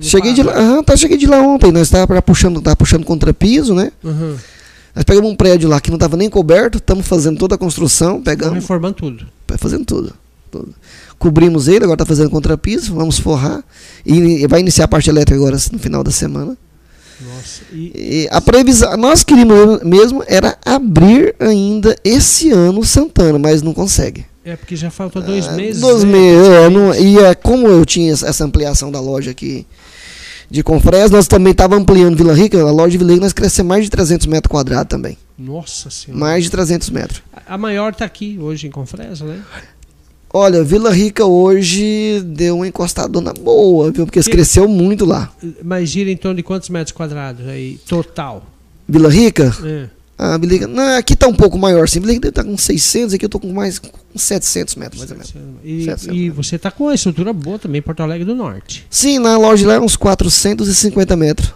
Cheguei 0.00 0.32
de 0.32 0.42
lá, 0.42 0.52
aham, 0.58 0.82
tá, 0.82 0.96
cheguei 0.96 1.16
de 1.16 1.26
lá 1.26 1.40
ontem. 1.40 1.70
Nós 1.72 1.82
estávamos 1.82 2.22
puxando, 2.24 2.60
tava 2.60 2.76
puxando 2.76 3.04
contrapiso, 3.04 3.74
né? 3.74 3.92
Uhum. 4.02 4.36
Nós 4.94 5.04
pegamos 5.04 5.30
um 5.30 5.36
prédio 5.36 5.68
lá 5.68 5.80
que 5.80 5.90
não 5.90 5.96
estava 5.96 6.16
nem 6.16 6.28
coberto, 6.30 6.78
estamos 6.78 7.06
fazendo 7.06 7.38
toda 7.38 7.56
a 7.56 7.58
construção, 7.58 8.18
Estão 8.18 8.22
pegamos, 8.22 8.54
reformando 8.54 8.94
tudo. 8.94 9.26
Tá 9.46 9.56
fazendo 9.58 9.84
tudo, 9.84 10.12
tudo. 10.50 10.74
Cobrimos 11.18 11.66
ele, 11.68 11.84
agora 11.84 11.94
está 11.94 12.06
fazendo 12.06 12.30
contrapiso, 12.30 12.94
vamos 12.94 13.18
forrar. 13.18 13.62
E 14.06 14.46
vai 14.46 14.60
iniciar 14.60 14.84
a 14.84 14.88
parte 14.88 15.08
elétrica 15.10 15.36
agora 15.40 15.56
no 15.72 15.78
final 15.78 16.04
da 16.04 16.10
semana. 16.10 16.56
Nossa. 17.20 17.62
E, 17.72 18.24
E 18.24 18.28
a 18.30 18.40
previsão, 18.40 18.96
nós 18.96 19.22
queríamos 19.24 19.82
mesmo 19.82 20.22
era 20.26 20.56
abrir 20.64 21.34
ainda 21.38 21.96
esse 22.04 22.50
ano 22.50 22.84
Santana, 22.84 23.38
mas 23.38 23.62
não 23.62 23.72
consegue. 23.74 24.26
é 24.44 24.56
porque 24.56 24.76
já 24.76 24.90
falta 24.90 25.20
dois 25.20 25.46
Ah, 25.48 25.52
meses. 25.52 25.80
Dois 25.80 26.04
né? 26.04 26.10
meses. 26.12 26.48
é, 26.48 26.68
não- 26.70 26.94
e 26.94 27.18
é, 27.18 27.34
como 27.34 27.66
eu 27.66 27.84
tinha 27.86 28.12
essa 28.12 28.44
ampliação 28.44 28.90
da 28.92 29.00
loja 29.00 29.30
aqui 29.30 29.66
de 30.50 30.62
Confresa, 30.62 31.08
nós 31.16 31.26
também 31.26 31.52
estávamos 31.52 31.82
ampliando 31.82 32.16
Vila 32.16 32.34
Rica, 32.34 32.60
a 32.60 32.70
loja 32.70 32.90
de 32.90 32.98
Vila 32.98 33.12
Rica 33.12 33.22
nós 33.24 33.32
crescemos 33.32 33.68
mais 33.68 33.84
de 33.84 33.90
300 33.90 34.26
metros 34.26 34.50
quadrados 34.50 34.88
também. 34.90 35.16
Nossa 35.38 35.88
senhora. 35.90 36.20
Mais 36.20 36.44
de 36.44 36.50
300 36.50 36.90
metros. 36.90 37.22
A 37.46 37.56
maior 37.58 37.92
está 37.92 38.04
aqui 38.04 38.38
hoje 38.40 38.66
em 38.66 38.70
Confresa, 38.70 39.24
né? 39.24 39.40
Olha, 40.36 40.64
Vila 40.64 40.90
Rica 40.92 41.24
hoje 41.24 42.20
deu 42.26 42.56
uma 42.56 42.66
encostadona 42.66 43.32
boa, 43.32 43.92
viu? 43.92 44.04
Porque 44.04 44.20
Que- 44.20 44.30
cresceu 44.30 44.66
muito 44.66 45.04
lá. 45.04 45.32
Mas 45.62 45.88
gira 45.88 46.10
em 46.10 46.16
torno 46.16 46.34
de 46.36 46.42
quantos 46.42 46.68
metros 46.70 46.90
quadrados 46.90 47.46
aí? 47.46 47.78
Total. 47.88 48.44
Vila 48.88 49.08
Rica? 49.08 49.54
É. 49.62 49.86
Ah, 50.18 50.36
Vila 50.36 50.52
Rica. 50.54 50.66
Não, 50.66 50.96
aqui 50.98 51.14
tá 51.14 51.28
um 51.28 51.34
pouco 51.34 51.56
maior, 51.56 51.88
sim. 51.88 52.00
Vila 52.00 52.12
Rica 52.14 52.30
estar 52.30 52.42
com 52.42 52.58
600, 52.58 53.14
aqui 53.14 53.24
eu 53.24 53.28
tô 53.28 53.38
com 53.38 53.52
mais 53.52 53.78
com 53.78 53.88
700 54.16 54.74
metros, 54.74 54.98
mais 55.08 55.10
ou 55.12 55.16
menos. 55.16 55.60
E, 55.62 55.84
700 55.84 56.16
e 56.18 56.30
você 56.30 56.56
está 56.56 56.68
com 56.68 56.84
uma 56.84 56.94
estrutura 56.96 57.32
boa 57.32 57.56
também 57.56 57.80
Porto 57.80 58.00
Alegre 58.00 58.24
do 58.24 58.34
Norte. 58.34 58.84
Sim, 58.90 59.20
na 59.20 59.38
loja 59.38 59.64
lá 59.68 59.74
é 59.74 59.80
uns 59.80 59.94
450 59.94 61.14
metros. 61.14 61.54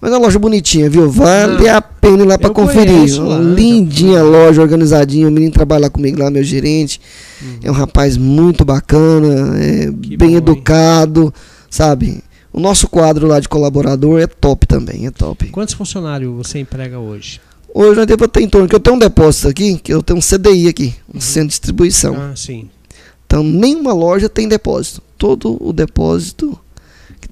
Mas 0.00 0.12
é 0.12 0.14
uma 0.16 0.22
loja 0.26 0.38
bonitinha, 0.38 0.90
viu? 0.90 1.10
Vale 1.10 1.68
Ah, 1.68 1.78
a 1.78 1.82
pena 1.82 2.22
ir 2.22 2.26
lá 2.26 2.38
pra 2.38 2.48
eu 2.48 2.54
conferir. 2.54 2.94
conheço 2.94 3.22
lá, 3.22 3.36
já 3.38 3.42
Lindinha 3.42 4.22
loja, 4.22 4.60
organizadinha. 4.62 5.28
O 5.28 5.30
menino 5.30 5.52
trabalha 5.52 5.82
lá 5.82 5.90
comigo 5.90 6.18
lá, 6.20 6.30
meu 6.30 6.44
gerente. 6.44 7.00
É 7.62 7.70
um 7.70 7.74
rapaz 7.74 8.16
muito 8.16 8.64
bacana, 8.64 9.58
é 9.58 9.90
bem 9.90 10.16
bom, 10.18 10.24
hein? 10.26 10.36
educado, 10.36 11.32
sabe? 11.70 12.22
O 12.52 12.60
nosso 12.60 12.88
quadro 12.88 13.26
lá 13.26 13.40
de 13.40 13.48
colaborador 13.48 14.20
é 14.20 14.26
top 14.26 14.66
também, 14.66 15.06
é 15.06 15.10
top. 15.10 15.46
Quantos 15.48 15.74
funcionários 15.74 16.34
você 16.34 16.58
emprega 16.58 16.98
hoje? 16.98 17.40
Hoje 17.74 17.96
nós 17.96 18.06
ter 18.06 18.40
em 18.40 18.48
torno, 18.48 18.66
que 18.66 18.74
eu 18.74 18.80
tenho 18.80 18.96
um 18.96 18.98
depósito 18.98 19.48
aqui, 19.48 19.76
que 19.76 19.92
eu 19.92 20.02
tenho 20.02 20.18
um 20.18 20.22
CDI 20.22 20.68
aqui, 20.68 20.94
um 21.14 21.20
centro 21.20 21.48
de 21.48 21.52
distribuição. 21.52 22.14
Ah, 22.16 22.32
sim. 22.34 22.70
Então 23.26 23.42
nenhuma 23.42 23.92
loja 23.92 24.28
tem 24.28 24.48
depósito. 24.48 25.02
Todo 25.18 25.58
o 25.60 25.72
depósito 25.72 26.58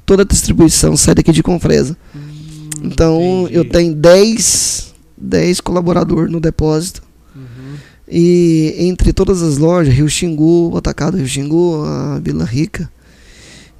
toda 0.05 0.23
a 0.23 0.27
distribuição 0.27 0.97
sai 0.97 1.15
daqui 1.15 1.33
de 1.33 1.43
Confresa. 1.43 1.97
Hum, 2.15 2.21
Então 2.83 3.43
entendi. 3.43 3.55
eu 3.55 3.69
tenho 3.69 3.95
10, 3.95 4.95
10 5.17 5.61
colaboradores 5.61 6.31
no 6.31 6.41
depósito. 6.41 7.03
Uhum. 7.35 7.77
E 8.09 8.75
entre 8.79 9.13
todas 9.13 9.43
as 9.43 9.59
lojas, 9.59 9.95
Rio 9.95 10.09
Xingu, 10.09 10.73
o 10.73 10.77
Atacado 10.77 11.17
Rio 11.17 11.27
Xingu, 11.27 11.85
a 11.85 12.19
Vila 12.21 12.45
Rica 12.45 12.91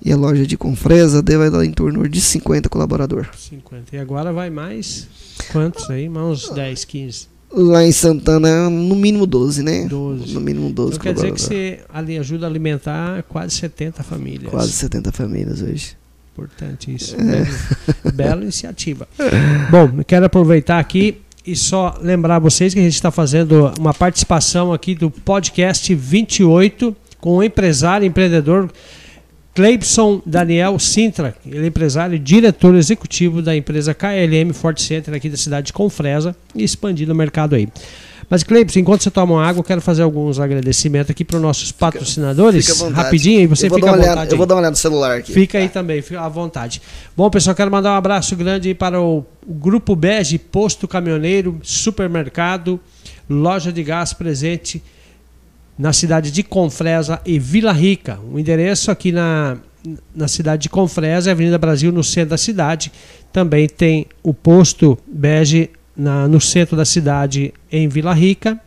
e 0.05 0.13
a 0.13 0.17
loja 0.17 0.47
de 0.47 0.57
Confresa, 0.57 1.23
deve 1.23 1.49
dar 1.51 1.65
em 1.65 1.73
torno 1.73 2.07
de 2.09 2.21
50 2.21 2.69
colaboradores. 2.69 3.29
50. 3.37 3.97
E 3.97 3.99
agora 3.99 4.33
vai 4.33 4.51
mais 4.51 5.09
quantos 5.51 5.89
aí? 5.89 6.09
Mais 6.09 6.27
uns 6.27 6.51
10, 6.51 6.85
15, 6.85 7.35
Lá 7.57 7.85
em 7.85 7.93
Santana, 7.93 8.69
no 8.69 8.97
mínimo 8.97 9.27
12, 9.27 9.63
né? 9.63 9.87
12. 9.87 10.35
No 10.35 10.41
mínimo 10.41 10.71
12 10.71 10.97
Então 10.97 11.03
quer 11.03 11.15
dizer 11.15 11.33
que 11.33 11.41
você 11.41 11.81
ali 11.89 12.19
ajuda 12.19 12.47
a 12.47 12.49
alimentar 12.49 13.23
quase 13.25 13.55
70 13.55 14.03
famílias. 14.03 14.51
Quase 14.51 14.73
70 14.73 15.13
famílias 15.13 15.63
hoje. 15.63 15.97
Importante 16.35 16.93
isso. 16.93 17.17
Bela, 17.17 17.47
bela 18.13 18.43
iniciativa. 18.43 19.07
Bom, 19.71 20.03
quero 20.05 20.27
aproveitar 20.27 20.81
aqui 20.81 21.23
e 21.47 21.55
só 21.55 21.97
lembrar 22.03 22.41
vocês 22.41 22.75
que 22.75 22.81
a 22.81 22.83
gente 22.83 22.95
está 22.95 23.13
fazendo 23.13 23.73
uma 23.79 23.95
participação 23.95 24.73
aqui 24.73 24.97
do 24.97 25.11
podcast 25.11 25.95
28 25.95 26.97
com 27.21 27.37
o 27.37 27.43
empresário 27.43 28.05
empreendedor 28.05 28.69
Cleibson 29.55 30.21
Daniel 30.27 30.77
Sintra. 30.81 31.37
Ele 31.47 31.65
é 31.65 31.67
empresário 31.69 32.17
e 32.17 32.19
diretor 32.19 32.75
executivo 32.75 33.41
da 33.41 33.55
empresa 33.57 33.95
KLM 33.95 34.53
Ford 34.53 34.79
Center 34.81 35.15
aqui 35.15 35.29
da 35.29 35.37
cidade 35.37 35.69
de 35.69 35.73
Confresa 35.73 36.35
e 36.55 36.65
expandindo 36.65 37.13
o 37.13 37.17
mercado 37.17 37.55
aí. 37.55 37.69
Mas, 38.35 38.43
Cleibson, 38.43 38.81
enquanto 38.81 39.05
você 39.05 39.13
toma 39.13 39.35
uma 39.35 39.47
água, 39.47 39.61
eu 39.61 39.65
quero 39.65 39.81
fazer 39.81 40.03
alguns 40.03 40.41
agradecimentos 40.41 41.09
aqui 41.09 41.25
para 41.25 41.37
os 41.37 41.43
nossos 41.43 41.71
patrocinadores. 41.71 42.67
Fica 42.67 42.79
vontade. 42.79 43.05
Rapidinho, 43.05 43.41
e 43.43 43.47
você 43.47 43.71
fica 43.71 43.77
à 43.77 43.93
vontade. 43.93 44.11
olhada, 44.11 44.35
Eu 44.35 44.37
vou 44.37 44.45
dar 44.45 44.55
uma 44.57 44.59
olhada 44.59 44.73
no 44.73 44.77
celular 44.77 45.19
aqui. 45.19 45.33
Fica 45.33 45.59
aí 45.59 45.69
também, 45.69 46.03
fica 46.03 46.21
à 46.21 46.29
vontade. 46.29 46.83
Bom, 47.17 47.31
pessoal, 47.31 47.55
quero 47.55 47.71
mandar 47.71 47.93
um 47.93 47.95
abraço 47.95 48.35
grande 48.35 48.67
aí 48.67 48.75
para 48.75 49.01
o, 49.01 49.25
Grupo 49.47 49.95
Bege, 49.95 50.37
Posto 50.37 50.89
Caminhoneiro, 50.89 51.61
Supermercado, 51.63 52.81
Loja 53.31 53.73
de 53.73 53.85
Gás 53.85 54.13
presente 54.13 54.83
na 55.79 55.93
cidade 55.93 56.33
de 56.33 56.43
Confresa 56.43 57.21
e 57.25 57.39
Vila 57.39 57.71
Rica. 57.71 58.19
O 58.33 58.37
endereço 58.37 58.91
aqui 58.91 59.13
na, 59.13 59.59
na 60.13 60.27
cidade 60.27 60.63
de 60.63 60.69
Confresa, 60.71 61.31
Avenida 61.31 61.57
Brasil, 61.57 61.93
no 61.93 62.03
centro 62.03 62.31
da 62.31 62.37
cidade. 62.37 62.91
Também 63.33 63.69
tem 63.69 64.09
o 64.25 64.35
Posto 64.35 64.99
Bege 65.07 65.71
na, 65.97 66.27
no 66.29 66.41
centro 66.41 66.77
da 66.77 66.85
cidade, 66.85 67.53
em 67.71 67.89
Vila 67.89 68.13
Rica. 68.13 68.59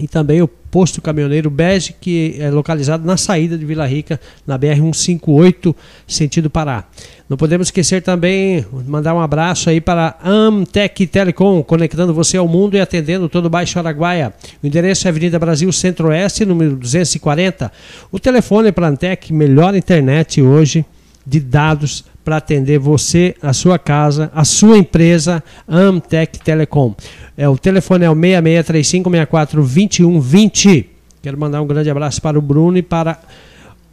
E 0.00 0.08
também 0.08 0.42
o 0.42 0.48
posto 0.48 1.00
caminhoneiro 1.00 1.48
Bege, 1.48 1.94
que 2.00 2.34
é 2.40 2.50
localizado 2.50 3.06
na 3.06 3.16
saída 3.16 3.56
de 3.56 3.64
Vila 3.64 3.86
Rica, 3.86 4.20
na 4.44 4.58
BR-158, 4.58 5.72
sentido 6.04 6.50
Pará. 6.50 6.84
Não 7.28 7.36
podemos 7.36 7.68
esquecer 7.68 8.02
também, 8.02 8.66
mandar 8.88 9.14
um 9.14 9.20
abraço 9.20 9.70
aí 9.70 9.80
para 9.80 10.18
Amtec 10.24 11.06
Telecom, 11.06 11.62
conectando 11.62 12.12
você 12.12 12.36
ao 12.36 12.48
mundo 12.48 12.76
e 12.76 12.80
atendendo 12.80 13.28
todo 13.28 13.46
o 13.46 13.50
Baixo 13.50 13.78
Araguaia. 13.78 14.34
O 14.60 14.66
endereço 14.66 15.06
é 15.06 15.10
Avenida 15.10 15.38
Brasil 15.38 15.70
Centro-Oeste, 15.70 16.44
número 16.44 16.74
240. 16.74 17.70
O 18.10 18.18
telefone 18.18 18.72
para 18.72 18.88
a 18.88 18.90
Amtec, 18.90 19.32
melhor 19.32 19.76
internet 19.76 20.42
hoje 20.42 20.84
de 21.24 21.38
dados 21.38 22.04
para 22.24 22.38
atender 22.38 22.78
você, 22.78 23.34
a 23.42 23.52
sua 23.52 23.78
casa, 23.78 24.30
a 24.34 24.44
sua 24.44 24.78
empresa, 24.78 25.44
Amtec 25.68 26.40
Telecom. 26.40 26.94
É, 27.36 27.46
o 27.48 27.58
telefone 27.58 28.04
é 28.04 28.10
o 28.10 28.14
6635642120. 28.14 30.86
Quero 31.22 31.38
mandar 31.38 31.60
um 31.60 31.66
grande 31.66 31.90
abraço 31.90 32.22
para 32.22 32.38
o 32.38 32.42
Bruno 32.42 32.78
e 32.78 32.82
para 32.82 33.18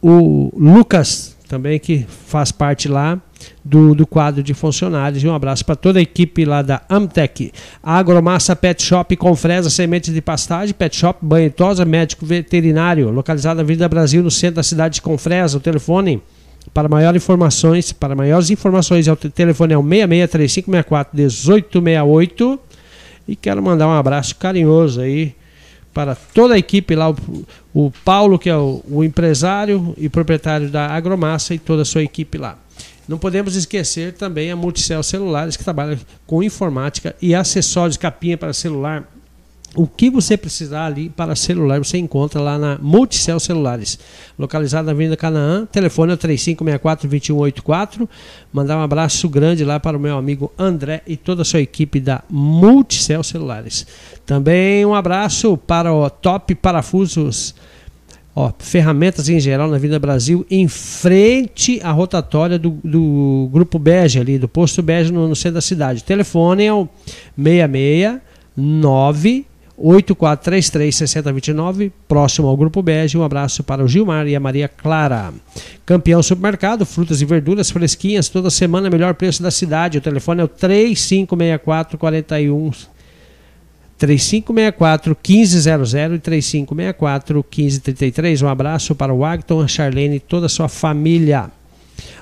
o 0.00 0.50
Lucas, 0.56 1.36
também 1.48 1.78
que 1.78 2.06
faz 2.26 2.50
parte 2.50 2.88
lá 2.88 3.20
do, 3.64 3.94
do 3.94 4.06
quadro 4.06 4.42
de 4.42 4.54
funcionários. 4.54 5.22
E 5.22 5.28
um 5.28 5.34
abraço 5.34 5.64
para 5.64 5.76
toda 5.76 5.98
a 5.98 6.02
equipe 6.02 6.44
lá 6.44 6.62
da 6.62 6.82
Amtec. 6.88 7.52
Agromassa 7.82 8.56
Pet 8.56 8.82
Shop 8.82 9.14
com 9.16 9.34
fresa, 9.36 9.70
sementes 9.70 10.12
de 10.12 10.20
pastagem, 10.20 10.74
Pet 10.74 10.96
Shop, 10.96 11.18
banho 11.22 11.52
médico 11.86 12.24
veterinário, 12.24 13.10
localizado 13.10 13.56
na 13.56 13.62
Avenida 13.62 13.88
Brasil, 13.88 14.22
no 14.22 14.30
centro 14.30 14.56
da 14.56 14.62
cidade 14.62 14.96
de 14.96 15.02
Confresa. 15.02 15.58
O 15.58 15.60
telefone 15.60 16.22
para 16.72 16.88
maiores 16.88 17.22
informações, 17.22 17.92
para 17.92 18.14
maiores 18.14 18.50
informações, 18.50 19.08
é 19.08 19.12
o 19.12 19.16
te- 19.16 19.28
telefone 19.30 19.74
é 19.74 19.78
o 19.78 19.82
663564 19.82 21.16
1868. 21.16 22.60
E 23.28 23.36
quero 23.36 23.62
mandar 23.62 23.86
um 23.88 23.92
abraço 23.92 24.34
carinhoso 24.36 25.00
aí 25.00 25.34
para 25.94 26.14
toda 26.14 26.54
a 26.54 26.58
equipe 26.58 26.94
lá, 26.94 27.10
o, 27.10 27.16
o 27.74 27.90
Paulo, 28.04 28.38
que 28.38 28.48
é 28.48 28.56
o, 28.56 28.82
o 28.90 29.04
empresário 29.04 29.94
e 29.98 30.08
proprietário 30.08 30.70
da 30.70 30.86
Agromassa, 30.86 31.54
e 31.54 31.58
toda 31.58 31.82
a 31.82 31.84
sua 31.84 32.02
equipe 32.02 32.38
lá. 32.38 32.58
Não 33.06 33.18
podemos 33.18 33.56
esquecer 33.56 34.14
também 34.14 34.50
a 34.50 34.56
Multicel 34.56 35.02
Celulares, 35.02 35.56
que 35.56 35.64
trabalha 35.64 35.98
com 36.26 36.42
informática 36.42 37.14
e 37.20 37.34
acessórios, 37.34 37.96
capinha 37.96 38.38
para 38.38 38.52
celular. 38.52 39.06
O 39.74 39.86
que 39.86 40.10
você 40.10 40.36
precisar 40.36 40.84
ali 40.84 41.08
para 41.08 41.34
celular, 41.34 41.78
você 41.78 41.96
encontra 41.96 42.42
lá 42.42 42.58
na 42.58 42.78
Multicel 42.78 43.40
Celulares, 43.40 43.98
localizada 44.38 44.84
na 44.84 44.92
Avenida 44.92 45.16
Canaã. 45.16 45.64
Telefone 45.64 46.12
é 46.12 46.14
o 46.14 46.18
3564-2184. 46.18 48.06
Mandar 48.52 48.76
um 48.76 48.82
abraço 48.82 49.26
grande 49.30 49.64
lá 49.64 49.80
para 49.80 49.96
o 49.96 50.00
meu 50.00 50.18
amigo 50.18 50.52
André 50.58 51.00
e 51.06 51.16
toda 51.16 51.40
a 51.40 51.44
sua 51.44 51.60
equipe 51.60 52.00
da 52.00 52.22
Multicel 52.28 53.22
Celulares. 53.22 53.86
Também 54.26 54.84
um 54.84 54.94
abraço 54.94 55.56
para 55.56 55.90
o 55.90 56.10
Top 56.10 56.54
Parafusos 56.54 57.54
Ó, 58.34 58.50
ferramentas 58.58 59.28
em 59.28 59.38
geral 59.38 59.68
na 59.68 59.76
Vida 59.76 59.98
Brasil, 59.98 60.46
em 60.50 60.66
frente 60.66 61.78
à 61.82 61.90
rotatória 61.90 62.58
do, 62.58 62.78
do 62.82 63.50
Grupo 63.52 63.78
Bege 63.78 64.18
ali, 64.18 64.38
do 64.38 64.48
posto 64.48 64.82
Bege 64.82 65.12
no, 65.12 65.28
no 65.28 65.36
centro 65.36 65.56
da 65.56 65.60
cidade. 65.60 66.02
Telefone 66.02 66.64
é 66.64 66.72
o 66.72 66.88
669 67.36 68.56
8433 68.56 69.51
6029, 69.76 71.92
próximo 72.06 72.48
ao 72.48 72.56
Grupo 72.56 72.82
Bege. 72.82 73.16
Um 73.16 73.24
abraço 73.24 73.62
para 73.62 73.84
o 73.84 73.88
Gilmar 73.88 74.26
e 74.26 74.36
a 74.36 74.40
Maria 74.40 74.68
Clara. 74.68 75.32
Campeão 75.84 76.22
Supermercado, 76.22 76.86
frutas 76.86 77.20
e 77.20 77.24
verduras 77.24 77.70
fresquinhas, 77.70 78.28
toda 78.28 78.50
semana, 78.50 78.90
melhor 78.90 79.14
preço 79.14 79.42
da 79.42 79.50
cidade. 79.50 79.98
O 79.98 80.00
telefone 80.00 80.40
é 80.40 80.44
o 80.44 80.48
3564 80.48 81.98
41 81.98 82.70
3564 83.98 85.16
1500 85.16 85.94
e 85.94 86.18
3564 86.18 87.44
1533. 87.44 88.42
Um 88.42 88.48
abraço 88.48 88.94
para 88.94 89.14
o 89.14 89.24
Agton, 89.24 89.60
a 89.60 89.68
Charlene 89.68 90.16
e 90.16 90.20
toda 90.20 90.46
a 90.46 90.48
sua 90.48 90.68
família. 90.68 91.50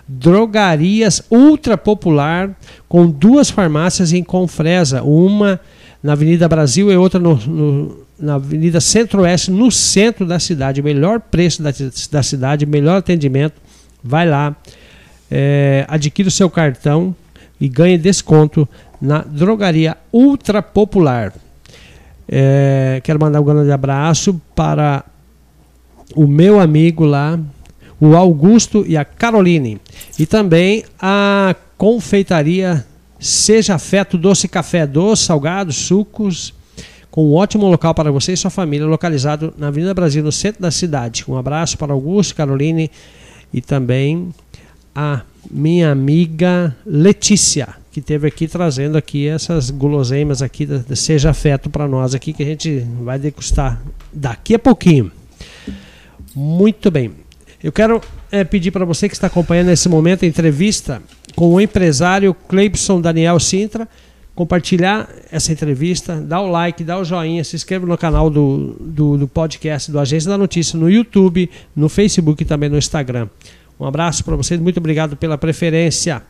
Drogarias 0.07 1.23
Ultra 1.31 1.79
Popular, 1.79 2.51
com 2.89 3.09
duas 3.09 3.49
farmácias 3.49 4.13
em 4.13 4.25
Confresa, 4.25 5.03
uma 5.03 5.61
na 6.03 6.13
Avenida 6.13 6.49
Brasil 6.49 6.91
e 6.91 6.97
outra 6.97 7.19
no, 7.21 7.37
no- 7.37 8.01
na 8.19 8.35
Avenida 8.35 8.81
Centro-Oeste, 8.81 9.51
no 9.51 9.71
centro 9.71 10.27
da 10.27 10.39
cidade. 10.39 10.83
Melhor 10.83 11.21
preço 11.21 11.63
da, 11.63 11.71
da 12.11 12.23
cidade, 12.23 12.67
melhor 12.67 12.99
atendimento. 12.99 13.55
Vai 14.03 14.29
lá, 14.29 14.55
é, 15.31 15.85
adquira 15.89 16.29
o 16.29 16.33
seu 16.33 16.49
cartão 16.51 17.15
e 17.61 17.69
ganhe 17.69 17.97
desconto 17.99 18.69
na 19.01 19.19
Drogaria 19.23 19.97
Ultra 20.13 20.63
Popular. 20.63 21.33
É, 22.29 23.01
quero 23.03 23.19
mandar 23.19 23.41
um 23.41 23.45
grande 23.45 23.71
abraço 23.73 24.41
para 24.55 25.05
o 26.15 26.27
meu 26.27 26.61
amigo 26.61 27.05
lá, 27.05 27.39
o 28.01 28.15
Augusto 28.17 28.85
e 28.87 28.97
a 28.97 29.05
Caroline. 29.05 29.81
E 30.19 30.27
também 30.27 30.85
a 31.01 31.55
confeitaria 31.77 32.85
Seja 33.21 33.75
Afeto 33.75 34.17
Doce 34.17 34.49
Café 34.49 34.87
Doce, 34.87 35.25
salgados, 35.25 35.77
sucos, 35.77 36.55
com 37.11 37.27
um 37.31 37.35
ótimo 37.35 37.67
local 37.69 37.95
para 37.95 38.11
você 38.11 38.33
e 38.33 38.37
sua 38.37 38.51
família, 38.51 38.87
localizado 38.87 39.53
na 39.59 39.69
Avenida 39.69 39.93
Brasil, 39.93 40.25
no 40.25 40.33
centro 40.33 40.63
da 40.63 40.71
cidade. 40.71 41.25
Um 41.29 41.37
abraço 41.37 41.77
para 41.77 41.93
Augusto, 41.93 42.35
Caroline 42.35 42.91
e 43.53 43.61
também 43.61 44.33
a 44.95 45.23
minha 45.51 45.93
amiga 45.93 46.75
Letícia, 46.87 47.69
que 47.93 48.01
esteve 48.01 48.27
aqui 48.27 48.49
trazendo 48.49 48.97
aqui 48.97 49.29
essas 49.29 49.71
guloseimas 49.71 50.41
aqui 50.41 50.67
Seja 50.95 51.31
Afeto 51.31 51.69
para 51.69 51.87
nós 51.87 52.15
aqui, 52.15 52.33
que 52.33 52.43
a 52.43 52.47
gente 52.47 52.87
vai 53.03 53.19
degustar 53.19 53.83
daqui 54.13 54.55
a 54.55 54.59
pouquinho. 54.59 55.13
Muito 56.35 56.91
bem. 56.91 57.13
Eu 57.63 57.73
quero 57.73 58.01
eh, 58.33 58.45
pedir 58.45 58.71
para 58.71 58.87
você 58.87 59.09
que 59.09 59.15
está 59.15 59.27
acompanhando 59.27 59.67
nesse 59.67 59.89
momento 59.89 60.25
a 60.25 60.29
entrevista 60.29 61.03
com 61.35 61.55
o 61.55 61.61
empresário 61.61 62.35
Cleibson 62.35 63.01
Daniel 63.01 63.39
Sintra, 63.41 63.89
compartilhar 64.35 65.09
essa 65.31 65.53
entrevista, 65.53 66.17
dar 66.21 66.41
o 66.41 66.51
like, 66.51 66.83
dar 66.83 66.99
o 66.99 67.05
joinha, 67.05 67.45
se 67.45 67.57
inscreva 67.57 67.87
no 67.87 67.97
canal 67.99 68.31
do, 68.31 68.77
do, 68.81 69.19
do 69.19 69.29
podcast 69.29 69.91
do 69.91 69.99
Agência 69.99 70.31
da 70.31 70.39
Notícia 70.39 70.79
no 70.79 70.89
YouTube, 70.91 71.51
no 71.77 71.89
Facebook 71.89 72.43
e 72.43 72.47
também 72.47 72.69
no 72.69 72.79
Instagram. 72.79 73.29
Um 73.79 73.85
abraço 73.85 74.25
para 74.25 74.37
vocês, 74.37 74.59
muito 74.61 74.79
obrigado 74.79 75.17
pela 75.17 75.37
preferência. 75.37 76.23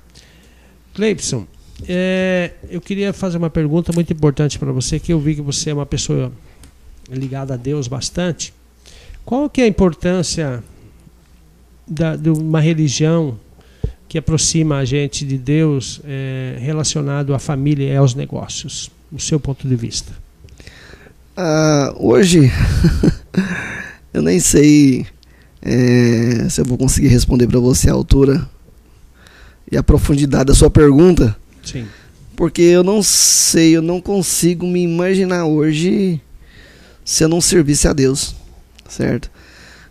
Cleibson, 0.95 1.47
eh, 1.89 2.51
eu 2.69 2.81
queria 2.81 3.13
fazer 3.13 3.39
uma 3.39 3.51
pergunta 3.51 3.93
muito 3.93 4.13
importante 4.13 4.59
para 4.59 4.73
você, 4.73 4.99
que 4.99 5.13
eu 5.13 5.21
vi 5.21 5.37
que 5.37 5.41
você 5.41 5.71
é 5.71 5.75
uma 5.75 5.87
pessoa 5.87 6.33
ligada 7.09 7.55
a 7.55 7.57
Deus 7.57 7.87
bastante. 7.89 8.53
Qual 9.25 9.49
que 9.49 9.61
é 9.61 9.65
a 9.65 9.69
importância 9.69 10.63
da- 11.87 12.17
de 12.17 12.31
uma 12.31 12.61
religião 12.61 13.39
que 14.11 14.19
aproxima 14.19 14.79
a 14.79 14.85
gente 14.85 15.25
de 15.25 15.39
Deus 15.39 16.01
é, 16.05 16.59
relacionado 16.59 17.33
à 17.33 17.39
família 17.39 17.93
e 17.93 17.97
aos 17.97 18.13
negócios, 18.13 18.91
no 19.11 19.21
seu 19.21 19.39
ponto 19.39 19.69
de 19.69 19.77
vista? 19.77 20.13
Ah, 21.37 21.95
hoje, 21.97 22.51
eu 24.13 24.21
nem 24.21 24.41
sei 24.41 25.07
é, 25.63 26.49
se 26.51 26.61
eu 26.61 26.65
vou 26.65 26.77
conseguir 26.77 27.07
responder 27.07 27.47
para 27.47 27.61
você 27.61 27.89
a 27.89 27.93
altura 27.93 28.51
e 29.71 29.77
a 29.77 29.83
profundidade 29.83 30.47
da 30.47 30.57
sua 30.57 30.69
pergunta. 30.69 31.37
Sim. 31.63 31.87
Porque 32.35 32.63
eu 32.63 32.83
não 32.83 33.05
sei, 33.05 33.77
eu 33.77 33.83
não 33.83 34.01
consigo 34.01 34.67
me 34.67 34.83
imaginar 34.83 35.45
hoje 35.45 36.21
se 37.05 37.23
eu 37.23 37.29
não 37.29 37.41
servisse 37.41 37.87
a 37.87 37.93
Deus, 37.93 38.35
certo? 38.89 39.31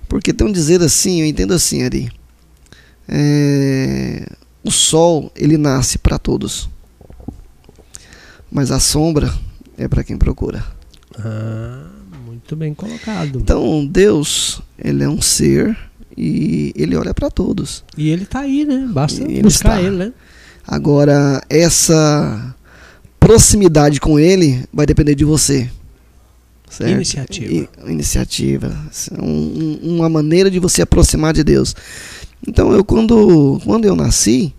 Porque 0.10 0.34
tem 0.34 0.46
um 0.46 0.52
dizer 0.52 0.82
assim, 0.82 1.22
eu 1.22 1.26
entendo 1.26 1.54
assim, 1.54 1.84
Ari. 1.84 2.19
É, 3.12 4.26
o 4.64 4.70
sol, 4.72 5.32
ele 5.36 5.58
nasce 5.58 5.98
para 5.98 6.20
todos. 6.20 6.70
Mas 8.52 8.72
a 8.72 8.80
sombra 8.80 9.34
é 9.78 9.88
para 9.88 10.04
quem 10.04 10.18
procura. 10.18 10.64
Ah, 11.18 11.86
muito 12.26 12.56
bem 12.56 12.74
colocado. 12.74 13.40
Então, 13.40 13.86
Deus, 13.86 14.62
ele 14.78 15.04
é 15.04 15.10
um 15.10 15.22
ser 15.22 15.76
e 16.16 16.72
ele 16.76 16.96
olha 16.96 17.14
para 17.14 17.30
todos. 17.30 17.84
E 17.98 18.10
ele 18.10 18.24
está 18.24 18.42
aí, 18.42 18.64
né? 18.66 18.88
Basta 18.92 19.24
Ele 19.24 19.42
buscar 19.42 19.78
está. 19.78 19.82
ele, 19.82 19.96
né? 19.98 20.14
Agora, 20.68 21.42
essa 21.50 22.56
proximidade 23.20 24.00
com 24.00 24.20
ele 24.20 24.64
vai 24.72 24.86
depender 24.86 25.16
de 25.16 25.26
você. 25.26 25.70
Certo? 26.70 26.92
Iniciativa. 26.92 27.52
E- 27.52 27.70
iniciativa. 27.92 28.78
Um- 29.20 29.80
um- 29.84 29.98
uma 29.98 30.10
maneira 30.10 30.52
de 30.52 30.60
você 30.60 30.84
aproximar 30.84 31.34
de 31.34 31.44
Deus. 31.44 31.76
Então, 32.48 32.72
eu 32.74 32.84
quando, 32.84 33.60
quando 33.66 33.86
eu 33.86 33.96
nasci, 33.96 34.54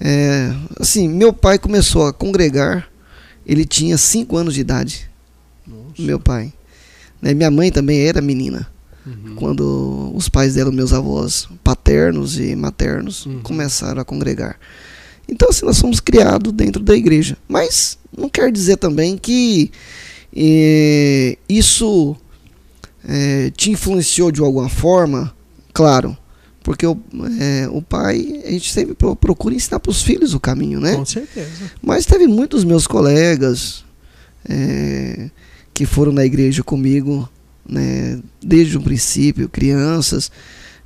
é, 0.00 0.52
assim, 0.78 1.08
meu 1.08 1.32
pai 1.32 1.58
começou 1.58 2.06
a 2.06 2.12
congregar, 2.12 2.88
ele 3.46 3.64
tinha 3.64 3.98
5 3.98 4.36
anos 4.36 4.54
de 4.54 4.60
idade, 4.60 5.10
Nossa. 5.66 6.00
meu 6.00 6.18
pai. 6.18 6.52
Né, 7.20 7.34
Minha 7.34 7.50
mãe 7.50 7.70
também 7.70 8.00
era 8.06 8.20
menina 8.20 8.66
Uhum. 9.06 9.34
quando 9.34 10.12
os 10.14 10.28
pais 10.28 10.54
dela, 10.54 10.70
meus 10.70 10.92
avós 10.92 11.48
paternos 11.64 12.38
e 12.38 12.54
maternos, 12.54 13.24
Uhum. 13.26 13.40
começaram 13.42 14.00
a 14.00 14.04
congregar. 14.04 14.56
Então, 15.28 15.48
assim, 15.48 15.64
nós 15.64 15.80
fomos 15.80 16.00
criados 16.00 16.52
dentro 16.52 16.82
da 16.82 16.94
igreja. 16.94 17.36
Mas 17.48 17.98
não 18.16 18.28
quer 18.28 18.50
dizer 18.52 18.76
também 18.76 19.16
que 19.16 19.70
eh, 20.36 21.38
isso 21.48 22.14
eh, 23.08 23.50
te 23.56 23.70
influenciou 23.70 24.30
de 24.30 24.40
alguma 24.40 24.68
forma, 24.68 25.34
claro. 25.72 26.16
Porque 26.62 26.86
o, 26.86 26.96
eh, 27.40 27.68
o 27.70 27.80
pai, 27.80 28.42
a 28.44 28.50
gente 28.50 28.70
sempre 28.72 28.94
pro- 28.94 29.16
procura 29.16 29.54
ensinar 29.54 29.80
para 29.80 29.90
os 29.90 30.02
filhos 30.02 30.34
o 30.34 30.40
caminho, 30.40 30.78
né? 30.78 30.94
Com 30.94 31.06
certeza. 31.06 31.48
Mas 31.82 32.04
teve 32.04 32.26
muitos 32.26 32.64
meus 32.64 32.86
colegas 32.86 33.82
é, 34.48 35.30
que 35.72 35.86
foram 35.86 36.12
na 36.12 36.24
igreja 36.24 36.62
comigo, 36.62 37.28
né, 37.66 38.18
desde 38.42 38.76
o 38.76 38.80
princípio, 38.82 39.48
crianças, 39.48 40.30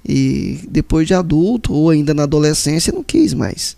e 0.06 0.60
depois 0.68 1.06
de 1.06 1.14
adulto 1.14 1.72
ou 1.72 1.90
ainda 1.90 2.12
na 2.14 2.24
adolescência 2.24 2.92
não 2.92 3.02
quis 3.02 3.32
mais. 3.34 3.76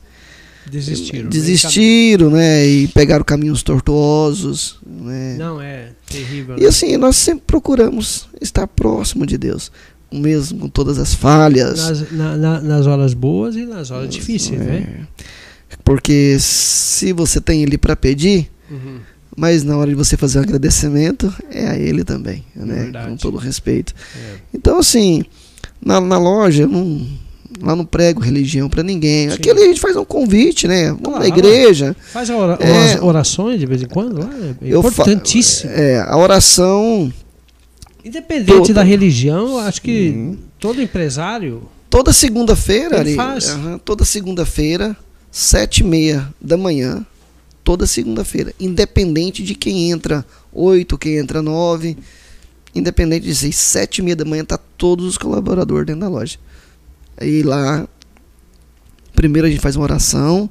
Desistiram. 0.70 1.28
Desistiram, 1.30 2.30
né, 2.30 2.66
e 2.66 2.88
pegaram 2.88 3.24
caminhos 3.24 3.62
tortuosos, 3.62 4.78
né. 4.84 5.36
Não, 5.38 5.60
é 5.62 5.90
terrível. 6.10 6.56
E 6.58 6.62
né? 6.62 6.68
assim, 6.68 6.96
nós 6.96 7.16
sempre 7.16 7.44
procuramos 7.46 8.28
estar 8.40 8.66
próximo 8.66 9.24
de 9.24 9.38
Deus, 9.38 9.70
mesmo 10.12 10.58
com 10.60 10.68
todas 10.68 10.98
as 10.98 11.14
falhas. 11.14 11.78
Nas, 11.88 12.12
na- 12.12 12.36
na- 12.36 12.60
nas 12.60 12.86
horas 12.86 13.12
boas 13.14 13.56
e 13.56 13.64
nas 13.66 13.90
horas 13.90 14.08
difíceis, 14.08 14.60
né? 14.60 15.04
É. 15.10 15.26
Porque 15.84 16.36
se 16.40 17.12
você 17.12 17.40
tem 17.40 17.62
ele 17.62 17.78
para 17.78 17.94
pedir, 17.96 18.50
Uhum. 18.70 18.98
Mas 19.38 19.62
na 19.62 19.76
hora 19.76 19.90
de 19.90 19.94
você 19.94 20.16
fazer 20.16 20.38
um 20.38 20.42
agradecimento, 20.42 21.32
é 21.52 21.66
a 21.68 21.78
ele 21.78 22.02
também, 22.04 22.42
né? 22.56 22.84
verdade. 22.84 23.10
Com 23.10 23.16
todo 23.16 23.36
respeito. 23.36 23.94
É. 24.16 24.36
Então, 24.54 24.78
assim, 24.78 25.22
na, 25.84 26.00
na 26.00 26.18
loja, 26.18 26.62
eu 26.62 26.68
não, 26.68 27.06
lá 27.60 27.76
não 27.76 27.84
prego 27.84 28.18
religião 28.22 28.66
pra 28.68 28.82
ninguém. 28.82 29.28
Sim. 29.28 29.34
Aqui 29.36 29.50
a 29.50 29.54
gente 29.54 29.78
faz 29.78 29.94
um 29.94 30.06
convite, 30.06 30.66
né? 30.66 30.86
Vamos 30.88 31.02
Claro. 31.02 31.18
na 31.20 31.28
igreja. 31.28 31.94
Faz 32.12 32.30
a 32.30 32.36
ora- 32.36 32.58
É. 32.64 32.98
orações 33.02 33.60
de 33.60 33.66
vez 33.66 33.82
em 33.82 33.86
quando 33.86 34.18
lá. 34.20 34.30
É 34.62 34.70
importantíssimo. 34.74 35.70
É, 35.70 36.00
a 36.00 36.16
oração, 36.16 37.12
Independente 38.06 38.72
da 38.72 38.82
religião, 38.82 39.48
eu 39.48 39.58
acho 39.58 39.82
que 39.82 40.10
Uhum. 40.10 40.38
todo 40.60 40.80
empresário. 40.80 41.62
toda 41.90 42.12
segunda-feira, 42.12 43.00
Ari, 43.00 43.14
faz. 43.16 43.48
aham, 43.50 43.78
toda 43.78 44.04
segunda-feira, 44.04 44.96
sete 45.30 45.78
e 45.80 45.84
meia 45.84 46.32
da 46.40 46.56
manhã, 46.56 47.04
toda 47.64 47.86
segunda-feira. 47.86 48.54
Independente 48.60 49.42
de 49.42 49.54
quem 49.54 49.90
entra 49.90 50.24
oito, 50.52 50.96
quem 50.96 51.16
entra 51.16 51.42
nove, 51.42 51.96
independente 52.74 53.26
de 53.26 53.34
ser 53.34 53.50
sete 53.52 53.98
e 53.98 54.02
meia 54.02 54.14
da 54.16 54.24
manhã, 54.24 54.44
tá 54.44 54.58
todos 54.78 55.04
os 55.06 55.18
colaboradores 55.18 55.86
dentro 55.86 56.02
da 56.02 56.08
loja. 56.08 56.38
Aí 57.16 57.42
lá, 57.42 57.88
primeiro 59.14 59.48
a 59.48 59.50
gente 59.50 59.60
faz 59.60 59.74
uma 59.74 59.84
oração, 59.84 60.48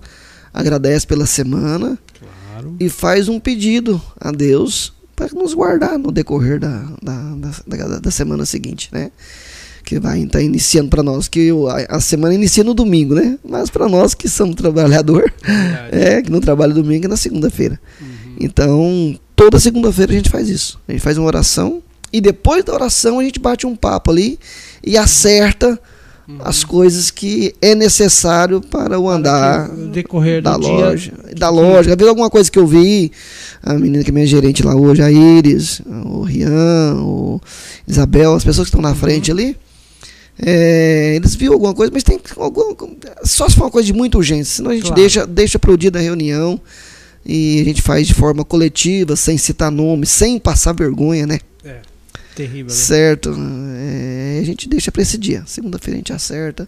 agradece 0.53 1.05
pela 1.07 1.25
semana 1.25 1.97
Claro. 2.19 2.75
e 2.79 2.89
faz 2.89 3.29
um 3.29 3.39
pedido 3.39 4.01
a 4.19 4.31
Deus 4.31 4.91
para 5.15 5.27
nos 5.33 5.53
guardar 5.53 5.97
no 5.97 6.11
decorrer 6.11 6.59
da, 6.59 6.83
da, 7.01 7.35
da, 7.65 7.99
da- 7.99 8.11
semana 8.11 8.45
seguinte, 8.45 8.89
né? 8.91 9.11
Que 9.83 9.99
vai 9.99 10.21
estar 10.23 10.41
iniciando 10.41 10.89
para 10.89 11.03
nós, 11.03 11.27
que 11.27 11.51
a 11.89 11.99
semana 11.99 12.33
inicia 12.33 12.63
no 12.63 12.73
domingo, 12.73 13.13
né? 13.15 13.37
Mas 13.47 13.69
para 13.69 13.87
nós 13.87 14.13
que 14.13 14.27
somos 14.27 14.55
trabalhador, 14.55 15.31
é, 15.91 16.21
que 16.21 16.31
não 16.31 16.41
trabalha 16.41 16.73
domingo 16.73 17.05
é 17.05 17.07
na 17.07 17.17
segunda-feira. 17.17 17.79
Uhum. 18.01 18.35
Então, 18.39 19.19
toda 19.35 19.59
segunda-feira 19.59 20.11
a 20.11 20.15
gente 20.15 20.29
faz 20.29 20.49
isso. 20.49 20.79
A 20.87 20.91
gente 20.91 21.01
faz 21.01 21.17
uma 21.17 21.27
oração 21.27 21.83
e 22.11 22.19
depois 22.19 22.63
da 22.63 22.73
oração 22.73 23.19
a 23.19 23.23
gente 23.23 23.39
bate 23.39 23.67
um 23.67 23.75
papo 23.75 24.09
ali 24.11 24.39
e 24.83 24.97
acerta 24.97 25.79
Uhum. 26.27 26.37
as 26.43 26.63
coisas 26.63 27.11
que 27.11 27.53
é 27.61 27.75
necessário 27.75 28.59
para 28.59 28.99
o 28.99 29.07
andar 29.07 29.69
decorrer 29.69 30.41
da 30.41 30.53
do 30.57 30.61
dia. 30.61 30.69
loja. 30.71 31.13
Da 31.37 31.49
loja. 31.51 31.91
Às 31.91 31.95
vezes 31.97 32.07
alguma 32.09 32.31
coisa 32.31 32.49
que 32.49 32.57
eu 32.57 32.65
vi, 32.65 33.11
a 33.61 33.75
menina 33.75 34.03
que 34.03 34.09
é 34.09 34.13
minha 34.13 34.25
gerente 34.25 34.63
lá 34.63 34.75
hoje, 34.75 35.03
a 35.03 35.11
Iris, 35.11 35.81
o 35.85 36.21
Rian, 36.23 36.95
o 36.99 37.39
Isabel, 37.87 38.33
as 38.33 38.43
pessoas 38.43 38.65
que 38.65 38.69
estão 38.69 38.81
na 38.81 38.89
Uhum. 38.89 38.95
frente 38.95 39.29
ali, 39.31 39.55
é, 40.41 41.13
eles 41.15 41.35
viram 41.35 41.53
alguma 41.53 41.73
coisa, 41.73 41.91
mas 41.93 42.03
tem 42.03 42.19
alguma, 42.37 42.75
só 43.23 43.47
se 43.47 43.55
for 43.55 43.65
uma 43.65 43.71
coisa 43.71 43.85
de 43.85 43.93
muita 43.93 44.17
urgência, 44.17 44.55
senão 44.55 44.71
a 44.71 44.73
gente 44.73 44.83
Claro. 44.87 44.99
deixa, 45.01 45.27
deixa 45.27 45.59
para 45.59 45.71
o 45.71 45.77
dia 45.77 45.91
da 45.91 45.99
reunião 45.99 46.59
e 47.25 47.61
a 47.61 47.63
gente 47.63 47.81
faz 47.81 48.07
de 48.07 48.13
forma 48.13 48.43
coletiva, 48.43 49.15
sem 49.15 49.37
citar 49.37 49.71
nome, 49.71 50.05
sem 50.05 50.37
passar 50.39 50.73
vergonha, 50.73 51.25
né? 51.27 51.39
Terrível, 52.35 52.65
né? 52.65 52.71
Certo. 52.79 53.33
É, 53.77 54.39
a 54.41 54.45
gente 54.45 54.67
deixa 54.69 54.91
para 54.91 55.01
esse 55.01 55.17
dia. 55.17 55.43
Segunda-feira 55.47 55.95
a 55.95 55.99
gente 55.99 56.13
acerta 56.13 56.67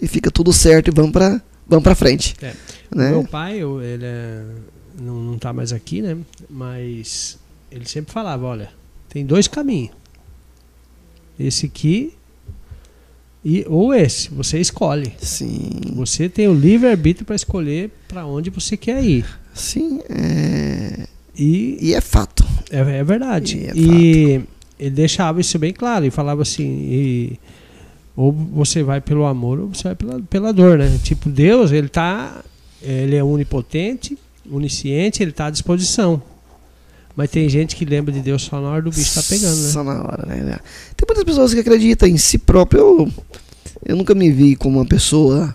e 0.00 0.06
fica 0.08 0.30
tudo 0.30 0.52
certo 0.52 0.88
e 0.88 0.90
vamos 0.94 1.12
para 1.12 1.40
vamos 1.66 1.82
para 1.82 1.94
frente. 1.94 2.34
É. 2.42 2.52
Né? 2.94 3.10
Meu 3.10 3.24
pai, 3.24 3.60
ele 3.60 4.04
é- 4.04 4.44
não, 5.00 5.14
não 5.22 5.38
tá 5.38 5.52
mais 5.52 5.72
aqui, 5.72 6.00
né? 6.02 6.16
Mas 6.48 7.38
ele 7.70 7.86
sempre 7.86 8.12
falava, 8.12 8.44
olha, 8.46 8.70
tem 9.08 9.24
dois 9.26 9.46
caminhos. 9.48 9.90
Esse 11.38 11.66
aqui 11.66 12.14
e 13.44 13.64
ou 13.68 13.94
esse, 13.94 14.30
você 14.30 14.58
escolhe. 14.58 15.12
Sim. 15.20 15.70
Você 15.94 16.28
tem 16.28 16.48
o 16.48 16.54
livre 16.54 16.88
arbítrio 16.88 17.24
para 17.26 17.36
escolher 17.36 17.90
para 18.08 18.26
onde 18.26 18.50
você 18.50 18.76
quer 18.76 19.02
ir. 19.04 19.24
Sim, 19.54 20.00
é... 20.08 21.06
E 21.38 21.78
e 21.80 21.94
é 21.94 22.00
fato. 22.00 22.44
é, 22.70 22.78
é 22.98 23.04
verdade. 23.04 23.58
E 23.58 23.66
é 23.66 23.72
E 23.76 24.40
ele 24.78 24.90
deixava 24.90 25.40
isso 25.40 25.58
bem 25.58 25.72
claro 25.72 26.04
e 26.04 26.10
falava 26.10 26.42
assim, 26.42 26.64
e- 26.64 27.38
ou 28.16 28.32
você 28.32 28.82
vai 28.82 29.00
pelo 29.00 29.24
amor 29.26 29.58
ou 29.60 29.68
você 29.74 29.84
vai 29.84 29.94
pela, 29.94 30.20
pela 30.22 30.52
dor, 30.52 30.78
né? 30.78 30.98
Tipo, 31.02 31.28
Deus, 31.28 31.70
ele 31.72 31.88
tá 31.88 32.42
ele 32.82 33.16
é 33.16 33.24
onipotente, 33.24 34.16
onisciente, 34.50 35.22
ele 35.22 35.32
tá 35.32 35.46
à 35.46 35.50
disposição. 35.50 36.22
Mas 37.16 37.30
tem 37.30 37.48
gente 37.48 37.74
que 37.74 37.84
lembra 37.84 38.12
de 38.12 38.20
Deus 38.20 38.42
só 38.42 38.60
na 38.60 38.68
hora 38.68 38.82
do 38.82 38.90
bicho 38.90 39.14
tá 39.14 39.22
pegando, 39.22 39.56
né? 39.56 39.70
Só 39.70 39.82
na 39.82 40.02
hora, 40.02 40.26
né? 40.26 40.58
Tem 40.96 41.06
muitas 41.08 41.24
pessoas 41.24 41.54
que 41.54 41.60
acreditam 41.60 42.06
em 42.08 42.18
si 42.18 42.36
próprio. 42.38 42.80
Eu, 42.80 43.12
eu 43.86 43.96
nunca 43.96 44.14
me 44.14 44.30
vi 44.30 44.54
como 44.56 44.78
uma 44.78 44.86
pessoa 44.86 45.54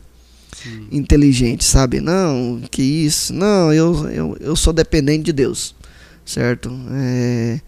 Hum. 0.65 0.87
inteligente, 0.91 1.63
sabe? 1.63 1.99
Não, 2.01 2.61
que 2.69 2.81
isso. 2.83 3.33
Não, 3.33 3.73
eu, 3.73 4.07
eu, 4.09 4.37
eu 4.39 4.55
sou 4.55 4.71
dependente 4.73 5.23
de 5.23 5.33
Deus, 5.33 5.73
certo? 6.25 6.71
É, 6.91 7.59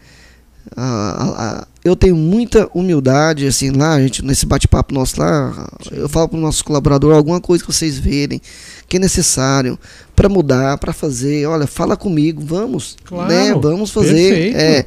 eu 1.83 1.95
tenho 1.95 2.15
muita 2.15 2.69
humildade, 2.73 3.45
assim, 3.45 3.69
lá, 3.71 3.99
gente, 4.01 4.23
nesse 4.23 4.45
bate-papo 4.45 4.93
nosso 4.93 5.19
lá, 5.19 5.69
eu 5.91 6.07
falo 6.09 6.29
para 6.29 6.37
o 6.37 6.41
nosso 6.41 6.63
colaborador 6.63 7.13
alguma 7.15 7.39
coisa 7.41 7.63
que 7.63 7.71
vocês 7.71 7.97
verem 7.97 8.41
que 8.87 8.97
é 8.97 8.99
necessário 8.99 9.77
para 10.15 10.29
mudar, 10.29 10.77
para 10.77 10.93
fazer. 10.93 11.45
Olha, 11.47 11.65
fala 11.67 11.95
comigo, 11.97 12.41
vamos, 12.45 12.95
Claro, 13.03 13.29
né? 13.31 13.53
Vamos 13.53 13.91
fazer. 13.91 14.29
perfeito. 14.29 14.57
É, 14.57 14.85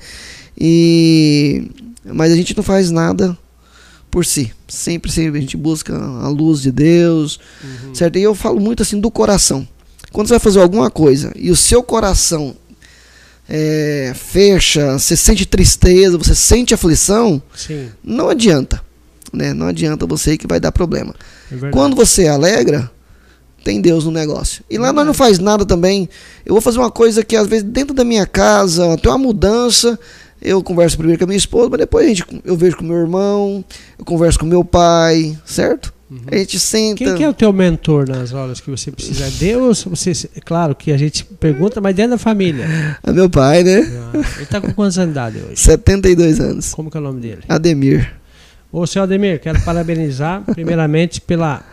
e 0.58 1.70
mas 2.04 2.32
a 2.32 2.36
gente 2.36 2.56
não 2.56 2.62
faz 2.62 2.90
nada 2.90 3.36
por 4.10 4.24
si. 4.24 4.52
Sempre, 4.68 5.10
sempre 5.10 5.38
a 5.38 5.40
gente 5.40 5.56
busca 5.56 5.94
a 5.96 6.28
luz 6.28 6.62
de 6.62 6.70
Deus, 6.70 7.38
Uhum. 7.62 7.94
certo? 7.94 8.16
E 8.18 8.22
eu 8.22 8.34
falo 8.34 8.60
muito 8.60 8.82
assim 8.82 8.98
do 9.00 9.10
coração. 9.10 9.66
Quando 10.12 10.28
você 10.28 10.34
vai 10.34 10.40
fazer 10.40 10.60
alguma 10.60 10.90
coisa 10.90 11.32
e 11.36 11.50
o 11.50 11.56
seu 11.56 11.82
coração 11.82 12.54
é, 13.48 14.12
fecha, 14.14 14.98
você 14.98 15.16
sente 15.16 15.46
tristeza, 15.46 16.18
você 16.18 16.34
sente 16.34 16.74
aflição, 16.74 17.40
Sim, 17.54 17.88
não 18.02 18.28
adianta. 18.28 18.82
Né? 19.32 19.52
Não 19.52 19.66
adianta 19.66 20.06
você 20.06 20.32
ir 20.32 20.38
que 20.38 20.46
vai 20.46 20.60
dar 20.60 20.72
problema. 20.72 21.14
é. 21.50 21.70
Quando 21.70 21.94
você 21.94 22.26
alegra, 22.26 22.90
tem 23.62 23.80
Deus 23.80 24.04
no 24.04 24.10
negócio. 24.10 24.64
E 24.70 24.78
lá 24.78 24.92
nós 24.92 25.04
não 25.04 25.12
faz 25.12 25.38
nada 25.38 25.66
também. 25.66 26.08
Eu 26.44 26.54
vou 26.54 26.60
fazer 26.60 26.78
uma 26.78 26.90
coisa 26.90 27.24
que 27.24 27.36
às 27.36 27.48
vezes 27.48 27.64
dentro 27.64 27.92
da 27.92 28.04
minha 28.04 28.24
casa 28.24 28.96
tem 28.96 29.10
uma 29.10 29.18
mudança. 29.18 29.98
Eu 30.40 30.62
converso 30.62 30.96
primeiro 30.96 31.18
com 31.18 31.24
a 31.24 31.26
minha 31.26 31.36
esposa, 31.36 31.68
mas 31.68 31.80
depois 31.80 32.06
a 32.06 32.08
gente, 32.08 32.24
eu 32.44 32.56
vejo 32.56 32.76
com 32.76 32.84
meu 32.84 32.96
irmão, 32.96 33.64
eu 33.98 34.04
converso 34.04 34.38
com 34.38 34.46
meu 34.46 34.64
pai, 34.64 35.36
certo? 35.44 35.92
A 36.30 36.36
gente 36.36 36.60
senta. 36.60 37.04
Quem 37.04 37.16
que 37.16 37.24
é 37.24 37.28
o 37.28 37.34
teu 37.34 37.52
mentor 37.52 38.08
nas 38.08 38.32
horas 38.32 38.60
que 38.60 38.70
você 38.70 38.92
precisa? 38.92 39.28
Deus? 39.38 39.84
Você, 39.84 40.12
claro 40.44 40.74
que 40.74 40.92
a 40.92 40.96
gente 40.96 41.24
pergunta, 41.24 41.80
mas 41.80 41.96
dentro 41.96 42.12
da 42.12 42.18
família. 42.18 42.64
É 43.02 43.12
meu 43.12 43.28
pai, 43.28 43.64
né? 43.64 43.80
Ah, 44.14 44.36
Ele 44.36 44.46
tá 44.46 44.60
com 44.60 44.72
quantos 44.72 44.96
anos 44.98 45.12
de 45.12 45.18
idade 45.18 45.38
hoje? 45.38 45.60
72 45.60 46.38
anos. 46.38 46.72
Como 46.74 46.90
que 46.90 46.96
é 46.96 47.00
o 47.00 47.02
nome 47.02 47.20
dele? 47.20 47.42
Ademir. 47.48 48.14
Ô, 48.70 48.86
seu 48.86 49.02
Ademir, 49.02 49.40
quero 49.40 49.60
parabenizar 49.62 50.42
primeiramente 50.42 51.20
pela 51.20 51.64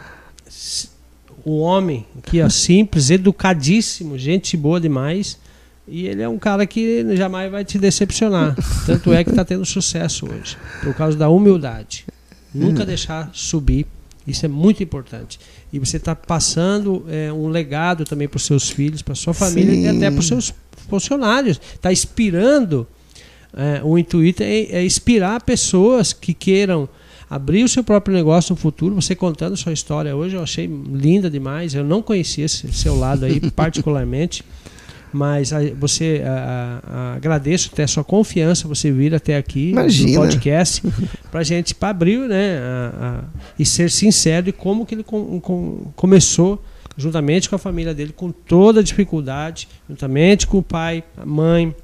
o 1.46 1.60
homem 1.60 2.06
que 2.24 2.40
é 2.40 2.50
simples, 2.50 3.10
educadíssimo, 3.10 4.18
gente 4.18 4.56
boa 4.58 4.80
demais. 4.80 5.38
E 5.88 6.08
ele 6.08 6.22
é 6.22 6.30
um 6.30 6.40
cara 6.40 6.66
que 6.66 7.06
jamais 7.16 7.52
vai 7.52 7.66
te 7.66 7.78
decepcionar. 7.78 8.56
Tanto 8.86 9.14
é 9.14 9.24
que 9.24 9.30
está 9.30 9.44
tendo 9.44 9.66
sucesso 9.66 10.26
hoje, 10.26 10.58
por 10.82 10.94
causa 10.96 11.18
da 11.18 11.30
humildade. 11.30 12.06
Nunca 12.54 12.86
deixar 12.86 13.30
subir. 13.34 13.86
Isso 14.26 14.46
é 14.46 14.50
muito 14.50 14.82
importante. 14.82 15.40
E 15.72 15.80
você 15.80 15.98
está 15.98 16.16
passando 16.16 17.06
é, 17.10 17.32
um 17.34 17.48
legado 17.50 18.06
também 18.06 18.28
para 18.28 18.38
os 18.38 18.46
seus 18.46 18.70
filhos, 18.70 19.02
para 19.02 19.16
sua 19.16 19.34
família 19.34 19.74
e 19.74 19.82
Sim. 19.82 19.98
até 19.98 20.10
para 20.10 20.20
os 20.20 20.28
seus 20.28 20.54
funcionários. 20.90 21.60
Está 21.76 21.92
inspirando. 21.92 22.88
é, 23.56 23.82
o 23.84 23.98
intuito 23.98 24.42
é, 24.44 24.62
é 24.72 24.86
inspirar 24.86 25.42
pessoas 25.44 26.14
que 26.14 26.34
queiram 26.34 26.88
abrir 27.30 27.64
o 27.64 27.68
seu 27.68 27.84
próprio 27.84 28.16
negócio 28.16 28.54
no 28.54 28.58
futuro. 28.58 28.96
Você 28.96 29.16
contando 29.16 29.58
sua 29.58 29.74
história 29.74 30.16
hoje, 30.16 30.36
eu 30.36 30.44
achei 30.44 30.68
linda 30.68 31.30
demais. 31.30 31.74
Eu 31.76 31.84
não 31.84 32.02
conhecia 32.02 32.46
esse 32.46 32.72
seu 32.72 32.96
lado 32.98 33.26
aí 33.26 33.40
particularmente. 33.52 34.44
Mas 35.12 35.52
a- 35.54 35.60
você 35.80 36.24
a- 36.26 36.82
a- 36.86 37.14
agradeço 37.16 37.70
até 37.72 37.84
a 37.84 37.88
sua 37.88 38.04
confiança, 38.04 38.68
você 38.68 38.92
vir 38.92 39.14
até 39.14 39.38
aqui 39.38 39.70
Imagina. 39.70 40.10
no 40.12 40.16
podcast 40.22 40.82
pra 41.34 41.42
gente 41.42 41.74
para 41.74 41.90
abrir, 41.90 42.20
né, 42.30 42.60
a- 42.60 42.94
a- 43.08 43.24
e 43.58 43.66
ser 43.66 43.90
sincero 43.90 44.46
de 44.46 44.52
como 44.52 44.86
que 44.86 44.94
ele 44.94 45.02
com- 45.04 45.40
com- 45.42 45.92
começou 45.96 46.64
juntamente 46.96 47.50
com 47.50 47.56
a 47.56 47.58
família 47.58 47.92
dele 47.92 48.14
com 48.16 48.32
toda 48.32 48.82
a 48.82 48.84
dificuldade, 48.84 49.68
juntamente 49.90 50.46
com 50.46 50.60
o 50.60 50.62
pai, 50.64 51.04
a 51.18 51.26
mãe, 51.26 51.76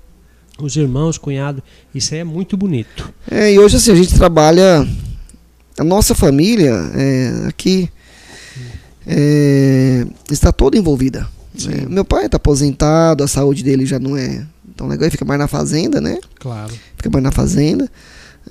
os 0.62 0.76
irmãos, 0.76 1.18
cunhado. 1.18 1.64
Isso 1.96 2.14
aí 2.14 2.20
é 2.20 2.24
muito 2.24 2.56
bonito. 2.56 3.12
É, 3.32 3.52
e 3.52 3.58
hoje 3.58 3.78
assim, 3.78 3.92
a 3.92 3.96
gente 3.96 4.14
trabalha. 4.14 4.88
A 5.80 5.84
nossa 5.84 6.14
família 6.14 6.72
é, 6.94 7.48
aqui 7.48 7.90
é, 9.08 10.06
está 10.30 10.52
toda 10.52 10.78
envolvida. 10.78 11.28
Né? 11.66 11.88
Meu 11.90 12.06
pai 12.06 12.26
está 12.28 12.38
aposentado, 12.38 13.24
a 13.24 13.28
saúde 13.28 13.64
dele 13.64 13.84
já 13.84 13.98
não 13.98 14.16
é 14.16 14.46
tão 14.76 14.88
legal, 14.88 15.06
ele 15.06 15.12
fica 15.12 15.26
mais 15.26 15.40
na 15.40 15.48
fazenda, 15.48 16.00
né? 16.00 16.20
Claro. 16.40 16.72
Fica 16.96 17.10
mais 17.10 17.24
na 17.24 17.32
fazenda. 17.32 17.90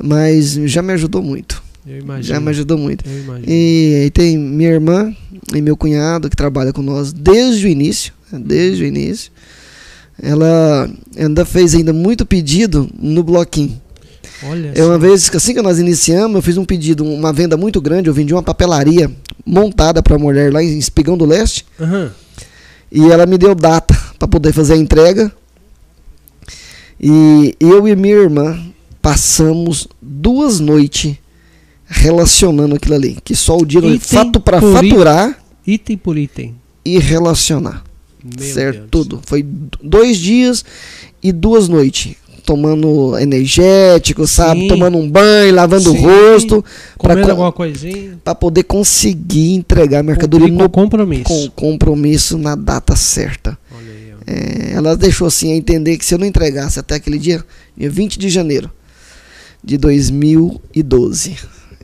Mas 0.02 0.52
já 0.52 0.82
me 0.82 0.92
ajudou 0.92 1.22
muito. 1.22 1.62
Eu 1.86 1.98
imagino. 2.00 2.22
Já 2.24 2.38
me 2.40 2.50
ajudou 2.50 2.76
muito. 2.78 3.04
E 3.46 4.00
aí 4.02 4.10
tem 4.10 4.36
minha 4.36 4.70
irmã 4.70 5.14
e 5.54 5.60
meu 5.62 5.76
cunhado 5.76 6.28
que 6.28 6.36
trabalha 6.36 6.72
com 6.72 6.82
nós 6.82 7.12
desde 7.12 7.66
o 7.66 7.68
início, 7.68 8.12
né, 8.30 8.38
desde 8.44 8.84
o 8.84 8.86
início. 8.86 9.32
Ela 10.20 10.90
ainda 11.16 11.44
fez 11.44 11.74
ainda 11.74 11.92
muito 11.92 12.26
pedido 12.26 12.88
no 13.00 13.22
bloquinho. 13.22 13.80
Olha 14.44 14.72
É 14.74 14.84
uma 14.84 14.94
só. 14.94 14.98
vez 14.98 15.28
que 15.30 15.36
assim 15.36 15.54
que 15.54 15.62
nós 15.62 15.78
iniciamos, 15.78 16.36
eu 16.36 16.42
fiz 16.42 16.56
um 16.58 16.64
pedido, 16.64 17.04
uma 17.04 17.32
venda 17.32 17.56
muito 17.56 17.80
grande, 17.80 18.08
eu 18.08 18.14
vendi 18.14 18.32
uma 18.34 18.42
papelaria 18.42 19.10
montada 19.46 20.02
para 20.02 20.18
mulher 20.18 20.52
lá 20.52 20.62
em 20.62 20.78
Espigão 20.78 21.16
do 21.16 21.24
Leste, 21.24 21.64
Aham. 21.80 22.12
e 22.92 23.10
ela 23.10 23.26
me 23.26 23.38
deu 23.38 23.54
data 23.54 23.96
para 24.18 24.28
poder 24.28 24.52
fazer 24.52 24.74
a 24.74 24.76
entrega. 24.76 25.32
E 27.00 27.54
eu 27.60 27.86
e 27.88 27.94
minha 27.96 28.14
irmã 28.14 28.58
passamos 29.00 29.88
duas 30.00 30.60
noites 30.60 31.16
relacionando 31.86 32.74
aquilo 32.76 32.94
ali, 32.94 33.16
que 33.24 33.34
só 33.34 33.56
o 33.56 33.64
dia 33.64 33.80
Item 33.80 33.98
fato 33.98 34.40
para 34.40 34.60
faturar 34.60 35.38
Item 35.66 35.96
por 35.96 36.16
item. 36.18 36.54
e 36.84 36.98
relacionar, 36.98 37.82
Meu 38.22 38.54
certo? 38.54 38.78
Deus. 38.78 38.88
Tudo. 38.90 39.20
Foi 39.24 39.44
dois 39.82 40.18
dias 40.18 40.64
e 41.22 41.32
duas 41.32 41.68
noites. 41.68 42.14
Tomando 42.44 43.18
energético, 43.18 44.26
sabe? 44.26 44.62
Sim. 44.62 44.68
Tomando 44.68 44.96
um 44.96 45.10
banho, 45.10 45.54
lavando 45.54 45.90
Sim. 45.92 45.98
o 45.98 46.00
rosto, 46.00 46.64
para 46.98 47.30
alguma 47.30 47.52
coisinha. 47.52 48.18
poder 48.34 48.62
conseguir 48.62 49.52
entregar 49.52 49.98
a 50.00 50.02
mercadoria 50.02 50.48
no 50.48 50.68
compromisso. 50.70 51.24
com 51.24 51.50
compromisso 51.50 52.38
na 52.38 52.54
data 52.54 52.96
certa. 52.96 53.58
Aí. 53.70 54.14
É, 54.26 54.72
ela 54.72 54.96
deixou 54.96 55.26
assim 55.26 55.52
a 55.52 55.56
entender 55.56 55.98
que 55.98 56.06
se 56.06 56.14
eu 56.14 56.18
não 56.18 56.26
entregasse 56.26 56.78
até 56.78 56.94
aquele 56.94 57.18
dia, 57.18 57.44
dia 57.76 57.90
20 57.90 58.18
de 58.18 58.30
janeiro 58.30 58.70
de 59.62 59.76
2012, 59.76 61.36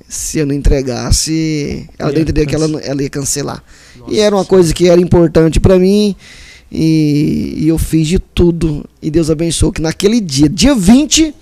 se 0.09 0.39
eu 0.39 0.47
não 0.47 0.55
entregasse, 0.55 1.89
ela 1.99 2.11
Ia 2.11 2.15
deu 2.15 2.23
entender 2.23 2.47
que 2.47 2.55
ela, 2.55 2.81
ela 2.81 3.03
ia 3.03 3.11
cancelar. 3.11 3.63
Nossa 3.97 4.13
E 4.13 4.21
era 4.21 4.35
uma 4.35 4.45
coisa 4.45 4.73
que 4.73 4.89
era 4.89 5.01
importante 5.01 5.59
para 5.59 5.79
mim. 5.79 6.15
E, 6.71 7.55
e 7.59 7.69
eu 7.69 7.79
fiz 7.79 8.07
de 8.07 8.19
tudo. 8.19 8.85
E 9.03 9.11
Deus 9.11 9.31
abençoou 9.31 9.73
que 9.73 9.81
naquele 9.83 10.21
dia, 10.21 10.49
dia 10.49 10.75
20, 10.75 11.35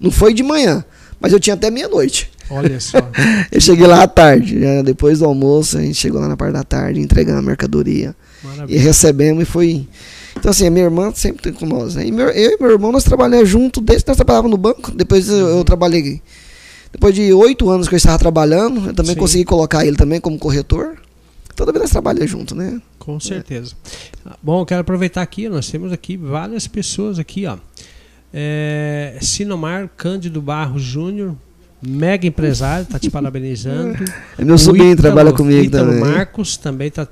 não 0.00 0.10
foi 0.10 0.34
de 0.34 0.42
manhã, 0.42 0.84
mas 1.20 1.32
eu 1.32 1.40
tinha 1.40 1.54
até 1.54 1.70
meia-noite. 1.70 2.30
Olha 2.48 2.78
só. 2.78 2.98
Eu 3.50 3.60
cheguei 3.60 3.86
lá 3.88 4.04
à 4.04 4.06
tarde, 4.06 4.60
depois 4.84 5.18
do 5.18 5.24
almoço, 5.24 5.78
a 5.78 5.80
gente 5.80 5.96
chegou 5.96 6.20
lá 6.20 6.28
na 6.28 6.36
parte 6.36 6.52
da 6.52 6.62
tarde, 6.62 7.00
entregando 7.00 7.40
a 7.40 7.42
mercadoria. 7.42 8.14
E 8.42 8.46
Maravilha. 8.46 8.80
recebemos 8.80 9.42
e 9.42 9.46
foi. 9.46 9.88
Então, 10.36 10.50
assim, 10.50 10.66
a 10.66 10.70
minha 10.70 10.84
irmã 10.84 11.10
sempre 11.14 11.42
tem 11.42 11.52
com 11.52 11.66
nós, 11.66 11.94
né? 11.94 12.06
E 12.06 12.12
meu- 12.12 12.28
eu 12.30 12.52
e 12.52 12.56
meu 12.60 12.70
irmão, 12.70 12.92
nós 12.92 13.04
trabalhamos 13.04 13.48
junto, 13.48 13.80
desde 13.80 14.04
que 14.04 14.10
nós 14.10 14.16
trabalhávamos 14.16 14.50
no 14.50 14.56
banco. 14.56 14.90
Depois 14.92 15.28
eu, 15.28 15.48
eu 15.48 15.64
trabalhei. 15.64 16.20
Depois 16.92 17.14
de 17.14 17.32
oito 17.32 17.68
anos 17.68 17.88
que 17.88 17.94
eu 17.94 17.98
estava 17.98 18.18
trabalhando, 18.18 18.88
eu 18.88 18.94
também 18.94 19.14
Sim. 19.14 19.20
consegui 19.20 19.44
colocar 19.44 19.84
ele 19.84 19.96
também 19.96 20.20
como 20.20 20.38
corretor. 20.38 20.96
Toda 21.54 21.72
vez 21.72 21.82
nós 21.84 21.90
trabalhamos 21.90 22.30
junto, 22.30 22.54
né? 22.54 22.80
Com 22.98 23.18
certeza. 23.18 23.74
Bom, 24.42 24.60
eu 24.60 24.66
quero 24.66 24.82
aproveitar 24.82 25.22
aqui, 25.22 25.48
nós 25.48 25.70
temos 25.70 25.90
aqui 25.92 26.16
várias 26.16 26.66
pessoas 26.66 27.18
aqui, 27.18 27.46
ó. 27.46 27.56
É, 28.32 29.16
Sinomar 29.22 29.88
Cândido 29.96 30.42
Barros 30.42 30.82
Júnior, 30.82 31.34
mega 31.80 32.26
empresário, 32.26 32.84
tá 32.86 32.98
te 32.98 33.10
parabenizando. 33.10 33.96
É 34.38 34.44
meu 34.44 34.58
sobrinho 34.58 34.94
trabalha 34.96 35.32
comigo 35.32 35.64
Ítalo 35.64 35.92
também. 35.92 36.00
Marcos 36.12 36.56
também 36.58 36.90
tá 36.90 37.08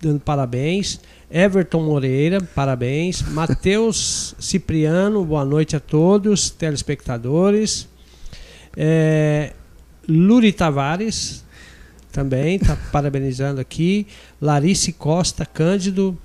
dando 0.00 0.20
parabéns. 0.20 1.00
Everton 1.30 1.82
Moreira, 1.82 2.40
parabéns. 2.54 3.22
Matheus 3.22 4.34
Cipriano, 4.38 5.24
boa 5.24 5.44
noite 5.44 5.74
a 5.74 5.80
todos, 5.80 6.50
telespectadores. 6.50 7.88
É, 8.76 9.52
Luri 10.08 10.52
Tavares 10.52 11.44
também 12.12 12.56
está 12.56 12.76
parabenizando 12.92 13.60
aqui. 13.60 14.06
Larice 14.40 14.92
Costa 14.92 15.44
Cândido. 15.44 16.16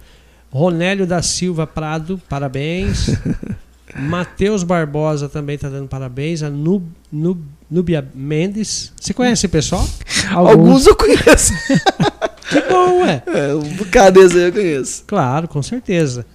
Ronélio 0.52 1.08
da 1.08 1.22
Silva 1.22 1.66
Prado, 1.66 2.22
parabéns. 2.30 3.08
Matheus 3.96 4.64
Barbosa 4.64 5.28
também 5.28 5.56
está 5.56 5.70
dando 5.70 5.88
parabéns. 5.88 6.44
A 6.44 6.50
Nub, 6.50 6.86
Nub, 7.12 7.42
Núbia 7.72 8.06
Mendes. 8.14 8.92
Você 9.00 9.14
conhece 9.14 9.48
pessoal? 9.48 9.88
Alguns 10.30 10.86
eu 10.86 10.96
conheço. 10.96 11.54
Que 12.52 12.60
bom, 12.68 13.00
ué. 13.04 13.24
É, 13.28 13.56
um 13.56 13.76
bocado 13.76 14.20
desse 14.20 14.38
eu 14.38 14.52
conheço. 14.52 15.06
Claro, 15.08 15.48
com 15.48 15.64
certeza. 15.64 16.26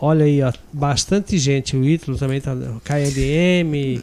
Olha 0.00 0.24
aí, 0.24 0.40
ó, 0.40 0.52
bastante 0.72 1.36
gente. 1.38 1.76
O 1.76 1.84
Ítalo 1.84 2.16
também 2.16 2.40
tá. 2.40 2.54
KLM, 2.84 4.00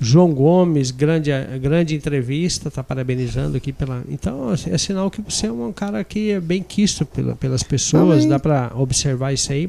João 0.00 0.32
Gomes, 0.32 0.90
grande, 0.90 1.30
grande 1.60 1.94
entrevista, 1.94 2.70
tá 2.70 2.82
parabenizando 2.82 3.58
aqui 3.58 3.70
pela. 3.70 4.02
Então, 4.08 4.54
é 4.54 4.78
sinal 4.78 5.10
que 5.10 5.20
você 5.20 5.48
é 5.48 5.52
um 5.52 5.70
cara 5.70 6.02
que 6.02 6.30
é 6.30 6.40
bem 6.40 6.62
quisto 6.62 7.04
pela, 7.04 7.36
pelas 7.36 7.62
pessoas, 7.62 8.20
Amém. 8.20 8.28
dá 8.28 8.38
para 8.38 8.72
observar 8.74 9.34
isso 9.34 9.52
aí. 9.52 9.68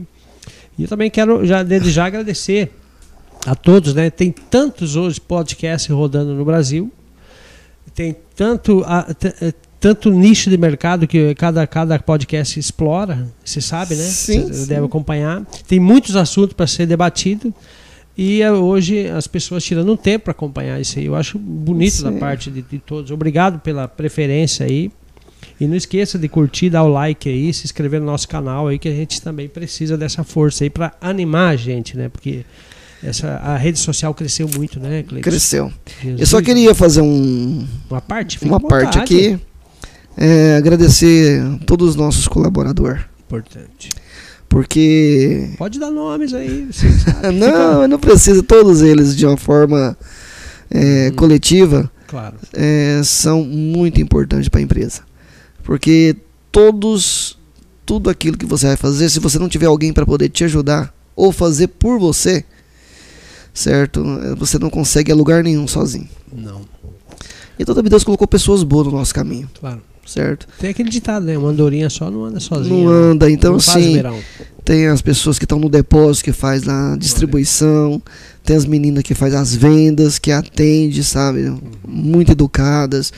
E 0.77 0.83
eu 0.83 0.87
também 0.87 1.11
quero, 1.11 1.45
já, 1.45 1.61
desde 1.61 1.91
já, 1.91 2.05
agradecer 2.05 2.71
a 3.45 3.55
todos, 3.55 3.93
né? 3.93 4.09
Tem 4.09 4.31
tantos 4.31 4.95
hoje 4.95 5.19
podcasts 5.19 5.89
rodando 5.93 6.33
no 6.33 6.45
Brasil, 6.45 6.91
tem 7.93 8.15
tanto, 8.35 8.83
a- 8.85 9.07
eh, 9.41 9.53
tanto 9.79 10.11
nicho 10.11 10.49
de 10.49 10.57
mercado 10.57 11.07
que 11.07 11.33
cada, 11.35 11.65
cada 11.67 11.97
podcast 11.99 12.59
explora, 12.59 13.27
você 13.43 13.59
sabe, 13.59 13.95
né? 13.95 14.03
Sim, 14.03 14.47
Você 14.47 14.53
sim. 14.53 14.67
deve 14.67 14.85
acompanhar. 14.85 15.43
Tem 15.67 15.79
muitos 15.79 16.15
assuntos 16.15 16.53
para 16.53 16.67
ser 16.67 16.85
debatido. 16.85 17.53
E 18.17 18.41
eh, 18.41 18.51
hoje 18.51 19.07
as 19.07 19.25
pessoas 19.27 19.63
tirando 19.63 19.91
um 19.91 19.97
tempo 19.97 20.25
para 20.25 20.31
acompanhar 20.31 20.79
isso 20.79 20.99
aí. 20.99 21.05
Eu 21.05 21.15
acho 21.15 21.37
bonito 21.39 21.93
Sim. 21.95 22.03
da 22.03 22.11
parte 22.13 22.51
de, 22.51 22.61
de 22.61 22.77
todos. 22.79 23.09
Obrigado 23.11 23.59
pela 23.59 23.87
preferência 23.87 24.65
aí. 24.65 24.91
E 25.59 25.65
não 25.67 25.75
esqueça 25.75 26.17
de 26.19 26.27
curtir, 26.27 26.69
dar 26.69 26.83
o 26.83 26.87
like 26.87 27.27
aí, 27.29 27.53
se 27.53 27.65
inscrever 27.65 27.99
no 27.99 28.05
nosso 28.05 28.27
canal 28.27 28.67
aí, 28.67 28.77
que 28.79 28.87
a 28.89 28.93
gente 28.93 29.21
também 29.21 29.47
precisa 29.47 29.97
dessa 29.97 30.23
força 30.23 30.63
aí 30.63 30.69
para 30.69 30.93
animar 31.01 31.49
a 31.53 31.55
gente, 31.55 31.95
né? 31.97 32.09
Porque 32.09 32.43
essa, 33.03 33.27
a 33.37 33.57
rede 33.57 33.79
social 33.79 34.13
cresceu 34.13 34.47
muito, 34.55 34.79
né, 34.79 35.03
Cleiton? 35.03 35.29
Cresceu. 35.29 35.71
Jesus. 36.01 36.19
Eu 36.21 36.27
só 36.27 36.41
queria 36.41 36.73
fazer 36.75 37.01
um, 37.01 37.65
Uma 37.89 38.01
parte? 38.01 38.37
Fica 38.39 38.51
uma 38.51 38.59
parte 38.59 38.99
aqui. 38.99 39.39
É, 40.17 40.55
agradecer 40.57 41.41
a 41.41 41.65
todos 41.65 41.89
os 41.89 41.95
nossos 41.95 42.27
colaboradores. 42.27 43.01
Importante. 43.25 43.89
Porque. 44.49 45.51
Pode 45.57 45.79
dar 45.79 45.89
nomes 45.89 46.33
aí. 46.33 46.67
Não, 47.33 47.87
não 47.87 47.97
precisa. 47.97 48.43
Todos 48.43 48.81
eles, 48.81 49.15
de 49.15 49.25
uma 49.25 49.37
forma 49.37 49.97
é, 50.69 51.09
Hum. 51.09 51.15
coletiva, 51.15 51.89
Claro. 52.07 52.35
é, 52.53 53.01
são 53.05 53.43
muito 53.45 54.01
importantes 54.01 54.49
para 54.49 54.59
a 54.59 54.63
empresa. 54.63 55.01
Porque 55.63 56.17
todos, 56.51 57.37
tudo 57.85 58.09
aquilo 58.09 58.37
que 58.37 58.45
você 58.45 58.67
vai 58.67 58.75
fazer, 58.75 59.09
se 59.09 59.19
você 59.21 59.39
não 59.39 59.47
tiver 59.47 59.67
alguém 59.67 59.93
para 59.93 60.05
poder 60.05 60.27
te 60.27 60.43
ajudar 60.43 60.93
ou 61.15 61.31
fazer 61.31 61.67
por 61.67 61.97
você, 61.97 62.43
certo? 63.53 64.03
Você 64.37 64.57
não 64.59 64.69
consegue 64.69 65.11
a 65.11 65.15
lugar 65.15 65.43
nenhum 65.43 65.67
sozinho. 65.67 66.07
Não, 66.33 66.61
E 67.59 67.65
toda 67.65 67.81
Deus 67.83 68.03
colocou 68.03 68.27
pessoas 68.27 68.63
boas 68.63 68.87
no 68.87 68.93
nosso 68.93 69.13
caminho, 69.13 69.49
claro. 69.59 69.81
certo? 70.05 70.47
Tem 70.59 70.69
aquele 70.69 70.89
ditado, 70.89 71.25
né? 71.25 71.37
Uma 71.37 71.49
andorinha 71.49 71.89
só 71.89 72.09
não 72.09 72.25
anda 72.25 72.39
sozinha. 72.39 72.83
Não 72.83 72.89
anda, 72.89 73.29
então 73.29 73.53
Não 73.53 73.59
sim. 73.59 73.93
verão. 73.93 74.17
Tem 74.63 74.87
as 74.87 75.01
pessoas 75.01 75.37
que 75.39 75.45
estão 75.45 75.59
no 75.59 75.69
depósito, 75.69 76.25
que 76.25 76.31
faz 76.31 76.67
a 76.67 76.95
distribuição. 76.95 78.01
Tem 78.43 78.55
as 78.55 78.65
meninas 78.65 79.03
que 79.03 79.13
faz 79.15 79.33
as 79.33 79.55
vendas, 79.55 80.17
que 80.19 80.31
atende, 80.31 81.03
sabe? 81.03 81.51
Muito 81.87 82.31
educadas. 82.31 83.11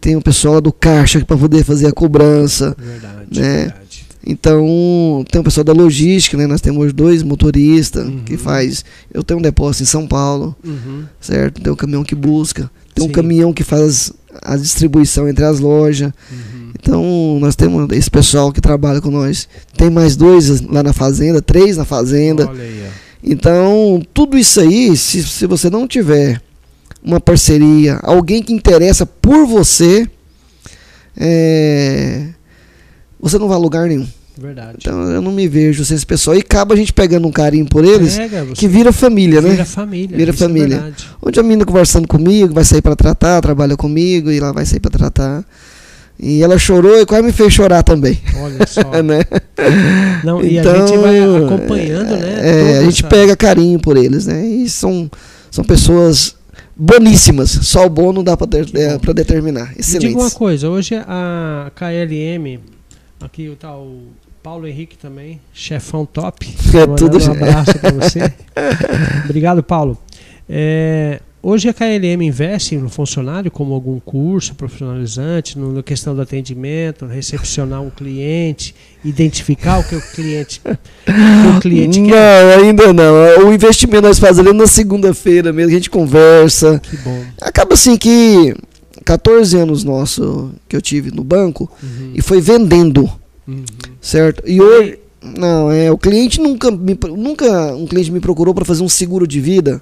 Tem 0.00 0.16
o 0.16 0.22
pessoal 0.22 0.54
lá 0.54 0.60
do 0.60 0.72
caixa 0.72 1.22
para 1.24 1.36
poder 1.36 1.64
fazer 1.64 1.86
a 1.88 1.92
cobrança. 1.92 2.76
Verdade, 2.78 3.40
Né? 3.40 3.58
verdade. 3.64 3.83
Então, 4.26 5.24
tem 5.30 5.40
o 5.40 5.44
pessoal 5.44 5.64
da 5.64 5.72
logística, 5.72 6.36
né? 6.36 6.46
Nós 6.46 6.60
temos 6.60 6.92
dois 6.92 7.22
motoristas 7.22 8.06
Uhum. 8.06 8.20
que 8.24 8.36
faz. 8.36 8.84
Eu 9.12 9.22
tenho 9.22 9.38
um 9.38 9.42
depósito 9.42 9.82
em 9.82 9.86
São 9.86 10.06
Paulo, 10.06 10.56
Uhum. 10.64 11.04
certo? 11.20 11.60
Tem 11.60 11.72
um 11.72 11.76
caminhão 11.76 12.02
que 12.04 12.14
busca. 12.14 12.70
Tem 12.94 13.04
um 13.04 13.08
Sim. 13.08 13.12
caminhão 13.12 13.52
que 13.52 13.62
faz 13.62 14.12
a 14.42 14.56
distribuição 14.56 15.28
entre 15.28 15.44
as 15.44 15.60
lojas. 15.60 16.10
Uhum. 16.32 16.70
Então, 16.80 17.38
nós 17.40 17.54
temos 17.54 17.86
esse 17.92 18.10
pessoal 18.10 18.50
que 18.52 18.60
trabalha 18.60 19.00
com 19.00 19.10
nós. 19.10 19.48
Tem 19.76 19.90
mais 19.90 20.16
dois 20.16 20.60
lá 20.62 20.82
na 20.82 20.92
fazenda, 20.92 21.42
três 21.42 21.76
na 21.76 21.84
fazenda. 21.84 22.48
Olha 22.48 22.62
aí, 22.62 22.82
ó. 22.86 22.90
Então, 23.22 24.02
tudo 24.12 24.36
isso 24.38 24.60
aí, 24.60 24.96
se, 24.96 25.22
se 25.22 25.46
você 25.46 25.68
não 25.70 25.86
tiver 25.88 26.40
uma 27.02 27.18
parceria, 27.20 27.98
alguém 28.02 28.42
que 28.42 28.52
interessa 28.52 29.04
por 29.06 29.46
você, 29.46 30.06
é, 31.16 32.28
você 33.24 33.38
não 33.38 33.48
vai 33.48 33.56
a 33.56 33.60
lugar 33.60 33.88
nenhum. 33.88 34.06
Verdade. 34.36 34.78
Então, 34.80 35.10
eu 35.12 35.22
não 35.22 35.30
me 35.30 35.46
vejo 35.46 35.84
sem 35.84 35.94
esse 35.96 36.04
pessoal. 36.04 36.36
E 36.36 36.40
acaba 36.40 36.74
a 36.74 36.76
gente 36.76 36.92
pegando 36.92 37.26
um 37.28 37.30
carinho 37.30 37.66
por 37.66 37.84
eles, 37.84 38.16
Pega, 38.18 38.44
que 38.52 38.66
vira 38.66 38.92
família, 38.92 39.40
né? 39.40 39.50
vira 39.50 39.64
família. 39.64 40.16
Vira 40.16 40.30
é 40.30 40.34
família. 40.34 40.68
verdade. 40.80 41.06
Onde 41.22 41.38
a 41.38 41.42
menina 41.44 41.64
conversando 41.64 42.08
comigo, 42.08 42.52
vai 42.52 42.64
sair 42.64 42.82
para 42.82 42.96
tratar, 42.96 43.40
trabalha 43.40 43.76
comigo, 43.76 44.30
e 44.32 44.40
lá 44.40 44.50
vai 44.50 44.66
sair 44.66 44.80
para 44.80 44.90
tratar. 44.90 45.44
E 46.18 46.42
ela 46.42 46.58
chorou 46.58 47.00
e 47.00 47.06
quase 47.06 47.24
me 47.24 47.32
fez 47.32 47.52
chorar 47.52 47.82
também, 47.84 48.20
Olha 48.40 48.66
só. 48.66 48.82
né? 49.02 49.20
Não, 50.24 50.42
e 50.44 50.58
a 50.58 50.62
Então, 50.62 50.86
gente 50.86 50.98
vai 50.98 51.18
acompanhando, 51.44 52.16
né? 52.16 52.38
É, 52.40 52.52
toda 52.66 52.78
a 52.78 52.84
gente 52.84 53.00
essa- 53.04 53.08
pega 53.08 53.36
carinho 53.36 53.78
por 53.78 53.96
eles, 53.96 54.26
né? 54.26 54.44
E 54.46 54.68
são, 54.68 55.08
são 55.50 55.64
pessoas 55.64 56.34
boníssimas. 56.76 57.50
Só 57.62 57.86
o 57.86 57.90
bom 57.90 58.12
não 58.12 58.22
dá 58.24 58.36
para 58.36 58.46
bom. 58.48 59.12
determinar. 59.14 59.72
Me 59.76 59.98
diga 59.98 60.18
uma 60.18 60.30
coisa, 60.30 60.68
hoje 60.68 60.94
a 61.06 61.70
KLM, 61.74 62.58
aqui 63.26 63.48
o 63.48 63.56
tal 63.56 63.88
Paulo 64.42 64.66
Henrique 64.66 64.98
também, 64.98 65.40
chefão 65.52 66.04
top. 66.04 66.46
É 66.74 66.86
tudo 66.96 67.18
um 67.18 67.32
abraço 67.32 67.78
para 67.78 67.92
você. 67.92 68.32
Obrigado, 69.24 69.62
Paulo. 69.62 69.96
É, 70.48 71.20
hoje 71.42 71.68
a 71.68 71.72
KLM 71.72 72.22
investe 72.22 72.76
no 72.76 72.90
funcionário 72.90 73.50
como 73.50 73.72
algum 73.72 73.98
curso 73.98 74.54
profissionalizante, 74.54 75.58
na 75.58 75.82
questão 75.82 76.14
do 76.14 76.20
atendimento, 76.20 77.06
recepcionar 77.06 77.80
um 77.80 77.88
cliente, 77.88 78.74
identificar 79.02 79.78
o 79.78 79.84
que 79.84 79.96
o 79.96 80.02
cliente, 80.02 80.60
o 80.66 81.56
o 81.56 81.60
cliente 81.60 82.00
não, 82.00 82.10
quer. 82.10 82.58
ainda 82.58 82.92
não. 82.92 83.46
O 83.46 83.52
investimento 83.52 84.02
nós 84.02 84.18
fazemos 84.18 84.54
na 84.54 84.66
segunda-feira 84.66 85.52
mesmo, 85.52 85.70
a 85.70 85.74
gente 85.74 85.88
conversa. 85.88 86.78
Que 86.80 86.96
bom. 86.98 87.24
Acaba 87.40 87.72
assim 87.74 87.96
que 87.96 88.54
14 89.04 89.56
anos 89.56 89.84
nosso 89.84 90.50
que 90.68 90.76
eu 90.76 90.82
tive 90.82 91.10
no 91.10 91.22
banco 91.22 91.70
Uhum, 91.82 92.12
e 92.14 92.22
foi 92.22 92.40
vendendo, 92.40 93.10
uhum. 93.46 93.64
certo? 94.00 94.42
E 94.46 94.60
hoje 94.60 94.98
não, 95.22 95.70
é, 95.70 95.90
o 95.90 95.98
cliente 95.98 96.40
nunca 96.40 96.70
me, 96.70 96.98
nunca 97.16 97.74
um 97.74 97.86
cliente 97.86 98.10
me 98.10 98.20
procurou 98.20 98.54
para 98.54 98.64
fazer 98.64 98.82
um 98.82 98.88
seguro 98.88 99.26
de 99.26 99.40
vida, 99.40 99.80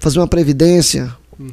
fazer 0.00 0.18
uma 0.18 0.28
previdência. 0.28 1.10
Uhum. 1.38 1.48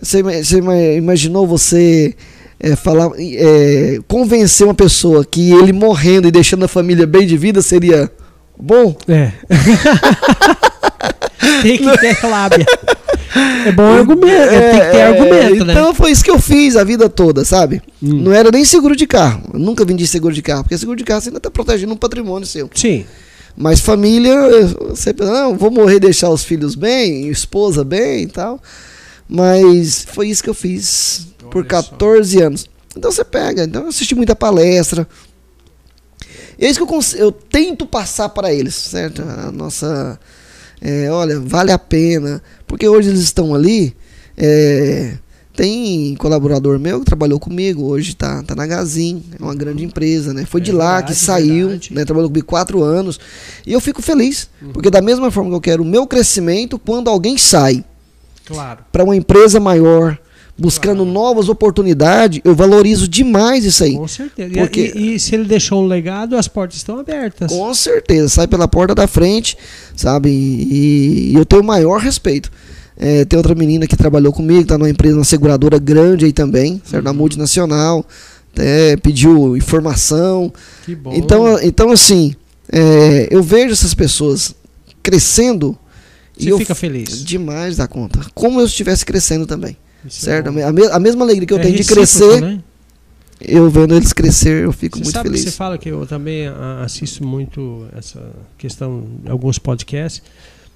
Você, 0.00 0.22
você 0.22 0.58
ima- 0.58 0.76
imaginou 0.76 1.46
você 1.46 2.14
é, 2.58 2.74
falar, 2.74 3.10
é, 3.18 3.98
convencer 4.08 4.66
uma 4.66 4.74
pessoa 4.74 5.24
que 5.24 5.52
ele 5.52 5.72
morrendo 5.72 6.28
e 6.28 6.30
deixando 6.30 6.64
a 6.64 6.68
família 6.68 7.06
bem 7.06 7.26
de 7.26 7.36
vida 7.36 7.60
seria 7.60 8.10
bom? 8.58 8.96
É. 9.08 9.32
tem 11.62 11.76
que 11.78 11.98
ter 11.98 12.26
lábia. 12.26 12.66
É 13.66 13.72
bom 13.72 13.84
argumento, 13.84 14.26
é, 14.26 14.70
tem 14.70 14.80
que 14.80 14.90
ter 14.90 14.96
É, 14.96 15.02
argumento, 15.06 15.64
né? 15.64 15.72
Então 15.72 15.94
foi 15.94 16.10
isso 16.10 16.24
que 16.24 16.30
eu 16.30 16.38
fiz 16.38 16.76
a 16.76 16.82
vida 16.82 17.08
toda, 17.08 17.44
sabe? 17.44 17.80
Hum. 18.02 18.22
Não 18.22 18.32
era 18.32 18.50
nem 18.50 18.64
seguro 18.64 18.96
de 18.96 19.06
carro. 19.06 19.42
Eu 19.52 19.60
nunca 19.60 19.84
vendi 19.84 20.06
seguro 20.06 20.34
de 20.34 20.42
carro, 20.42 20.64
porque 20.64 20.76
seguro 20.76 20.96
de 20.96 21.04
carro 21.04 21.20
você 21.20 21.28
ainda 21.28 21.38
está 21.38 21.50
protegendo 21.50 21.92
um 21.92 21.96
patrimônio 21.96 22.46
seu. 22.46 22.68
Sim. 22.74 23.04
Mas 23.56 23.80
família, 23.80 24.34
você 24.88 25.12
pensa, 25.12 25.30
não, 25.30 25.56
vou 25.56 25.70
morrer 25.70 26.00
deixar 26.00 26.30
os 26.30 26.44
filhos 26.44 26.74
bem, 26.74 27.28
esposa 27.28 27.84
bem 27.84 28.24
e 28.24 28.26
tal. 28.26 28.60
Mas 29.28 30.06
foi 30.10 30.28
isso 30.28 30.42
que 30.42 30.50
eu 30.50 30.54
fiz 30.54 31.28
por 31.50 31.64
Olha 31.64 31.82
só. 31.82 31.90
14 31.90 32.42
anos. 32.42 32.66
Então 32.96 33.12
você 33.12 33.24
pega, 33.24 33.64
então 33.64 33.82
eu 33.82 33.88
assisti 33.88 34.14
muita 34.14 34.34
palestra. 34.34 35.06
E 36.58 36.66
é 36.66 36.68
isso 36.68 36.84
que 36.84 36.92
eu, 36.92 37.00
eu 37.16 37.32
tento 37.32 37.86
passar 37.86 38.28
para 38.28 38.52
eles, 38.52 38.74
certo? 38.74 39.22
A 39.22 39.52
nossa. 39.52 40.18
É, 40.80 41.10
olha, 41.10 41.38
vale 41.40 41.72
a 41.72 41.78
pena. 41.78 42.42
Porque 42.66 42.88
hoje 42.88 43.08
eles 43.10 43.20
estão 43.20 43.54
ali. 43.54 43.94
é, 44.36 45.14
tem 45.54 46.14
colaborador 46.14 46.78
meu 46.78 47.00
que 47.00 47.04
trabalhou 47.04 47.38
comigo, 47.38 47.82
hoje 47.84 48.14
tá, 48.16 48.42
tá 48.44 48.54
na 48.54 48.66
Gazin, 48.66 49.22
é 49.38 49.42
uma 49.42 49.54
grande 49.54 49.84
empresa, 49.84 50.32
né? 50.32 50.46
Foi 50.46 50.60
É 50.60 50.64
de 50.64 50.72
lá 50.72 50.92
verdade, 50.94 51.12
que 51.12 51.18
saiu, 51.18 51.68
verdade. 51.68 51.92
né? 51.92 52.04
Trabalhou 52.04 52.30
comigo 52.30 52.46
quatro 52.46 52.82
anos. 52.82 53.20
E 53.66 53.72
eu 53.72 53.80
fico 53.80 54.00
feliz, 54.00 54.48
Uhum. 54.62 54.72
porque 54.72 54.88
da 54.88 55.02
mesma 55.02 55.30
forma 55.30 55.50
que 55.50 55.56
eu 55.56 55.60
quero 55.60 55.82
o 55.82 55.86
meu 55.86 56.06
crescimento, 56.06 56.78
quando 56.78 57.10
alguém 57.10 57.36
sai 57.36 57.84
Claro. 58.46 58.78
para 58.90 59.04
uma 59.04 59.14
empresa 59.14 59.60
maior, 59.60 60.16
buscando 60.60 60.98
Claro. 61.04 61.10
novas 61.12 61.48
oportunidades, 61.48 62.40
eu 62.44 62.54
valorizo 62.54 63.08
demais 63.08 63.64
isso 63.64 63.82
aí. 63.82 63.96
Com 63.96 64.06
certeza. 64.06 64.52
E- 64.52 64.56
Porque- 64.58 64.92
E, 64.94 65.14
e 65.14 65.20
se 65.20 65.34
ele 65.34 65.44
deixou 65.44 65.82
um 65.82 65.86
legado, 65.86 66.36
as 66.36 66.46
portas 66.46 66.76
estão 66.76 66.98
abertas. 66.98 67.50
Com 67.50 67.72
certeza, 67.74 68.28
sai 68.28 68.46
pela 68.46 68.68
porta 68.68 68.94
da 68.94 69.06
frente, 69.06 69.56
sabe? 69.96 70.28
E, 70.30 71.30
e 71.32 71.34
eu 71.34 71.44
tenho 71.44 71.62
o 71.62 71.64
maior 71.64 72.00
respeito. 72.00 72.50
É, 72.96 73.24
tem 73.24 73.36
outra 73.38 73.54
menina 73.54 73.86
que 73.86 73.96
trabalhou 73.96 74.30
comigo, 74.32 74.66
tá 74.66 74.76
numa 74.76 74.90
empresa, 74.90 75.16
uma 75.16 75.24
seguradora 75.24 75.78
grande 75.78 76.26
aí 76.26 76.32
também, 76.32 76.82
certo? 76.84 77.02
Na 77.04 77.10
Uhum. 77.12 77.16
multinacional, 77.16 78.04
até 78.52 78.96
pediu 78.98 79.56
informação. 79.56 80.52
Que 80.84 80.94
bom. 80.94 81.12
Então, 81.14 81.58
então 81.62 81.90
assim, 81.90 82.34
é, 82.70 83.26
eu 83.30 83.42
vejo 83.42 83.72
essas 83.72 83.94
pessoas 83.94 84.54
crescendo 85.02 85.78
e 86.38 86.44
você 86.44 86.52
eu 86.52 86.58
fica 86.58 86.74
feliz. 86.74 87.24
demais 87.24 87.76
da 87.78 87.86
conta. 87.88 88.20
Como 88.34 88.60
eu 88.60 88.66
estivesse 88.66 89.04
crescendo 89.06 89.46
também, 89.46 89.76
Isso 90.06 90.20
é 90.28 90.32
certo? 90.32 90.52
bom. 90.52 90.64
A, 90.66 90.72
me- 90.72 90.86
a 90.86 90.98
mesma 90.98 91.24
alegria 91.24 91.46
que 91.46 91.52
eu 91.52 91.58
É 91.58 91.62
tenho 91.62 91.76
de 91.76 91.84
crescer, 91.84 92.40
né? 92.40 92.60
eu 93.40 93.68
vendo 93.70 93.94
eles 93.94 94.12
crescer, 94.12 94.64
eu 94.64 94.72
fico 94.72 94.98
Você 94.98 95.04
muito 95.04 95.14
sabe 95.14 95.28
que 95.30 95.36
feliz. 95.36 95.50
você 95.52 95.56
fala 95.56 95.78
que 95.78 95.88
eu 95.88 96.06
também 96.06 96.46
assisto 96.84 97.24
muito 97.26 97.86
essa 97.96 98.20
questão, 98.58 99.04
alguns 99.28 99.58
podcasts. 99.58 100.22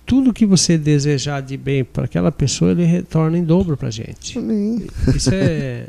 Tudo 0.07 0.35
que 0.35 0.45
você 0.45 0.77
desejar 0.77 1.41
de 1.41 1.57
bem 1.57 1.83
para 1.83 2.05
aquela 2.05 2.31
pessoa, 2.31 2.73
ele 2.73 2.85
retorna 2.85 3.39
em 3.39 3.43
dobro 3.45 3.75
para 3.75 3.91
gente. 3.91 4.39
Amém. 4.39 4.87
Isso 5.15 5.31
é, 5.33 5.87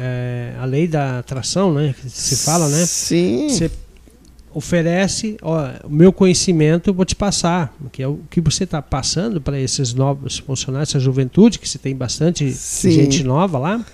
é 0.00 0.54
a 0.60 0.64
lei 0.64 0.86
da 0.86 1.18
atração, 1.18 1.74
né? 1.74 1.92
Que 2.00 2.08
se 2.08 2.36
fala, 2.36 2.68
né? 2.68 2.86
Sim. 2.86 3.48
Você 3.48 3.68
oferece, 4.52 5.36
ó, 5.42 5.70
o 5.84 5.90
meu 5.90 6.12
conhecimento 6.12 6.90
eu 6.90 6.94
vou 6.94 7.04
te 7.04 7.14
passar, 7.14 7.74
que 7.92 8.02
é 8.02 8.08
o 8.08 8.20
que 8.30 8.40
você 8.40 8.64
está 8.64 8.80
passando 8.80 9.40
para 9.40 9.60
esses 9.60 9.92
novos 9.94 10.38
funcionários, 10.38 10.90
essa 10.90 11.00
juventude, 11.00 11.58
que 11.58 11.68
você 11.68 11.78
tem 11.78 11.94
bastante 11.94 12.50
Sim. 12.52 12.90
gente 12.90 13.22
nova 13.22 13.58
lá, 13.58 13.84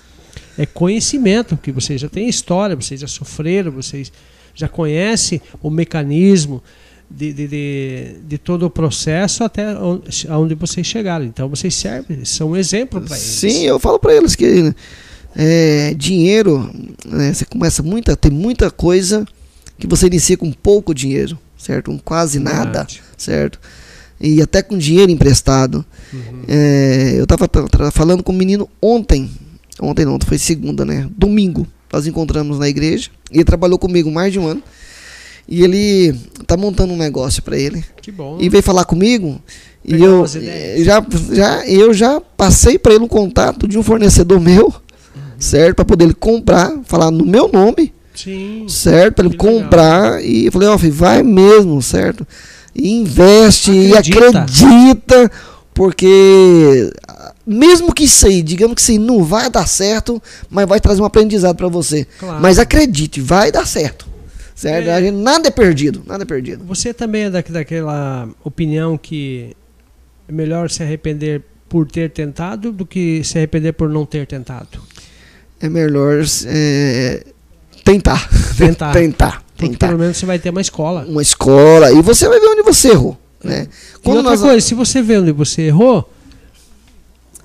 é 0.57 0.65
conhecimento, 0.65 1.57
que 1.57 1.73
vocês 1.73 2.01
já 2.01 2.09
têm 2.09 2.29
história, 2.29 2.77
vocês 2.77 3.01
já 3.01 3.09
sofreram, 3.09 3.73
vocês 3.73 4.13
já 4.55 4.69
conhecem 4.69 5.41
o 5.61 5.69
mecanismo 5.69 6.63
de, 7.11 7.33
de, 7.33 7.49
de, 7.49 8.17
de 8.27 8.39
todo 8.39 8.67
o 8.67 8.71
processo 8.71 9.45
até 9.45 9.77
onde, 9.77 10.27
onde 10.31 10.55
vocês 10.55 10.87
chegaram. 10.87 11.25
Então 11.25 11.49
vocês 11.49 11.75
servem, 11.75 12.25
são 12.25 12.51
um 12.51 12.57
exemplo 12.57 13.01
para 13.01 13.17
eles. 13.17 13.29
Sim, 13.29 13.65
eu 13.65 13.79
falo 13.79 13.99
para 13.99 14.15
eles 14.15 14.35
que 14.35 14.73
é, 15.37 15.95
dinheiro, 15.95 16.71
né, 17.05 17.33
você 17.33 17.45
começa 17.45 17.83
muita, 17.83 18.17
tem 18.17 18.31
muita 18.31 18.71
coisa 18.71 19.27
que 19.79 19.87
você 19.87 20.07
inicia 20.07 20.37
com 20.37 20.51
pouco 20.53 20.95
dinheiro, 20.95 21.39
certo? 21.59 21.91
Com 21.91 21.99
quase 21.99 22.39
nada, 22.39 22.65
Verdade. 22.65 23.03
certo? 23.17 23.59
E 24.21 24.41
até 24.41 24.63
com 24.63 24.79
dinheiro 24.79 25.11
emprestado. 25.11 25.85
Uhum. 26.13 26.43
É, 26.49 27.15
eu 27.17 27.25
estava 27.25 27.49
falando 27.91 28.23
com 28.23 28.33
um 28.33 28.37
menino 28.37 28.69
ontem, 28.81 29.31
ontem 29.81 30.05
não, 30.05 30.19
foi 30.25 30.39
segunda, 30.39 30.85
né? 30.85 31.09
Domingo, 31.17 31.67
nós 31.93 32.07
encontramos 32.07 32.59
na 32.59 32.69
igreja. 32.69 33.11
E 33.31 33.37
ele 33.39 33.45
trabalhou 33.45 33.79
comigo 33.79 34.11
mais 34.11 34.33
de 34.33 34.39
um 34.39 34.47
ano. 34.47 34.63
E 35.47 35.63
ele 35.63 36.15
tá 36.47 36.57
montando 36.57 36.93
um 36.95 36.97
negócio 36.97 37.43
para 37.43 37.59
ele. 37.59 37.85
Que 38.01 38.11
bom. 38.11 38.39
E 38.41 38.49
veio 38.49 38.63
falar 38.63 38.85
comigo. 38.85 39.39
E 39.85 39.91
Pegar 39.93 40.05
eu 40.07 40.25
ideias. 40.25 40.81
eh, 40.81 40.85
já, 40.85 41.05
já, 41.33 41.67
eu 41.67 41.93
já 41.93 42.19
passei 42.21 42.79
para 42.79 42.95
ele 42.95 43.05
um 43.05 43.09
contato 43.09 43.69
de 43.69 43.77
um 43.77 43.83
fornecedor 43.83 44.41
meu, 44.41 44.67
Uhum. 44.69 45.21
certo? 45.39 45.77
Para 45.77 45.85
poder 45.85 46.05
ele 46.05 46.15
comprar, 46.15 46.73
falar 46.85 47.11
no 47.11 47.27
meu 47.27 47.49
nome, 47.53 47.93
Sim. 48.15 48.67
certo? 48.69 49.15
Para 49.17 49.27
ele 49.27 49.37
Que 49.37 49.45
legal. 49.47 49.63
comprar. 49.63 50.25
E 50.25 50.47
eu 50.47 50.53
falei, 50.53 50.69
ó, 50.69 50.79
filho, 50.79 50.93
vai 50.93 51.23
mesmo, 51.23 51.81
certo? 51.83 52.27
E 52.75 52.91
investe 52.93 53.71
e 53.71 53.97
Acredita. 53.97 54.41
acredita, 54.43 55.31
porque 55.73 56.91
mesmo 57.47 57.93
que 57.93 58.05
isso 58.05 58.27
aí, 58.27 58.43
digamos 58.43 58.75
que 58.77 58.81
isso 58.81 58.91
aí 58.93 58.99
não 58.99 59.23
vai 59.23 59.51
dar 59.51 59.67
certo, 59.67 60.23
mas 60.51 60.67
vai 60.67 60.81
trazer 60.81 61.03
um 61.03 61.05
aprendizado 61.05 61.57
para 61.57 61.69
você. 61.69 62.07
Claro. 62.19 62.41
Mas 62.41 62.59
acredite, 62.59 63.21
vai 63.21 63.53
dar 63.53 63.67
certo. 63.67 64.07
Certo? 64.55 64.89
É. 64.89 65.11
Nada 65.11 65.49
é 65.49 65.51
perdido, 65.51 66.03
nada 66.07 66.23
é 66.23 66.27
perdido. 66.27 66.65
Você 66.65 66.95
também 66.95 67.25
é 67.25 67.31
da, 67.31 67.41
daquela 67.43 68.29
opinião 68.45 68.97
que 68.97 69.55
é 70.29 70.33
melhor 70.33 70.71
se 70.71 70.83
arrepender 70.83 71.43
por 71.69 71.87
ter 71.91 72.11
tentado 72.11 72.71
do 72.73 72.87
que 72.87 73.23
se 73.25 73.37
arrepender 73.37 73.73
por 73.73 73.89
não 73.89 74.07
ter 74.07 74.27
tentado? 74.29 74.81
É 75.61 75.69
melhor 75.69 76.25
é, 76.47 77.25
tentar. 77.85 78.29
Tentar. 78.57 78.93
tentar. 78.95 79.45
Porque 79.57 79.69
tentar. 79.71 79.87
pelo 79.89 79.99
menos 79.99 80.17
você 80.17 80.27
vai 80.27 80.39
ter 80.39 80.51
uma 80.51 80.61
escola. 80.61 81.05
Uma 81.09 81.23
escola 81.23 81.93
e 81.93 82.03
você 82.03 82.29
vai 82.29 82.41
ver 82.41 82.47
onde 82.49 82.63
você 82.63 82.89
errou. 82.91 83.19
Né? 83.43 83.69
E 83.97 83.99
Quando 84.01 84.17
outra 84.19 84.33
nós, 84.33 84.41
coisa, 84.41 84.61
se 84.67 84.75
você 84.75 85.03
vê 85.03 85.19
onde 85.19 85.31
você 85.33 85.63
errou, 85.63 86.11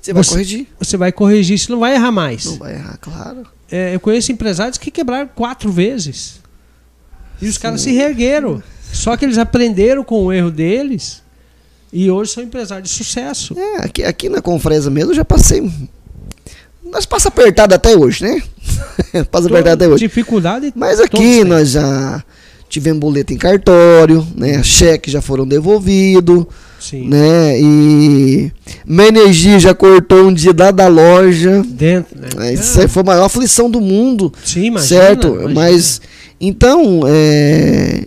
você 0.02 0.14
vai 0.14 0.24
você- 0.24 0.32
corrigir. 0.32 0.68
você 0.80 0.98
vai 0.98 1.12
corrigir, 1.12 1.60
você 1.60 1.72
não 1.72 1.80
vai 1.80 1.94
errar 1.96 2.12
mais. 2.12 2.46
Não 2.46 2.58
vai 2.58 2.74
errar, 2.74 2.98
claro. 3.02 3.44
É, 3.70 3.94
eu 3.94 4.00
conheço 4.00 4.32
empresários 4.32 4.78
que 4.78 4.90
quebraram 4.90 5.30
quatro 5.36 5.72
vezes. 5.72 6.40
E 7.42 7.48
os 7.48 7.58
caras 7.58 7.82
se 7.82 7.92
reergueram. 7.92 8.64
Só 8.92 9.16
que 9.16 9.24
eles 9.24 9.38
aprenderam 9.38 10.04
com 10.04 10.26
o 10.26 10.34
erro 10.34 10.50
deles 10.50 11.22
e 11.94 12.10
hoje 12.10 12.32
são 12.32 12.44
empresários 12.44 12.90
de 12.90 12.96
sucesso. 12.96 13.54
É, 13.58 13.84
aqui, 13.86 14.04
aqui 14.04 14.30
na 14.30 14.42
Confresa 14.42 14.90
mesmo 14.90 15.12
eu 15.12 15.16
já 15.16 15.24
passei. 15.26 15.72
Nós 16.92 17.06
passa 17.06 17.28
apertado 17.30 17.74
até 17.74 17.96
hoje, 17.96 18.24
né? 18.24 18.42
passa 19.32 19.48
apertado 19.48 19.84
até 19.84 19.88
hoje. 19.88 20.08
Dificuldade. 20.08 20.72
Mas 20.76 21.00
aqui 21.00 21.44
nós 21.44 21.72
já 21.72 22.24
tivemos 22.68 23.00
boleto 23.00 23.34
em 23.34 23.38
cartório, 23.38 24.26
né? 24.36 24.62
Cheques 24.64 25.12
já 25.12 25.22
foram 25.22 25.48
devolvidos, 25.48 26.46
Sim. 26.80 27.08
né? 27.08 27.60
E 27.60 28.52
energia 28.88 29.60
já 29.60 29.74
cortou 29.74 30.28
um 30.28 30.34
dia 30.34 30.54
da, 30.54 30.72
da 30.72 30.88
loja. 30.88 31.64
Dentro, 31.66 32.18
né? 32.20 32.50
É, 32.50 32.54
Isso 32.54 32.80
aí 32.80 32.88
foi 32.88 33.02
a 33.02 33.06
maior 33.06 33.26
aflição 33.26 33.70
do 33.70 33.82
mundo. 33.82 34.32
Sim, 34.44 34.66
imagina, 34.66 35.02
certo? 35.02 35.28
imagina. 35.28 35.54
Mas 35.54 36.02
então, 36.40 37.02
é, 37.08 38.06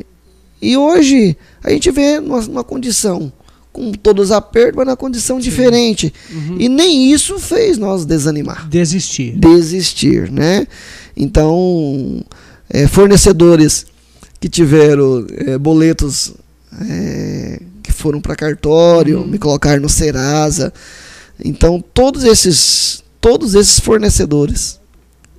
e 0.61 0.77
hoje 0.77 1.37
a 1.63 1.71
gente 1.71 1.91
vê 1.91 2.21
numa, 2.21 2.41
numa 2.43 2.65
condição 2.65 3.33
com 3.73 3.93
todos 3.93 4.27
os 4.27 4.33
apertos, 4.33 4.77
mas 4.77 4.87
numa 4.87 4.97
condição 4.97 5.41
diferente. 5.41 6.13
Uhum. 6.31 6.57
E 6.61 6.69
nem 6.69 7.11
isso 7.13 7.39
fez 7.39 7.79
nós 7.79 8.05
desanimar, 8.05 8.69
Desistir. 8.69 9.33
desistir, 9.39 10.31
né? 10.31 10.67
Então, 11.17 12.23
é, 12.69 12.87
fornecedores 12.87 13.87
que 14.41 14.49
tiveram 14.49 15.27
é, 15.47 15.57
boletos 15.59 16.35
é, 16.89 17.61
que 17.83 17.93
foram 17.93 18.21
para 18.21 18.35
cartório, 18.37 19.21
Uhum. 19.21 19.27
me 19.27 19.39
colocaram 19.39 19.81
no 19.83 19.89
Serasa. 19.89 20.73
Então, 21.45 21.83
todos 21.95 22.25
esses, 22.25 23.03
todos 23.21 23.55
esses 23.55 23.81
fornecedores 23.81 24.79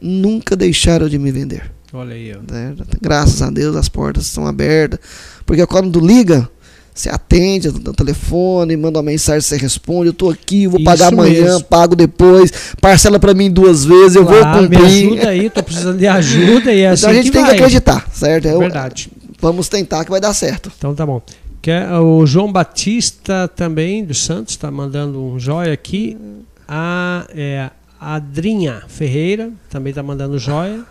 nunca 0.02 0.56
deixaram 0.56 1.08
de 1.08 1.18
me 1.20 1.32
vender. 1.32 1.72
Olha 1.94 2.16
aí, 2.16 2.34
ó. 2.36 2.40
né? 2.52 2.74
Graças 3.02 3.42
a 3.42 3.50
Deus 3.52 3.76
as 3.76 3.88
portas 3.88 4.26
estão 4.26 4.48
abertas. 4.48 5.00
Porque 5.46 5.66
quando 5.68 6.00
liga, 6.00 6.50
você 6.94 7.10
atende 7.10 7.70
o 7.70 7.94
telefone, 7.94 8.78
manda 8.78 9.00
uma 9.00 9.04
mensagem, 9.04 9.42
você 9.42 9.58
responde, 9.58 10.08
eu 10.10 10.14
tô 10.14 10.30
aqui, 10.30 10.68
vou 10.68 10.80
Isso 10.80 10.86
pagar 10.86 11.08
amanhã, 11.12 11.44
mesmo. 11.46 11.64
pago 11.64 11.96
depois, 11.96 12.52
parcela 12.80 13.20
pra 13.20 13.34
mim 13.34 13.50
duas 13.50 13.84
vezes, 13.84 14.16
eu 14.16 14.26
Claro, 14.26 14.44
vou 14.44 14.70
Me 14.70 14.78
cumprir. 14.78 14.86
ajuda 15.10 15.30
aí, 15.30 15.50
tô 15.50 15.64
precisando 15.64 15.98
de 15.98 16.08
ajuda 16.08 16.72
e 16.74 16.80
é 16.82 16.90
assim 16.90 17.02
então 17.06 17.10
a 17.10 17.14
gente 17.14 17.26
que 17.26 17.32
tem 17.32 17.42
vai. 17.42 17.52
que 17.56 17.58
acreditar, 17.64 18.08
certo? 18.14 18.48
É 18.48 18.58
verdade. 18.58 19.10
Vamos 19.42 19.68
tentar 19.68 20.06
que 20.06 20.12
vai 20.12 20.22
dar 20.22 20.34
certo. 20.34 20.72
Então 20.78 20.94
tá 20.94 21.06
bom. 21.06 21.22
Quer, 21.62 21.90
o 21.94 22.26
João 22.26 22.52
Batista 22.52 23.48
também, 23.56 24.04
dos 24.06 24.24
Santos, 24.24 24.54
está 24.54 24.70
mandando 24.70 25.22
um 25.24 25.40
joia 25.40 25.74
aqui. 25.74 26.18
A 26.68 27.26
é, 27.36 27.70
Adrinha 28.00 28.84
Ferreira 28.88 29.50
também 29.70 29.92
está 29.92 30.04
mandando 30.04 30.38
joia. 30.38 30.82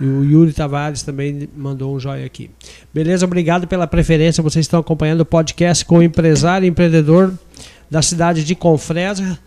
E 0.00 0.04
o 0.04 0.24
Yuri 0.24 0.52
Tavares 0.52 1.02
também 1.02 1.48
mandou 1.56 1.94
um 1.94 1.98
joia 1.98 2.24
aqui. 2.24 2.50
Beleza, 2.94 3.24
obrigado 3.26 3.66
pela 3.66 3.86
preferência. 3.86 4.42
Vocês 4.42 4.64
estão 4.64 4.78
acompanhando 4.80 5.22
o 5.22 5.26
podcast 5.26 5.84
com 5.84 5.98
o 5.98 6.02
empresário 6.02 6.64
e 6.66 6.68
empreendedor 6.68 7.32
da 7.90 8.00
cidade 8.02 8.44
de 8.44 8.54
Confresa 8.54 9.38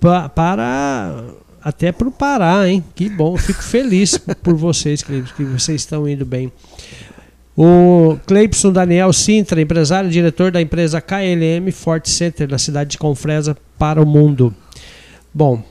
pa- 0.00 0.28
para 0.28 1.24
até 1.62 1.90
para 1.90 2.06
o 2.08 2.10
Pará, 2.12 2.68
hein? 2.68 2.84
Que 2.94 3.08
bom, 3.08 3.36
fico 3.36 3.62
feliz 3.62 4.16
por 4.42 4.54
vocês, 4.54 5.02
que, 5.02 5.22
que 5.36 5.44
vocês 5.44 5.80
estão 5.82 6.08
indo 6.08 6.24
bem. 6.24 6.52
O 7.56 8.16
Cleibson 8.26 8.70
Daniel 8.72 9.12
Sintra, 9.12 9.60
empresário 9.60 10.08
e 10.08 10.12
diretor 10.12 10.52
da 10.52 10.60
empresa 10.62 11.00
KLM 11.00 11.70
Fort 11.72 12.06
Center, 12.06 12.46
da 12.46 12.58
cidade 12.58 12.90
de 12.90 12.98
Confresa, 12.98 13.56
para 13.76 14.00
o 14.00 14.06
mundo. 14.06 14.54
Bom, 15.34 15.62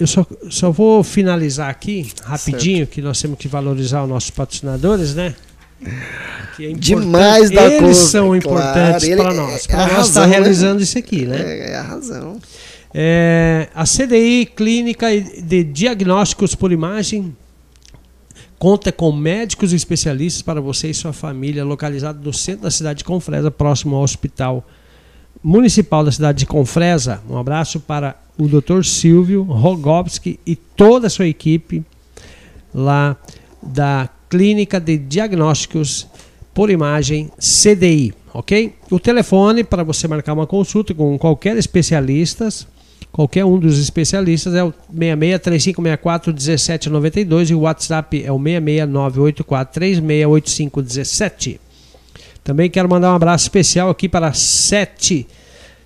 eu 0.00 0.06
só, 0.06 0.26
só 0.48 0.70
vou 0.70 1.04
finalizar 1.04 1.68
aqui, 1.68 2.10
rapidinho, 2.24 2.86
que 2.86 3.02
nós 3.02 3.20
temos 3.20 3.38
que 3.38 3.46
valorizar 3.46 4.02
os 4.02 4.08
nossos 4.08 4.30
patrocinadores, 4.30 5.14
né? 5.14 5.34
Que 6.56 6.66
é. 6.66 6.72
Demais 6.72 7.50
da 7.50 7.64
Eles 7.66 7.80
coisa, 7.80 8.06
são 8.06 8.26
claro, 8.28 8.36
importantes 8.36 9.06
ele 9.06 9.16
para 9.16 9.32
é- 9.32 9.36
nós. 9.36 9.64
é 9.68 9.72
Para 9.72 9.84
a 9.84 9.92
nós 9.92 10.08
estar 10.08 10.20
razão, 10.20 10.26
né? 10.26 10.28
realizando 10.28 10.82
isso 10.82 10.98
aqui, 10.98 11.26
né? 11.26 11.36
É, 11.40 11.70
é 11.72 11.76
a 11.76 11.82
razão. 11.82 12.38
É, 12.92 13.68
a 13.74 13.84
CDI 13.84 14.46
Clínica 14.46 15.06
de 15.10 15.62
Diagnósticos 15.64 16.54
por 16.54 16.72
Imagem 16.72 17.36
conta 18.58 18.90
com 18.92 19.12
médicos 19.12 19.72
e 19.72 19.76
especialistas 19.76 20.42
para 20.42 20.60
você 20.60 20.90
e 20.90 20.94
sua 20.94 21.12
família, 21.12 21.64
localizado 21.64 22.20
no 22.22 22.32
centro 22.32 22.62
da 22.64 22.70
cidade 22.70 22.98
de 22.98 23.04
Confresa, 23.04 23.50
próximo 23.50 23.96
ao 23.96 24.02
Hospital 24.02 24.66
Municipal 25.42 26.04
da 26.04 26.12
cidade 26.12 26.40
de 26.40 26.46
Confresa. 26.46 27.22
Um 27.28 27.38
abraço 27.38 27.80
para 27.80 28.16
o 28.40 28.48
Dr. 28.48 28.82
Silvio 28.82 29.42
Rogowski 29.42 30.40
e 30.46 30.56
toda 30.56 31.06
a 31.08 31.10
sua 31.10 31.26
equipe 31.26 31.84
lá 32.74 33.16
da 33.62 34.08
Clínica 34.28 34.80
de 34.80 34.96
Diagnósticos 34.96 36.06
por 36.54 36.70
Imagem 36.70 37.30
CDI, 37.38 38.14
ok? 38.32 38.74
O 38.90 38.98
telefone 38.98 39.62
para 39.62 39.82
você 39.82 40.08
marcar 40.08 40.32
uma 40.32 40.46
consulta 40.46 40.94
com 40.94 41.18
qualquer 41.18 41.56
especialista, 41.56 42.48
qualquer 43.12 43.44
um 43.44 43.58
dos 43.58 43.78
especialistas 43.78 44.54
é 44.54 44.64
o 44.64 44.72
66 44.92 45.40
3564 45.40 46.32
1792 46.32 47.50
e 47.50 47.54
o 47.54 47.60
WhatsApp 47.60 48.22
é 48.24 48.32
o 48.32 48.38
66984 48.38 49.74
368517. 49.74 51.60
Também 52.42 52.70
quero 52.70 52.88
mandar 52.88 53.12
um 53.12 53.16
abraço 53.16 53.44
especial 53.44 53.90
aqui 53.90 54.08
para 54.08 54.32
Sete, 54.32 55.26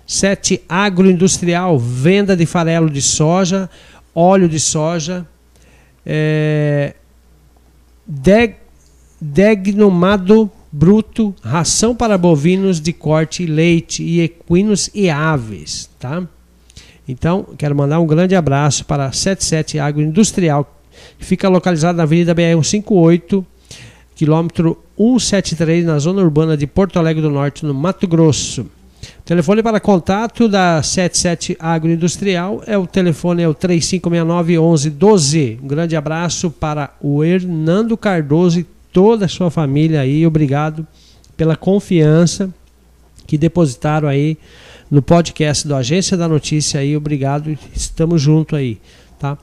Sete 0.05 0.61
Agroindustrial, 0.69 1.79
venda 1.79 2.35
de 2.35 2.45
farelo 2.45 2.89
de 2.89 3.01
soja, 3.01 3.69
óleo 4.13 4.47
de 4.47 4.59
soja, 4.59 5.27
é, 6.05 6.93
deg, 8.05 8.55
degnomado 9.19 10.51
bruto, 10.71 11.33
ração 11.41 11.95
para 11.95 12.17
bovinos 12.17 12.81
de 12.81 12.91
corte, 12.91 13.45
leite 13.45 14.03
e 14.03 14.21
equinos 14.21 14.89
e 14.93 15.09
aves, 15.09 15.89
tá? 15.97 16.27
Então, 17.07 17.47
quero 17.57 17.75
mandar 17.75 17.99
um 17.99 18.07
grande 18.07 18.35
abraço 18.35 18.83
para 18.85 19.05
a 19.05 19.11
77 19.11 19.79
Agroindustrial, 19.79 20.79
que 21.17 21.25
fica 21.25 21.47
localizada 21.47 21.97
na 21.97 22.03
Avenida 22.03 22.35
BR-158, 22.35 23.45
quilômetro 24.15 24.77
173, 24.97 25.85
na 25.85 25.97
zona 25.99 26.21
urbana 26.21 26.57
de 26.57 26.67
Porto 26.67 26.99
Alegre 26.99 27.21
do 27.21 27.29
Norte, 27.29 27.65
no 27.65 27.73
Mato 27.73 28.07
Grosso. 28.07 28.65
Telefone 29.25 29.63
para 29.63 29.79
contato 29.79 30.47
da 30.47 30.83
77 30.83 31.57
Agroindustrial 31.59 32.61
é 32.67 32.77
o 32.77 32.85
telefone 32.85 33.41
é 33.41 33.47
o 33.47 33.55
3569 33.55 34.53
1112. 34.53 35.59
Um 35.63 35.67
grande 35.67 35.95
abraço 35.95 36.51
para 36.51 36.93
o 37.01 37.23
Hernando 37.23 37.97
Cardoso 37.97 38.59
e 38.59 38.67
toda 38.93 39.25
a 39.25 39.27
sua 39.27 39.49
família 39.49 40.01
aí. 40.01 40.27
Obrigado 40.27 40.85
pela 41.35 41.55
confiança 41.55 42.53
que 43.25 43.35
depositaram 43.35 44.07
aí 44.07 44.37
no 44.91 45.01
podcast 45.01 45.67
do 45.67 45.73
Agência 45.73 46.15
da 46.15 46.27
Notícia 46.27 46.79
aí. 46.79 46.95
Obrigado, 46.95 47.57
estamos 47.73 48.21
junto 48.21 48.55
aí, 48.55 48.77
tá? 49.17 49.39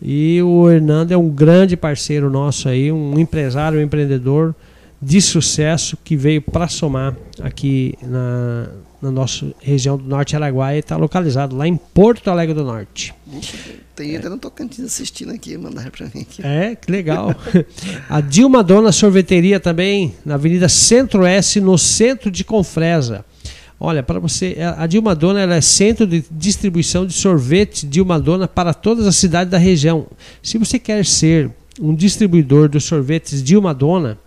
E 0.00 0.40
o 0.42 0.70
Hernando 0.70 1.10
é 1.10 1.16
um 1.16 1.28
grande 1.28 1.76
parceiro 1.76 2.30
nosso 2.30 2.68
aí, 2.68 2.92
um 2.92 3.18
empresário, 3.18 3.80
um 3.80 3.82
empreendedor 3.82 4.54
de 5.02 5.20
sucesso 5.20 5.98
que 6.04 6.16
veio 6.16 6.40
para 6.40 6.68
somar 6.68 7.16
aqui 7.42 7.94
na, 8.00 8.68
na 9.04 9.10
nossa 9.10 9.52
região 9.60 9.98
do 9.98 10.04
Norte 10.04 10.34
Araguaia 10.34 10.78
está 10.78 10.96
localizado 10.96 11.54
lá 11.54 11.68
em 11.68 11.76
Porto 11.76 12.30
Alegre 12.30 12.54
do 12.54 12.64
Norte. 12.64 13.14
Tem 13.94 14.16
até 14.16 14.28
no 14.28 14.38
Tocantins 14.38 14.84
assistindo 14.84 15.30
aqui, 15.30 15.56
mandar 15.58 15.90
para 15.90 16.06
mim 16.06 16.22
aqui. 16.22 16.42
É, 16.42 16.74
que 16.74 16.90
legal. 16.90 17.34
A 18.08 18.20
Dilma 18.20 18.64
Dona 18.64 18.90
Sorveteria 18.90 19.60
também, 19.60 20.14
na 20.24 20.34
Avenida 20.34 20.68
Centro-Oeste, 20.68 21.60
no 21.60 21.76
centro 21.76 22.30
de 22.30 22.42
Confresa. 22.42 23.24
Olha, 23.78 24.02
para 24.02 24.18
você, 24.18 24.54
é, 24.56 24.64
a 24.64 24.86
Dilma 24.86 25.14
Dona 25.14 25.40
ela 25.40 25.56
é 25.56 25.60
centro 25.60 26.06
de 26.06 26.24
distribuição 26.30 27.04
de 27.06 27.12
sorvete 27.12 27.86
Dilma 27.86 28.18
Dona 28.18 28.48
para 28.48 28.72
todas 28.72 29.06
as 29.06 29.16
cidades 29.16 29.50
da 29.50 29.58
região. 29.58 30.06
Se 30.42 30.56
você 30.56 30.78
quer 30.78 31.04
ser 31.04 31.50
um 31.78 31.94
distribuidor 31.94 32.68
dos 32.68 32.84
sorvetes 32.84 33.42
Dilma 33.42 33.74
Dona, 33.74 34.18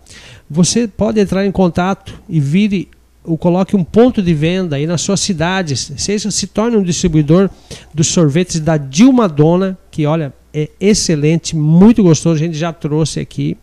você 0.48 0.86
pode 0.86 1.18
entrar 1.18 1.44
em 1.44 1.50
contato 1.50 2.14
e 2.28 2.38
vire 2.38 2.88
ou 3.24 3.36
coloque 3.36 3.76
um 3.76 3.84
ponto 3.84 4.22
de 4.22 4.32
venda 4.32 4.76
aí 4.76 4.86
na 4.86 4.96
sua 4.96 5.16
cidade. 5.16 5.76
Seja, 5.76 6.30
se 6.30 6.46
torne 6.46 6.76
um 6.76 6.82
distribuidor 6.82 7.50
dos 7.92 8.08
sorvetes 8.08 8.60
da 8.60 8.76
Dilma 8.76 9.28
Dona, 9.28 9.76
que 9.90 10.06
olha, 10.06 10.32
é 10.52 10.70
excelente, 10.80 11.54
muito 11.54 12.02
gostoso. 12.02 12.36
A 12.36 12.46
gente 12.46 12.56
já 12.56 12.72
trouxe 12.72 13.20
aqui 13.20 13.56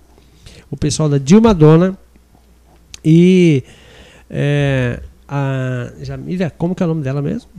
o 0.70 0.78
pessoal 0.78 1.10
da 1.10 1.18
Dilma 1.18 1.54
Dona. 1.54 1.98
E 3.04 3.64
é, 4.30 5.00
a 5.28 5.92
Jamila, 6.02 6.50
como 6.50 6.76
que 6.76 6.84
é 6.84 6.86
o 6.86 6.90
nome 6.90 7.04
dela 7.04 7.22
mesmo? 7.22 7.50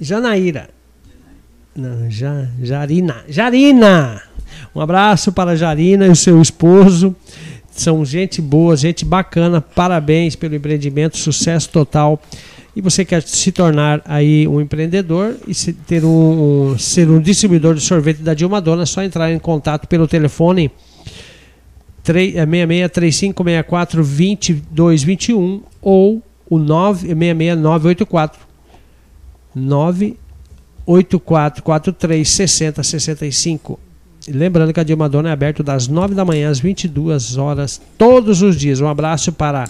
Janaíra. 0.00 0.70
Não, 1.74 2.10
ja, 2.10 2.48
Jarina. 2.62 3.24
Jarina! 3.28 4.22
Um 4.74 4.80
abraço 4.80 5.32
para 5.32 5.56
Jarina 5.56 6.06
e 6.06 6.10
o 6.10 6.16
seu 6.16 6.40
esposo. 6.40 7.14
São 7.76 8.04
gente 8.04 8.40
boa, 8.40 8.76
gente 8.76 9.04
bacana. 9.04 9.60
Parabéns 9.60 10.34
pelo 10.34 10.54
empreendimento, 10.54 11.18
sucesso 11.18 11.68
total. 11.68 12.20
E 12.74 12.80
você 12.80 13.04
quer 13.04 13.22
se 13.22 13.52
tornar 13.52 14.02
aí 14.04 14.48
um 14.48 14.60
empreendedor 14.60 15.36
e 15.46 15.54
se, 15.54 15.72
ter 15.72 16.04
um, 16.04 16.76
ser 16.78 17.08
um 17.08 17.20
distribuidor 17.20 17.74
de 17.74 17.80
sorvete 17.80 18.18
da 18.18 18.34
Dilma 18.34 18.60
Dona, 18.60 18.82
é 18.82 18.86
só 18.86 19.02
entrar 19.02 19.32
em 19.32 19.38
contato 19.38 19.88
pelo 19.88 20.06
telefone 20.06 20.70
66 22.02 22.90
3564 22.90 24.02
2221 24.02 25.62
ou 25.80 26.22
o 26.48 26.58
966 26.58 27.58
984 27.58 28.46
98443 29.54 32.28
6065. 32.28 33.80
Lembrando 34.28 34.72
que 34.72 34.80
a 34.80 34.84
Dilma 34.84 35.08
Dona 35.08 35.28
é 35.28 35.32
aberto 35.32 35.62
das 35.62 35.86
9 35.86 36.14
da 36.14 36.24
manhã 36.24 36.50
às 36.50 36.58
22 36.58 37.36
horas 37.36 37.80
todos 37.96 38.42
os 38.42 38.56
dias. 38.56 38.80
Um 38.80 38.88
abraço 38.88 39.32
para 39.32 39.68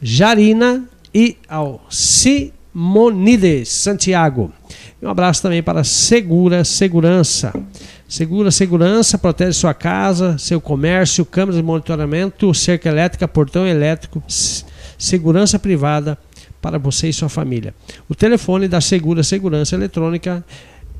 Jarina 0.00 0.84
e 1.12 1.36
ao 1.48 1.84
Simonides 1.90 3.68
Santiago. 3.68 4.52
Um 5.02 5.08
abraço 5.08 5.42
também 5.42 5.62
para 5.62 5.82
Segura 5.82 6.62
Segurança. 6.62 7.52
Segura 8.08 8.52
Segurança 8.52 9.18
protege 9.18 9.54
sua 9.54 9.74
casa, 9.74 10.38
seu 10.38 10.60
comércio, 10.60 11.24
câmeras 11.24 11.56
de 11.56 11.62
monitoramento, 11.62 12.54
cerca 12.54 12.88
elétrica, 12.88 13.26
portão 13.26 13.66
elétrico, 13.66 14.22
segurança 14.96 15.58
privada 15.58 16.16
para 16.60 16.78
você 16.78 17.08
e 17.08 17.12
sua 17.12 17.28
família. 17.28 17.74
O 18.08 18.14
telefone 18.14 18.68
da 18.68 18.80
Segura 18.80 19.24
Segurança 19.24 19.74
Eletrônica 19.74 20.44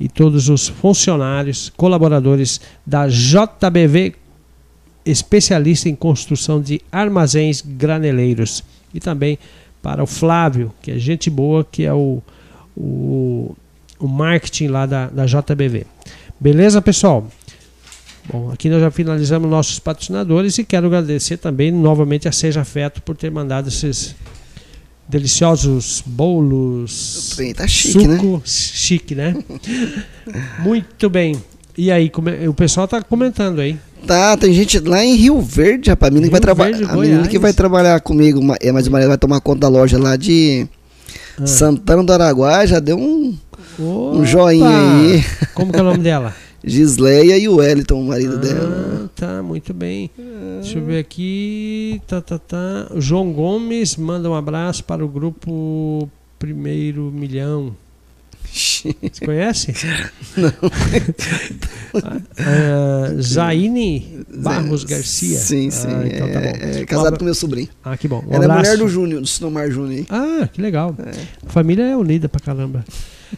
e 0.00 0.08
todos 0.08 0.48
os 0.48 0.68
funcionários, 0.68 1.70
colaboradores 1.76 2.58
da 2.86 3.06
JBV, 3.06 4.14
especialista 5.04 5.88
em 5.88 5.96
construção 5.96 6.60
de 6.60 6.80
armazéns 6.90 7.60
graneleiros 7.60 8.64
e 8.94 9.00
também 9.00 9.38
para 9.82 10.02
o 10.02 10.06
Flávio, 10.06 10.72
que 10.80 10.90
é 10.90 10.98
gente 10.98 11.28
boa, 11.28 11.64
que 11.64 11.84
é 11.84 11.92
o, 11.92 12.22
o, 12.76 13.54
o 13.98 14.06
marketing 14.06 14.68
lá 14.68 14.86
da, 14.86 15.08
da 15.08 15.26
JBV. 15.26 15.86
Beleza, 16.38 16.80
pessoal? 16.80 17.26
Bom, 18.30 18.52
aqui 18.52 18.68
nós 18.68 18.80
já 18.80 18.90
finalizamos 18.90 19.50
nossos 19.50 19.78
patrocinadores 19.80 20.56
e 20.58 20.64
quero 20.64 20.86
agradecer 20.86 21.36
também 21.36 21.72
novamente 21.72 22.28
a 22.28 22.32
Seja 22.32 22.64
Feto 22.64 23.02
por 23.02 23.16
ter 23.16 23.30
mandado 23.30 23.68
esses 23.68 24.14
deliciosos 25.08 26.02
bolos. 26.06 27.36
O 27.38 27.54
tá 27.54 27.66
chique, 27.66 28.06
né? 28.06 28.16
suco, 28.16 28.36
né? 28.36 28.42
Chique, 28.44 29.14
né? 29.14 29.44
Muito 30.60 31.10
bem. 31.10 31.36
E 31.76 31.90
aí, 31.90 32.12
o 32.48 32.54
pessoal 32.54 32.86
tá 32.86 33.02
comentando 33.02 33.60
aí. 33.60 33.78
Tá, 34.06 34.36
tem 34.36 34.52
gente 34.52 34.78
lá 34.80 35.04
em 35.04 35.14
Rio 35.14 35.40
Verde, 35.40 35.90
rapaz. 35.90 36.10
A 36.10 36.14
menina, 36.14 36.28
que 36.28 36.32
vai, 36.32 36.40
traba 36.40 36.64
a 36.64 36.96
menina 36.96 37.28
que 37.28 37.38
vai 37.38 37.52
trabalhar 37.52 38.00
comigo, 38.00 38.40
é 38.60 38.72
mais 38.72 38.86
uma 38.86 39.06
vai 39.06 39.18
tomar 39.18 39.40
conta 39.40 39.60
da 39.60 39.68
loja 39.68 39.98
lá 39.98 40.16
de 40.16 40.66
ah. 41.38 41.46
Santana 41.46 42.02
do 42.02 42.12
Araguaia, 42.12 42.66
já 42.66 42.80
deu 42.80 42.98
um, 42.98 43.36
um 43.78 44.24
joinha 44.24 44.68
aí. 44.68 45.24
Como 45.54 45.72
que 45.72 45.78
é 45.78 45.82
o 45.82 45.84
nome 45.84 45.98
dela? 45.98 46.34
Gisleia 46.64 47.36
e 47.38 47.48
o 47.48 47.56
Wellington, 47.56 48.00
o 48.00 48.04
marido 48.04 48.34
ah, 48.34 48.38
dela. 48.38 49.10
Tá, 49.16 49.42
muito 49.42 49.74
bem. 49.74 50.10
Ah. 50.18 50.60
Deixa 50.60 50.78
eu 50.78 50.84
ver 50.84 50.98
aqui. 50.98 52.00
Tá, 52.06 52.20
tá, 52.20 52.38
tá. 52.38 52.88
João 52.96 53.32
Gomes 53.32 53.96
manda 53.96 54.30
um 54.30 54.34
abraço 54.34 54.84
para 54.84 55.04
o 55.04 55.08
grupo 55.08 56.08
Primeiro 56.38 57.10
Milhão. 57.12 57.74
Você 58.52 59.24
conhece? 59.24 59.72
Não. 60.36 60.52
Ah, 62.38 63.14
Zaine 63.20 64.24
Barros 64.34 64.84
Garcia. 64.84 65.38
Sim, 65.38 65.70
sim. 65.70 65.86
Ah, 65.88 66.06
então 66.06 66.32
tá 66.32 66.40
é, 66.40 66.80
é 66.80 66.86
casado 66.86 67.18
com 67.18 67.24
meu 67.24 67.34
sobrinho. 67.34 67.68
Ah, 67.84 67.96
que 67.98 68.08
bom. 68.08 68.24
Um 68.26 68.32
Ela 68.32 68.44
é 68.44 68.46
abraço. 68.46 68.60
mulher 68.60 68.78
do 68.78 68.88
Júnior, 68.88 69.20
do 69.20 69.26
Sinomar 69.26 69.70
Júnior. 69.70 70.06
Ah, 70.08 70.48
que 70.50 70.60
legal. 70.62 70.96
É. 70.98 71.10
A 71.46 71.50
família 71.50 71.82
é 71.82 71.96
unida 71.96 72.30
pra 72.30 72.40
caramba. 72.40 72.82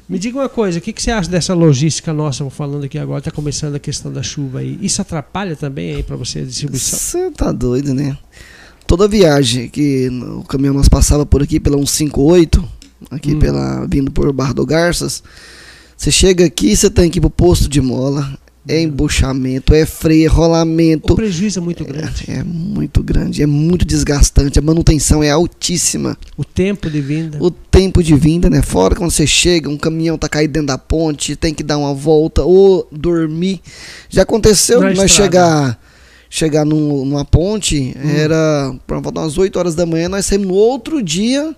Me 0.08 0.18
diga 0.18 0.38
uma 0.38 0.48
coisa, 0.48 0.78
o 0.78 0.80
que, 0.80 0.92
que 0.92 1.02
você 1.02 1.10
acha 1.10 1.28
dessa 1.28 1.52
logística 1.54 2.12
nossa, 2.12 2.48
falando 2.50 2.84
aqui 2.84 2.98
agora, 2.98 3.20
tá 3.22 3.30
começando 3.30 3.74
a 3.74 3.78
questão 3.80 4.12
da 4.12 4.22
chuva 4.22 4.60
aí. 4.60 4.78
Isso 4.80 5.00
atrapalha 5.02 5.56
também 5.56 5.96
aí 5.96 6.02
pra 6.02 6.16
você 6.16 6.40
a 6.40 6.44
distribuição? 6.44 6.98
Você 6.98 7.30
tá 7.32 7.50
doido, 7.52 7.92
né? 7.94 8.16
Toda 8.86 9.08
viagem 9.08 9.68
que 9.68 10.08
o 10.38 10.42
caminhão 10.44 10.74
nós 10.74 10.88
passava 10.88 11.24
por 11.26 11.42
aqui 11.42 11.58
pela 11.58 11.76
158, 11.76 12.64
aqui 13.10 13.34
Hum. 13.34 13.38
pela 13.38 13.86
vindo 13.86 14.10
por 14.10 14.32
Barra 14.32 14.54
do 14.54 14.66
Garças, 14.66 15.22
você 15.96 16.10
chega 16.10 16.44
aqui, 16.44 16.76
você 16.76 16.90
tem 16.90 17.10
que 17.10 17.18
ir 17.18 17.20
pro 17.20 17.30
posto 17.30 17.68
de 17.68 17.80
mola, 17.80 18.36
é 18.66 18.80
embuchamento, 18.80 19.74
é 19.74 19.84
freio, 19.84 20.26
é 20.26 20.30
O 20.30 20.34
rolamento. 20.34 21.14
prejuízo 21.14 21.58
é 21.58 21.62
muito 21.62 21.84
grande. 21.84 22.24
É, 22.28 22.36
é 22.38 22.42
muito 22.42 23.02
grande, 23.02 23.42
é 23.42 23.46
muito 23.46 23.84
desgastante, 23.84 24.58
a 24.58 24.62
manutenção 24.62 25.22
é 25.22 25.30
altíssima. 25.30 26.16
O 26.36 26.44
tempo 26.44 26.88
de 26.88 27.00
vinda. 27.00 27.36
O 27.40 27.50
tempo 27.50 28.02
de 28.02 28.14
vinda, 28.16 28.48
né? 28.48 28.62
Fora 28.62 28.94
quando 28.94 29.10
você 29.10 29.26
chega, 29.26 29.68
um 29.68 29.76
caminhão 29.76 30.16
tá 30.16 30.28
caído 30.28 30.54
dentro 30.54 30.68
da 30.68 30.78
ponte, 30.78 31.36
tem 31.36 31.52
que 31.52 31.62
dar 31.62 31.76
uma 31.76 31.92
volta 31.92 32.42
ou 32.42 32.88
dormir. 32.90 33.60
Já 34.08 34.22
aconteceu 34.22 34.80
Na 34.80 34.90
de 34.90 34.96
nós 34.96 35.10
estrada. 35.10 35.30
chegar 35.30 35.80
chegar 36.30 36.64
num- 36.64 37.04
numa 37.04 37.24
ponte, 37.24 37.94
Hum. 37.96 38.08
era 38.10 38.74
por 38.88 39.00
volta 39.00 39.20
umas 39.20 39.38
8 39.38 39.56
horas 39.56 39.76
da 39.76 39.86
manhã, 39.86 40.08
nós 40.08 40.26
saímos 40.26 40.48
no 40.48 40.54
outro 40.54 41.00
dia. 41.00 41.54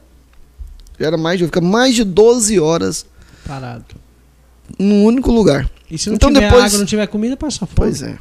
Era 0.98 1.16
mais 1.16 1.38
de, 1.38 1.44
fica 1.46 1.60
mais 1.60 1.94
de 1.94 2.04
12 2.04 2.58
horas 2.58 3.06
Parado. 3.46 3.84
num 4.78 5.04
único 5.04 5.30
lugar. 5.30 5.68
E 5.90 5.96
se 5.98 6.08
não 6.08 6.16
Então 6.16 6.32
tiver 6.32 6.46
depois- 6.48 6.64
água, 6.64 6.78
não 6.78 6.86
tiver 6.86 7.06
comida, 7.06 7.36
passa 7.36 7.60
fome. 7.60 7.72
Pois 7.74 8.02
é. 8.02 8.18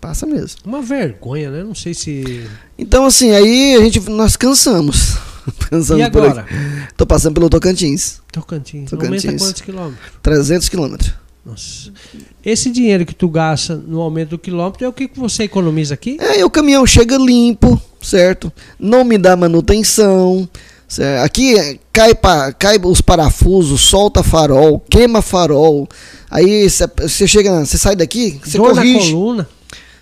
Passa 0.00 0.26
mesmo. 0.26 0.60
Uma 0.64 0.82
vergonha, 0.82 1.50
né? 1.50 1.62
Não 1.64 1.74
sei 1.74 1.94
se. 1.94 2.46
Então 2.78 3.06
assim, 3.06 3.30
aí 3.32 3.74
a 3.76 3.80
gente 3.80 4.00
nós 4.10 4.36
cansamos. 4.36 5.16
cansamos 5.70 6.06
e 6.06 6.10
por 6.10 6.24
agora? 6.24 6.42
aqui. 6.42 6.54
Tô 6.96 7.06
passando 7.06 7.34
pelo 7.34 7.48
Tocantins, 7.48 8.20
Tocantins. 8.30 8.90
Tocantins. 8.90 9.24
Aumenta 9.24 9.44
quantos 9.44 9.60
quilômetros? 9.62 10.10
300 10.22 10.68
quilômetros. 10.68 11.12
Nossa. 11.44 11.92
Esse 12.44 12.70
dinheiro 12.70 13.04
que 13.04 13.14
tu 13.14 13.28
gasta 13.28 13.76
no 13.76 14.00
aumento 14.00 14.30
do 14.30 14.38
quilômetro 14.38 14.84
é 14.84 14.88
o 14.88 14.92
que 14.92 15.08
que 15.08 15.18
você 15.18 15.42
economiza 15.44 15.92
aqui? 15.92 16.16
É, 16.18 16.40
e 16.40 16.44
o 16.44 16.48
caminhão 16.50 16.86
chega 16.86 17.16
limpo, 17.18 17.78
certo? 18.00 18.50
Não 18.78 19.04
me 19.04 19.18
dá 19.18 19.36
manutenção. 19.36 20.48
Certo? 20.88 21.24
Aqui 21.24 21.56
é, 21.58 21.78
cai, 21.92 22.12
cai 22.58 22.78
os 22.82 23.00
parafusos, 23.00 23.80
solta 23.80 24.22
farol, 24.22 24.80
queima 24.90 25.20
farol. 25.22 25.88
Aí 26.30 26.68
você 26.68 27.26
chega, 27.26 27.64
você 27.64 27.78
sai 27.78 27.94
daqui, 27.96 28.40
você 28.44 28.58
Dor 28.58 28.74
corrige, 28.74 29.12
coluna. 29.12 29.48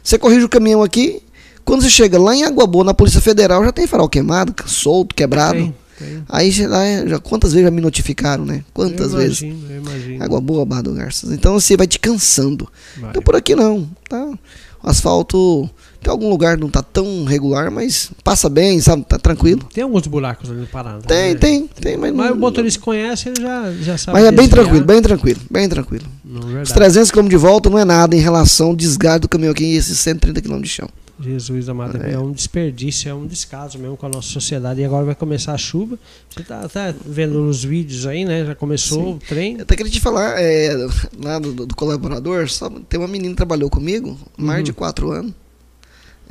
você 0.02 0.18
corrige 0.18 0.44
o 0.44 0.48
caminhão 0.48 0.82
aqui. 0.82 1.22
Quando 1.64 1.82
você 1.82 1.90
chega 1.90 2.18
lá 2.18 2.34
em 2.34 2.42
Água 2.44 2.66
Boa, 2.66 2.84
na 2.84 2.94
Polícia 2.94 3.20
Federal, 3.20 3.64
já 3.64 3.70
tem 3.72 3.86
farol 3.86 4.08
queimado, 4.08 4.52
solto, 4.66 5.14
quebrado. 5.14 5.58
Tem, 5.58 5.74
tem. 5.98 6.24
Aí 6.28 6.50
já, 6.50 6.66
já- 7.06 7.18
quantas 7.20 7.52
vezes 7.52 7.64
já 7.66 7.70
me 7.70 7.80
notificaram, 7.80 8.44
né? 8.44 8.64
Quantas 8.74 9.12
eu 9.12 9.18
vezes? 9.18 9.42
imagino, 9.42 9.70
Eu 9.70 9.76
imagino. 9.80 10.24
Água 10.24 10.40
Boa, 10.40 10.64
Barra 10.64 10.82
do 10.82 10.92
Garças. 10.94 11.30
Então 11.30 11.52
você 11.52 11.76
vai 11.76 11.86
te 11.86 12.00
cansando. 12.00 12.68
Vai. 12.96 13.10
Então 13.10 13.22
por 13.22 13.36
aqui 13.36 13.54
não, 13.54 13.88
tá? 14.08 14.24
O 14.82 14.90
asfalto 14.90 15.70
tem 16.02 16.10
algum 16.10 16.28
lugar 16.28 16.56
que 16.56 16.62
não 16.62 16.68
tá 16.70 16.82
tão 16.82 17.24
regular, 17.24 17.70
mas 17.70 18.10
passa 18.24 18.48
bem, 18.48 18.80
sabe? 18.80 19.04
Tá 19.04 19.18
tranquilo. 19.18 19.62
Tem 19.72 19.84
alguns 19.84 20.06
buracos 20.06 20.50
ali 20.50 20.60
no 20.60 20.66
Paraná. 20.66 20.98
Tem, 21.00 21.32
né? 21.32 21.34
tem, 21.38 21.66
tem, 21.66 21.96
mas, 21.96 22.12
Mas 22.14 22.30
não- 22.30 22.36
o 22.36 22.40
motorista 22.40 22.80
conhece, 22.80 23.28
ele 23.28 23.40
já, 23.40 23.72
já 23.80 23.98
sabe. 23.98 24.18
Mas 24.18 24.26
é 24.26 24.30
bem 24.32 24.46
desviar. 24.46 24.64
tranquilo, 24.64 24.84
bem 24.84 25.02
tranquilo, 25.02 25.40
bem 25.50 25.68
tranquilo. 25.68 26.04
Não, 26.24 26.40
Os 26.40 26.46
verdade. 26.46 26.74
300 26.74 27.10
km 27.10 27.28
de 27.28 27.36
volta 27.36 27.70
não 27.70 27.78
é 27.78 27.84
nada 27.84 28.14
em 28.16 28.20
relação 28.20 28.68
ao 28.68 28.76
desgaste 28.76 29.20
do 29.20 29.28
caminhão 29.28 29.52
aqui 29.52 29.64
e 29.64 29.76
esses 29.76 29.98
130 29.98 30.40
km 30.40 30.60
de 30.60 30.68
chão. 30.68 30.88
Jesus 31.20 31.68
amado, 31.68 32.02
é. 32.02 32.14
É. 32.14 32.18
um 32.18 32.32
desperdício, 32.32 33.08
é 33.08 33.14
um 33.14 33.26
descaso 33.26 33.78
mesmo 33.78 33.96
com 33.96 34.06
a 34.06 34.08
nossa 34.08 34.26
sociedade. 34.28 34.80
E 34.80 34.84
agora 34.84 35.04
vai 35.04 35.14
começar 35.14 35.52
a 35.52 35.58
chuva. 35.58 35.96
Você 36.28 36.42
tá, 36.42 36.66
tá 36.68 36.92
vendo 37.06 37.38
nos 37.38 37.62
vídeos 37.62 38.06
aí, 38.06 38.24
né? 38.24 38.44
Já 38.44 38.54
começou 38.56 39.12
o 39.14 39.18
trem. 39.18 39.56
Eu 39.56 39.62
até 39.62 39.76
queria 39.76 39.92
te 39.92 40.00
falar, 40.00 40.34
é, 40.40 40.74
lá 41.22 41.38
do, 41.38 41.66
do 41.66 41.76
colaborador, 41.76 42.48
só, 42.50 42.68
tem 42.88 42.98
uma 42.98 43.06
menina 43.06 43.30
que 43.30 43.36
trabalhou 43.36 43.70
comigo, 43.70 44.18
mais 44.36 44.60
Uhum. 44.60 44.64
de 44.64 44.72
4 44.72 45.12
anos. 45.12 45.32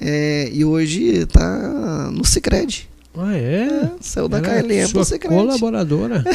É, 0.03 0.49
e 0.51 0.65
hoje 0.65 1.25
tá 1.27 2.09
no 2.11 2.25
Cicred. 2.25 2.89
Ah, 3.15 3.35
é? 3.35 3.91
Saiu 4.01 4.27
da 4.27 4.37
Ela 4.39 4.47
é 4.47 4.61
KLM 4.63 4.85
sua 4.87 4.93
pro 4.93 5.05
Cicred. 5.05 5.35
colaboradora. 5.35 6.23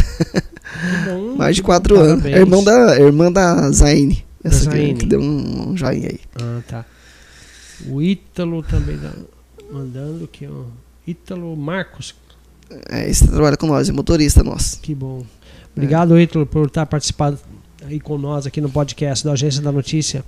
Que 0.67 1.11
bom. 1.11 1.37
Mais 1.37 1.57
de 1.57 1.63
4 1.63 1.97
anos. 1.99 2.23
Parabéns. 2.23 2.37
É 2.37 2.39
irmão 2.41 2.63
da, 2.63 3.01
irmã 3.01 3.33
da 3.33 3.71
Zaine. 3.71 4.25
Da 4.43 4.51
Essa 4.51 4.69
que, 4.69 4.77
Zaine. 4.77 4.95
que 4.99 5.07
deu 5.07 5.21
um, 5.21 5.71
um 5.71 5.77
joinha 5.77 6.09
aí. 6.09 6.21
Ah, 6.41 6.61
tá. 6.69 6.85
O 7.89 8.03
Ítalo 8.03 8.63
também 8.65 8.99
tá 8.99 9.13
mandando 9.73 10.25
aqui, 10.25 10.47
ó. 10.47 10.65
Ítalo 11.07 11.57
Marcos, 11.57 12.15
É, 12.91 13.09
esse 13.09 13.27
trabalha 13.29 13.57
com 13.57 13.67
nós, 13.69 13.89
é 13.89 13.93
motorista 13.93 14.43
nosso. 14.43 14.81
que 14.81 14.93
bom. 14.95 15.25
Obrigado, 15.75 16.19
Ítalo, 16.19 16.45
por 16.45 16.67
estar 16.67 16.85
participando 16.85 17.39
aí 17.87 18.01
com 18.01 18.19
nós 18.19 18.45
aqui 18.45 18.61
no 18.61 18.69
podcast 18.69 19.25
da 19.25 19.33
Agência 19.33 19.63
da 19.63 19.71
Notícia. 19.71 20.25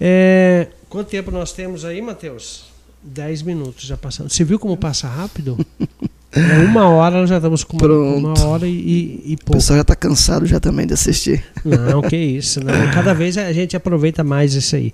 É, 0.00 0.68
quanto 0.96 1.08
tempo 1.08 1.30
nós 1.30 1.52
temos 1.52 1.84
aí, 1.84 2.00
Matheus? 2.00 2.64
10 3.02 3.42
minutos 3.42 3.84
já 3.86 3.96
passando. 3.96 4.30
Você 4.30 4.42
viu 4.44 4.58
como 4.58 4.76
passa 4.76 5.06
rápido? 5.06 5.58
É 6.32 6.58
uma 6.66 6.86
hora, 6.86 7.18
nós 7.20 7.30
já 7.30 7.36
estamos 7.36 7.64
com 7.64 7.78
uma, 7.78 7.80
Pronto. 7.80 8.18
uma 8.26 8.46
hora 8.46 8.66
e, 8.68 8.70
e, 8.72 9.22
e 9.30 9.34
O 9.34 9.38
pouco. 9.38 9.52
pessoal 9.52 9.78
já 9.78 9.84
tá 9.84 9.96
cansado 9.96 10.44
já 10.44 10.60
também 10.60 10.86
de 10.86 10.92
assistir. 10.92 11.42
Não, 11.64 12.02
que 12.02 12.14
isso. 12.14 12.60
Não. 12.62 12.74
Cada 12.92 13.14
vez 13.14 13.38
a 13.38 13.50
gente 13.54 13.74
aproveita 13.74 14.22
mais 14.22 14.52
isso 14.52 14.76
aí. 14.76 14.92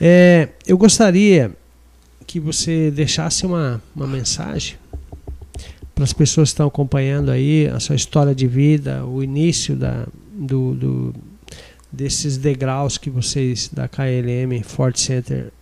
É, 0.00 0.48
eu 0.66 0.78
gostaria 0.78 1.50
que 2.26 2.40
você 2.40 2.90
deixasse 2.90 3.44
uma, 3.44 3.82
uma 3.94 4.06
mensagem 4.06 4.76
para 5.94 6.04
as 6.04 6.12
pessoas 6.14 6.48
que 6.48 6.54
estão 6.54 6.68
acompanhando 6.68 7.30
aí 7.30 7.66
a 7.68 7.78
sua 7.78 7.94
história 7.94 8.34
de 8.34 8.46
vida, 8.46 9.04
o 9.04 9.22
início 9.22 9.76
da, 9.76 10.06
do, 10.32 10.72
do- 10.74 11.14
desses 11.92 12.36
degraus 12.36 12.96
que 12.96 13.10
vocês 13.10 13.68
da 13.72 13.86
KLM 13.86 14.62
Ford 14.64 14.96
Center 14.96 15.52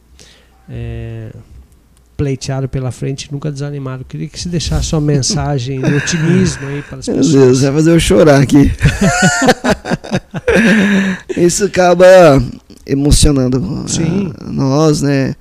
é, 0.68 1.32
pleitearam 2.16 2.68
pela 2.68 2.92
frente, 2.92 3.32
nunca 3.32 3.50
desanimaram. 3.50 4.04
Queria 4.04 4.28
que 4.28 4.38
você 4.38 4.48
deixasse 4.48 4.94
uma 4.94 5.00
mensagem 5.00 5.80
de 5.80 5.94
otimismo 5.94 6.66
aí 6.68 6.82
para 6.82 6.98
as 6.98 7.08
Meu 7.08 7.16
pessoas. 7.16 7.32
Deus, 7.34 7.60
vai 7.62 7.72
fazer 7.72 7.90
eu 7.90 8.00
chorar 8.00 8.40
aqui. 8.40 8.70
Isso 11.36 11.64
acaba 11.64 12.06
emocionando 12.86 13.88
Sim. 13.88 14.32
ah, 14.38 14.44
nós, 14.50 15.02
né? 15.02 15.34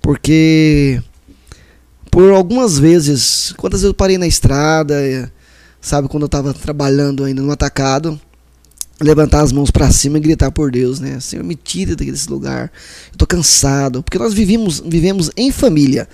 Porque 0.00 1.00
por 2.10 2.32
algumas 2.32 2.78
vezes, 2.78 3.52
quantas 3.56 3.80
vezes 3.80 3.90
eu 3.90 3.94
parei 3.94 4.16
na 4.16 4.26
estrada, 4.26 4.94
eh, 5.02 5.28
sabe, 5.80 6.06
quando 6.08 6.22
eu 6.22 6.28
tava 6.28 6.54
trabalhando 6.54 7.24
ainda 7.24 7.42
no 7.42 7.50
atacado, 7.50 8.20
levantar 9.00 9.40
as 9.42 9.52
mãos 9.52 9.70
para 9.70 9.90
cima 9.90 10.18
e 10.18 10.20
gritar 10.20 10.50
por 10.50 10.70
Deus, 10.70 11.00
né? 11.00 11.18
Senhor, 11.20 11.44
me 11.44 11.54
tira 11.54 11.96
desse 11.96 12.30
lugar. 12.30 12.70
Eu 13.12 13.18
tô 13.18 13.26
cansado, 13.26 14.02
porque 14.02 14.18
nós 14.18 14.32
vivemos, 14.32 14.80
vivemos 14.80 15.30
em 15.36 15.50
família. 15.50 16.08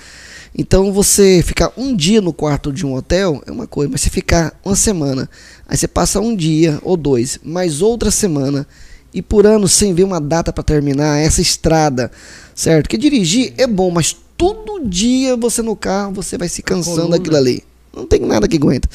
Então 0.57 0.93
você 0.93 1.43
ficar 1.45 1.73
um 1.77 1.95
dia 1.95 2.21
no 2.21 2.33
quarto 2.33 2.73
de 2.73 2.85
um 2.85 2.95
hotel 2.95 3.43
é 3.47 3.53
uma 3.53 3.67
coisa, 3.67 3.91
mas 3.91 4.01
você 4.01 4.11
ficar 4.11 4.59
uma 4.65 4.75
semana, 4.75 5.31
aí 5.69 5.77
você 5.77 5.87
passa 5.87 6.21
um 6.21 6.35
dia 6.35 6.79
ou 6.83 6.97
dois, 6.97 7.39
mais 7.45 7.81
outra 7.81 8.11
semana 8.11 8.67
e 9.13 9.23
por 9.23 9.47
ano 9.47 9.69
sem 9.69 9.95
ver 9.95 10.05
uma 10.05 10.21
data 10.21 10.53
para 10.53 10.63
terminar 10.65 11.19
essa 11.19 11.41
estrada, 11.41 12.11
certo? 12.55 12.89
Que 12.89 12.99
dirigir 12.99 13.53
é 13.57 13.67
bom, 13.67 13.91
mas 13.91 14.17
todo 14.37 14.89
dia 14.89 15.37
você 15.37 15.63
no 15.63 15.77
carro 15.77 16.15
você 16.15 16.37
vai 16.37 16.49
se 16.49 16.63
cansando 16.63 17.11
daquilo 17.11 17.37
ali. 17.37 17.63
Não 17.95 18.07
tem 18.07 18.21
nada 18.21 18.49
que 18.49 18.57
aguenta. 18.57 18.89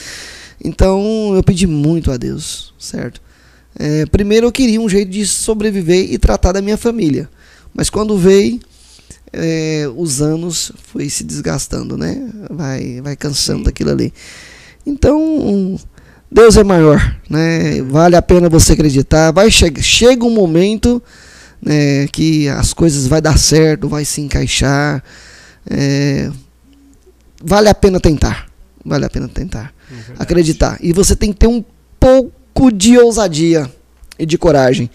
Então 0.64 1.34
eu 1.36 1.44
pedi 1.44 1.68
muito 1.68 2.12
a 2.12 2.18
Deus, 2.18 2.74
certo? 2.80 3.22
É, 3.78 4.06
primeiro 4.06 4.48
eu 4.48 4.52
queria 4.52 4.80
um 4.80 4.88
jeito 4.88 5.12
de 5.12 5.26
sobreviver 5.26 6.12
e 6.12 6.18
tratar 6.18 6.54
da 6.54 6.62
minha 6.62 6.78
família, 6.78 7.30
mas 7.74 7.90
quando 7.90 8.18
veio 8.18 8.60
é, 9.34 9.86
os 9.96 10.22
anos 10.22 10.72
foi 10.92 11.10
se 11.10 11.24
desgastando, 11.24 11.98
né? 11.98 12.30
Vai, 12.50 13.02
vai 13.02 13.16
cansando 13.16 13.60
Sim. 13.60 13.66
daquilo 13.66 13.92
ali. 13.92 14.14
Então, 14.86 15.78
Deus 16.32 16.56
é 16.58 16.64
maior, 16.64 17.18
né? 17.30 17.82
Vale 17.82 18.16
a 18.16 18.22
pena 18.22 18.48
você 18.48 18.74
acreditar. 18.74 19.32
Vai 19.32 19.52
che 19.52 19.72
chega 19.82 20.24
um 20.24 20.34
momento 20.34 21.02
né, 21.62 22.08
que 22.08 22.48
as 22.48 22.74
coisas 22.74 23.08
vai 23.08 23.22
dar 23.22 23.38
certo, 23.38 23.90
vai 23.90 24.06
se 24.06 24.22
encaixar. 24.22 25.04
é, 25.70 26.32
vale 27.44 27.70
a 27.70 27.76
pena 27.76 28.00
tentar. 28.00 28.48
Vale 28.84 29.06
a 29.06 29.10
pena 29.10 29.28
tentar. 29.28 29.74
É. 29.92 30.14
Acreditar. 30.20 30.78
E 30.80 30.94
você 30.94 31.16
tem 31.16 31.34
que 31.34 31.40
ter 31.40 31.48
um 31.48 31.64
pouco 32.00 32.32
de 32.72 32.98
ousadia. 32.98 33.70
e 34.18 34.26
de 34.26 34.38
coragem. 34.38 34.90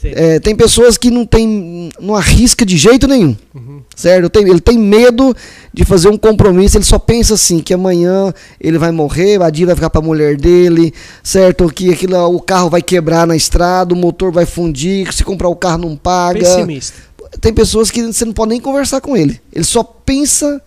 Tem. 0.00 0.12
É, 0.14 0.40
tem 0.40 0.56
pessoas 0.56 0.96
que 0.96 1.10
não 1.10 1.26
tem, 1.26 1.90
não 2.00 2.14
arrisca 2.14 2.64
de 2.64 2.78
jeito 2.78 3.06
nenhum, 3.06 3.36
Uhum. 3.54 3.82
certo? 3.94 4.30
Tem- 4.30 4.48
ele 4.48 4.58
tem 4.58 4.78
medo 4.78 5.36
de 5.70 5.84
fazer 5.84 6.08
um 6.08 6.16
compromisso, 6.16 6.78
ele 6.78 6.84
só 6.86 6.98
pensa 6.98 7.34
assim, 7.34 7.58
que 7.58 7.74
amanhã 7.74 8.32
ele 8.58 8.78
vai 8.78 8.90
morrer, 8.90 9.42
a 9.42 9.50
dia 9.50 9.66
vai 9.66 9.74
ficar 9.74 9.90
para 9.90 10.00
a 10.00 10.02
mulher 10.04 10.38
dele, 10.38 10.94
certo? 11.22 11.68
Que 11.70 11.92
aquilo, 11.92 12.16
o 12.34 12.40
carro 12.40 12.70
vai 12.70 12.80
quebrar 12.80 13.26
na 13.26 13.36
estrada, 13.36 13.92
o 13.92 13.96
motor 13.98 14.32
vai 14.32 14.46
fundir, 14.46 15.12
se 15.12 15.22
comprar 15.22 15.48
o 15.50 15.56
carro 15.56 15.82
não 15.82 15.94
paga. 15.94 16.38
Pessimista. 16.40 16.96
Tem 17.42 17.52
pessoas 17.52 17.90
que 17.90 18.02
você 18.02 18.24
não 18.24 18.32
pode 18.32 18.48
nem 18.48 18.60
conversar 18.62 19.02
com 19.02 19.14
ele. 19.14 19.38
Ele 19.52 19.64
só 19.66 19.82
pensa 19.84 20.58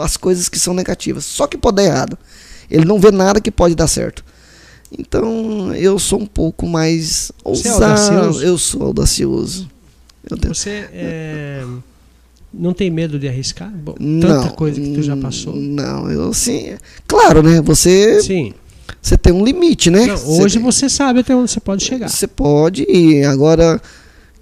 as 0.00 0.16
coisas 0.16 0.48
que 0.48 0.58
são 0.58 0.74
negativas, 0.74 1.24
só 1.24 1.46
que 1.46 1.56
pode 1.56 1.76
dar 1.76 1.84
errado. 1.84 2.18
Ele 2.68 2.84
não 2.84 2.98
vê 2.98 3.12
nada 3.12 3.40
que 3.40 3.52
pode 3.52 3.76
dar 3.76 3.86
certo. 3.86 4.24
Então, 4.98 5.74
eu 5.74 5.98
sou 5.98 6.20
um 6.20 6.26
pouco 6.26 6.66
mais 6.66 7.32
Você 7.44 7.68
é 7.68 7.72
ousado. 7.72 7.84
audacioso? 8.12 8.44
eu 8.44 8.58
sou 8.58 8.82
audacioso. 8.82 9.68
Tenho- 10.40 10.54
Você 10.54 10.88
é, 10.92 11.64
não 12.52 12.72
tem 12.72 12.90
medo 12.90 13.18
de 13.18 13.28
arriscar? 13.28 13.70
Bom, 13.70 13.92
tanta 13.94 14.28
não, 14.28 14.48
coisa 14.50 14.80
que 14.80 14.92
tu 14.92 15.02
já 15.02 15.16
passou. 15.16 15.54
Não, 15.54 16.10
eu 16.10 16.30
assim, 16.30 16.74
claro, 17.06 17.42
né? 17.42 17.60
Você 17.62 18.20
Sim. 18.22 18.52
você 19.00 19.16
tem 19.16 19.32
um 19.32 19.44
limite, 19.44 19.90
né? 19.90 20.06
Não, 20.06 20.16
Você 20.16 20.42
hoje 20.42 20.54
tem- 20.56 20.62
você 20.64 20.88
sabe 20.88 21.20
até 21.20 21.34
onde 21.34 21.50
você 21.50 21.60
pode 21.60 21.84
chegar. 21.84 22.08
Você 22.08 22.26
pode, 22.26 22.84
e 22.88 23.22
agora 23.24 23.80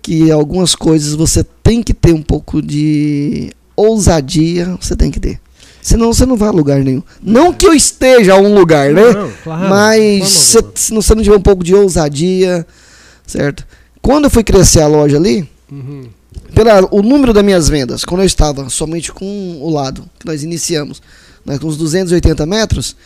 que 0.01 0.30
algumas 0.30 0.74
coisas 0.74 1.14
você 1.14 1.45
tem 1.62 1.82
que 1.82 1.92
ter 1.95 2.12
um 2.14 2.22
pouco 2.22 2.62
de 2.62 3.51
ousadia, 3.76 4.76
você 4.80 4.95
tem 4.97 5.11
que 5.11 5.20
ter. 5.20 5.38
Senão 5.85 6.14
você 6.14 6.24
não 6.24 6.35
vai 6.35 6.49
a 6.49 6.51
lugar 6.51 6.82
nenhum. 6.82 7.03
Não 7.22 7.53
que 7.53 7.66
eu 7.66 7.74
esteja 7.74 8.32
a 8.32 8.39
um 8.39 8.55
lugar, 8.55 8.91
né? 8.91 9.12
Não, 9.12 9.30
claro. 9.45 9.68
Mas 9.68 10.26
se, 10.30 10.59
se 10.74 10.95
você 10.95 11.14
não 11.14 11.22
tiver 11.22 11.37
um 11.37 11.43
pouco 11.43 11.62
de 11.62 11.74
ousadia, 11.74 12.66
certo? 13.26 13.66
Quando 14.01 14.24
eu 14.24 14.30
fui 14.30 14.43
crescer 14.43 14.80
a 14.80 14.87
loja 14.87 15.18
ali. 15.18 15.47
Uhum. 15.70 16.09
pela, 16.55 16.89
o 16.91 17.03
número 17.03 17.35
das 17.35 17.45
minhas 17.45 17.68
vendas, 17.68 18.03
quando 18.03 18.22
eu 18.22 18.26
estava 18.26 18.70
somente 18.70 19.12
com 19.12 19.59
o 19.61 19.68
lado, 19.70 20.09
que 20.18 20.24
nós 20.24 20.43
iniciamos, 20.43 21.03
né, 21.45 21.59
com 21.59 21.66
uns 21.66 21.76
280 21.76 22.47
metros, 22.47 22.97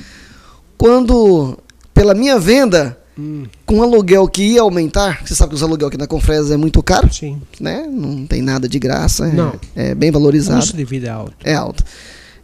quando, 0.76 1.58
pela 1.92 2.14
minha 2.14 2.38
venda, 2.38 2.96
Hum, 3.18 3.46
com 3.66 3.80
o 3.80 3.82
aluguel 3.82 4.28
que 4.28 4.42
ia 4.44 4.60
aumentar, 4.62 5.26
você 5.26 5.34
sabe 5.34 5.50
que 5.50 5.56
os 5.56 5.62
aluguel 5.64 5.88
aqui 5.88 5.98
na 5.98 6.06
Confresa 6.06 6.54
é 6.54 6.56
muito 6.56 6.80
caro, 6.84 7.12
sim. 7.12 7.42
né? 7.58 7.84
Não 7.90 8.24
tem 8.24 8.40
nada 8.40 8.68
de 8.68 8.78
graça, 8.78 9.26
é, 9.26 9.32
Não. 9.32 9.52
é 9.74 9.92
bem 9.92 10.10
O 10.10 10.12
valorizado, 10.12 10.60
custo 10.60 10.76
de 10.76 10.84
vida 10.84 11.08
é 11.08 11.10
alto. 11.10 11.34
é 11.42 11.54
alto. 11.54 11.82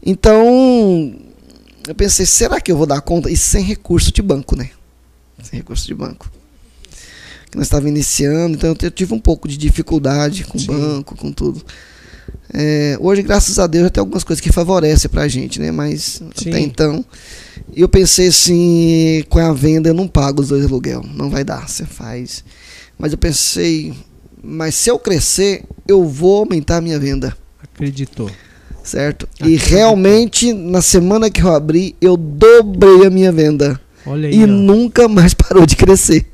Então, 0.05 1.15
eu 1.89 1.95
pensei, 1.95 2.27
será 2.27 2.61
que 2.61 2.71
eu 2.71 2.77
vou 2.77 2.87
dar 2.87 3.01
conta? 3.01 3.31
E 3.31 3.37
sem 3.37 3.65
recurso 3.65 4.13
de 4.13 4.21
banco, 4.21 4.57
né? 4.57 4.71
Sem 5.43 5.59
recurso 5.59 5.87
de 5.87 5.95
banco. 5.95 6.31
Que 7.51 7.57
nós 7.57 7.67
estávamos 7.67 7.91
iniciando, 7.91 8.57
então 8.57 8.77
eu 8.83 8.91
tive 8.91 9.15
um 9.15 9.19
pouco 9.19 9.49
de 9.49 9.57
dificuldade 9.57 10.45
com 10.45 10.59
o 10.59 10.63
banco, 10.63 11.17
com 11.17 11.33
tudo. 11.33 11.65
É, 12.53 12.97
hoje, 13.01 13.23
graças 13.23 13.59
a 13.59 13.67
Deus, 13.67 13.85
já 13.85 13.91
tem 13.91 14.01
algumas 14.01 14.25
coisas 14.25 14.41
que 14.41 14.53
favorecem 14.53 15.11
pra 15.11 15.27
gente, 15.27 15.61
né? 15.61 15.71
Mas 15.71 16.23
Sim. 16.35 16.51
até 16.51 16.61
então, 16.61 17.05
eu 17.75 17.89
pensei 17.89 18.29
assim, 18.29 19.25
com 19.29 19.39
a 19.39 19.53
venda 19.53 19.89
eu 19.89 19.95
não 19.95 20.07
pago 20.07 20.43
os 20.43 20.49
dois 20.49 20.65
aluguel, 20.65 21.05
não 21.15 21.31
vai 21.31 21.45
dar, 21.45 21.69
você 21.69 21.85
faz. 21.85 22.45
Mas 22.99 23.13
eu 23.13 23.19
pensei, 23.19 23.95
mas 24.43 24.75
se 24.75 24.91
eu 24.91 24.99
crescer, 24.99 25.65
eu 25.89 26.07
vou 26.07 26.39
aumentar 26.39 26.79
a 26.79 26.81
minha 26.81 26.99
venda 26.99 27.37
Acreditou. 27.75 28.31
Certo? 28.85 29.29
Ah, 29.41 29.49
E 29.49 29.59
que 29.59 29.71
realmente, 29.71 30.53
na 30.53 30.81
semana 30.83 31.29
que 31.31 31.43
eu 31.43 31.53
abri, 31.53 31.97
eu 32.01 32.17
dobrei 32.17 33.07
a 33.07 33.11
minha 33.11 33.33
venda. 33.33 33.81
Olha 34.07 34.29
aí. 34.29 34.37
E 34.41 34.45
ó. 34.45 34.47
nunca 34.47 35.09
mais 35.09 35.33
parou 35.35 35.65
de 35.67 35.75
crescer. 35.77 36.27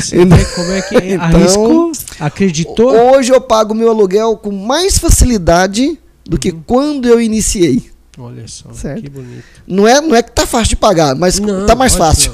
Você 0.00 0.24
vê 0.24 0.44
como 0.54 0.70
é 0.72 0.82
que 0.82 0.96
é? 0.96 1.14
Então, 1.14 1.24
arriscou, 1.26 1.92
acreditou. 2.20 2.90
Hoje 3.12 3.32
eu 3.32 3.40
pago 3.40 3.74
meu 3.74 3.90
aluguel 3.90 4.36
com 4.36 4.52
mais 4.52 4.98
facilidade 4.98 5.98
do 6.24 6.38
que 6.38 6.50
Uhum. 6.52 6.62
quando 6.66 7.08
eu 7.08 7.20
iniciei. 7.20 7.90
Olha 8.20 8.46
só, 8.48 8.72
Certo. 8.72 9.02
que 9.02 9.08
bonito. 9.10 9.44
Não 9.66 9.86
é, 9.86 10.00
não 10.00 10.14
é 10.14 10.22
que 10.22 10.32
tá 10.32 10.44
fácil 10.46 10.70
de 10.70 10.76
pagar, 10.76 11.14
mas 11.14 11.38
Não, 11.38 11.66
tá 11.66 11.74
mais 11.76 11.94
fácil. 11.94 12.32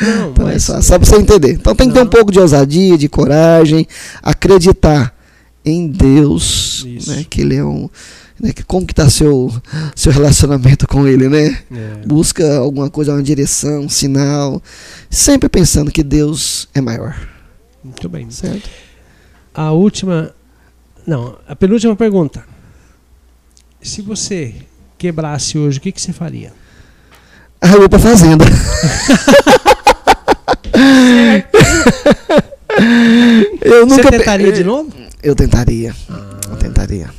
Não, 0.00 0.26
Não, 0.26 0.32
Tá 0.34 0.42
mais 0.42 0.54
mas 0.54 0.66
fácil, 0.66 0.82
só 0.82 0.98
pra 0.98 1.08
você 1.08 1.16
entender. 1.16 1.52
Então 1.52 1.74
tem 1.76 1.88
que 1.88 1.94
ter 1.94 2.02
um 2.02 2.06
pouco 2.08 2.30
de 2.32 2.40
ousadia, 2.40 2.98
de 2.98 3.08
coragem, 3.08 3.86
acreditar 4.22 5.14
em 5.64 5.86
Deus, 5.88 6.84
né? 7.06 7.24
Que 7.28 7.40
ele 7.40 7.56
é 7.56 7.64
um. 7.64 7.88
Né, 8.38 8.52
que 8.52 8.62
como 8.62 8.86
que 8.86 8.94
tá 8.94 9.08
seu, 9.08 9.50
seu 9.94 10.12
relacionamento 10.12 10.86
com 10.86 11.06
ele, 11.06 11.26
né? 11.28 11.58
é, 11.72 12.06
busca 12.06 12.58
alguma 12.58 12.90
coisa, 12.90 13.12
uma 13.14 13.22
direção, 13.22 13.80
um 13.84 13.88
sinal, 13.88 14.62
sempre 15.08 15.48
pensando 15.48 15.90
que 15.90 16.02
Deus 16.02 16.68
é 16.74 16.80
maior, 16.82 17.16
muito 17.82 18.08
bem. 18.10 18.30
certo? 18.30 18.68
A 19.54 19.70
última. 19.72 20.34
Não, 21.06 21.38
a 21.48 21.56
penúltima 21.56 21.96
pergunta. 21.96 22.44
Se 23.80 24.02
você 24.02 24.54
quebrasse 24.98 25.56
hoje, 25.56 25.78
o 25.78 25.80
que, 25.80 25.92
que 25.92 26.00
você 26.02 26.12
faria? 26.12 26.52
Ah, 27.60 27.72
eu 27.72 27.78
vou 27.80 27.88
pra 27.88 27.98
fazenda. 27.98 28.44
eu 33.62 33.86
Você 33.88 33.96
nunca 33.96 34.10
pe- 34.10 34.18
tentaria 34.18 34.52
de 34.52 34.64
novo? 34.64 34.92
Eu 35.22 35.34
tentaria, 35.34 35.94
eu 36.50 36.56
tentaria. 36.56 37.10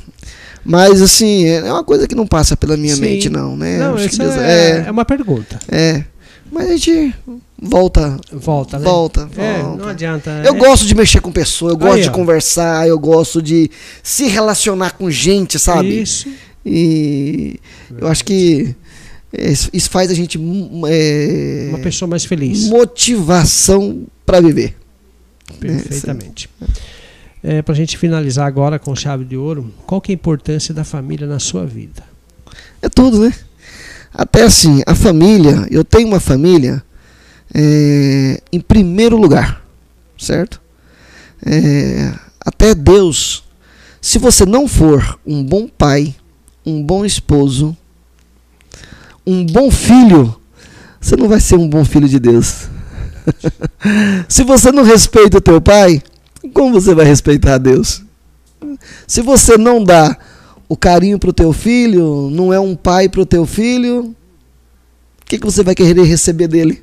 Mas 0.64 1.00
assim, 1.02 1.44
é 1.46 1.62
uma 1.72 1.84
coisa 1.84 2.06
que 2.06 2.14
não 2.14 2.26
passa 2.26 2.56
pela 2.56 2.76
minha 2.76 2.94
Sim. 2.94 3.00
mente 3.00 3.28
não, 3.30 3.56
né? 3.56 3.78
Não, 3.78 3.96
isso 3.96 4.18
Deus- 4.18 4.36
é, 4.36 4.84
é 4.86 4.90
uma 4.90 5.04
pergunta. 5.04 5.58
é. 5.70 6.04
Mas 6.50 6.66
a 6.70 6.76
gente 6.76 7.14
volta, 7.60 8.16
Volta, 8.32 8.78
né? 8.78 8.84
volta, 8.84 9.28
É, 9.36 9.60
volta. 9.62 9.82
não 9.82 9.88
adianta. 9.90 10.30
Eu 10.44 10.54
é, 10.54 10.58
gosto 10.58 10.86
de 10.86 10.94
mexer 10.94 11.20
com 11.20 11.30
pessoas, 11.30 11.72
eu 11.74 11.78
gosto 11.78 11.96
Aí, 11.96 12.02
de 12.02 12.08
ó. 12.08 12.12
conversar, 12.12 12.88
eu 12.88 12.98
gosto 12.98 13.42
de 13.42 13.70
se 14.02 14.26
relacionar 14.28 14.92
com 14.92 15.10
gente, 15.10 15.58
sabe? 15.58 16.00
Isso. 16.00 16.26
E 16.64 17.60
eu 17.98 18.08
acho 18.08 18.24
que 18.24 18.74
é, 19.30 19.50
isso 19.50 19.90
faz 19.90 20.10
a 20.10 20.14
gente 20.14 20.38
hum, 20.38 20.82
é, 20.86 21.66
Uma 21.68 21.80
pessoa 21.80 22.08
mais 22.08 22.24
feliz. 22.24 22.64
motivação 22.68 24.04
para 24.24 24.40
viver. 24.40 24.74
Perfeitamente. 25.60 26.48
É, 26.62 26.66
para 27.64 27.72
a 27.72 27.76
gente 27.76 27.96
finalizar 27.96 28.46
agora 28.46 28.78
com 28.78 28.94
chave 28.94 29.24
de 29.24 29.36
ouro, 29.36 29.72
qual 29.86 30.00
que 30.00 30.12
é 30.12 30.14
a 30.14 30.16
importância 30.16 30.74
da 30.74 30.84
família 30.84 31.26
na 31.26 31.38
sua 31.38 31.64
vida? 31.64 32.02
É 32.82 32.88
tudo, 32.88 33.20
né? 33.20 33.32
Até 34.12 34.42
assim, 34.42 34.82
a 34.86 34.94
família, 34.94 35.66
eu 35.70 35.84
tenho 35.84 36.08
uma 36.08 36.20
família 36.20 36.82
é, 37.54 38.40
em 38.52 38.60
primeiro 38.60 39.16
lugar, 39.16 39.62
certo? 40.18 40.60
É, 41.44 42.12
até 42.40 42.74
Deus, 42.74 43.44
se 44.00 44.18
você 44.18 44.44
não 44.44 44.66
for 44.66 45.18
um 45.26 45.44
bom 45.44 45.68
pai, 45.68 46.14
um 46.64 46.82
bom 46.82 47.04
esposo, 47.04 47.76
um 49.26 49.44
bom 49.44 49.70
filho, 49.70 50.34
você 51.00 51.16
não 51.16 51.28
vai 51.28 51.40
ser 51.40 51.56
um 51.56 51.68
bom 51.68 51.84
filho 51.84 52.08
de 52.08 52.18
Deus. 52.18 52.68
se 54.28 54.42
você 54.42 54.72
não 54.72 54.82
respeita 54.82 55.38
o 55.38 55.40
teu 55.40 55.60
pai, 55.60 56.02
como 56.48 56.72
você 56.72 56.94
vai 56.94 57.04
respeitar 57.06 57.58
Deus? 57.58 58.02
Se 59.06 59.22
você 59.22 59.56
não 59.56 59.82
dá 59.82 60.16
o 60.68 60.76
carinho 60.76 61.18
pro 61.18 61.32
teu 61.32 61.52
filho, 61.52 62.28
não 62.30 62.52
é 62.52 62.60
um 62.60 62.74
pai 62.76 63.08
pro 63.08 63.24
teu 63.24 63.46
filho, 63.46 64.14
o 65.22 65.24
que, 65.24 65.38
que 65.38 65.44
você 65.44 65.62
vai 65.62 65.74
querer 65.74 66.02
receber 66.04 66.48
dele? 66.48 66.82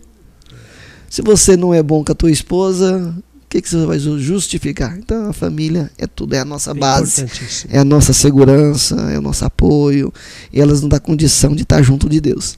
Se 1.09 1.21
você 1.21 1.55
não 1.55 1.73
é 1.73 1.83
bom 1.83 2.03
com 2.03 2.11
a 2.11 2.15
tua 2.15 2.31
esposa, 2.31 3.13
o 3.17 3.47
que, 3.49 3.61
que 3.61 3.69
você 3.69 3.85
vai 3.85 3.99
ju- 3.99 4.19
justificar? 4.19 4.97
Então 4.97 5.29
a 5.29 5.33
família 5.33 5.91
é 5.97 6.07
tudo, 6.07 6.33
é 6.33 6.39
a 6.39 6.45
nossa 6.45 6.71
É 6.71 6.73
base, 6.73 7.25
é 7.69 7.77
a 7.79 7.85
nossa 7.85 8.11
segurança, 8.11 8.95
é 9.11 9.17
o 9.17 9.21
nosso 9.21 9.45
apoio, 9.45 10.11
e 10.51 10.59
elas 10.59 10.81
não 10.81 10.89
dão 10.89 10.99
condição 10.99 11.55
de 11.55 11.63
estar 11.63 11.81
junto 11.81 12.09
de 12.09 12.19
Deus. 12.19 12.57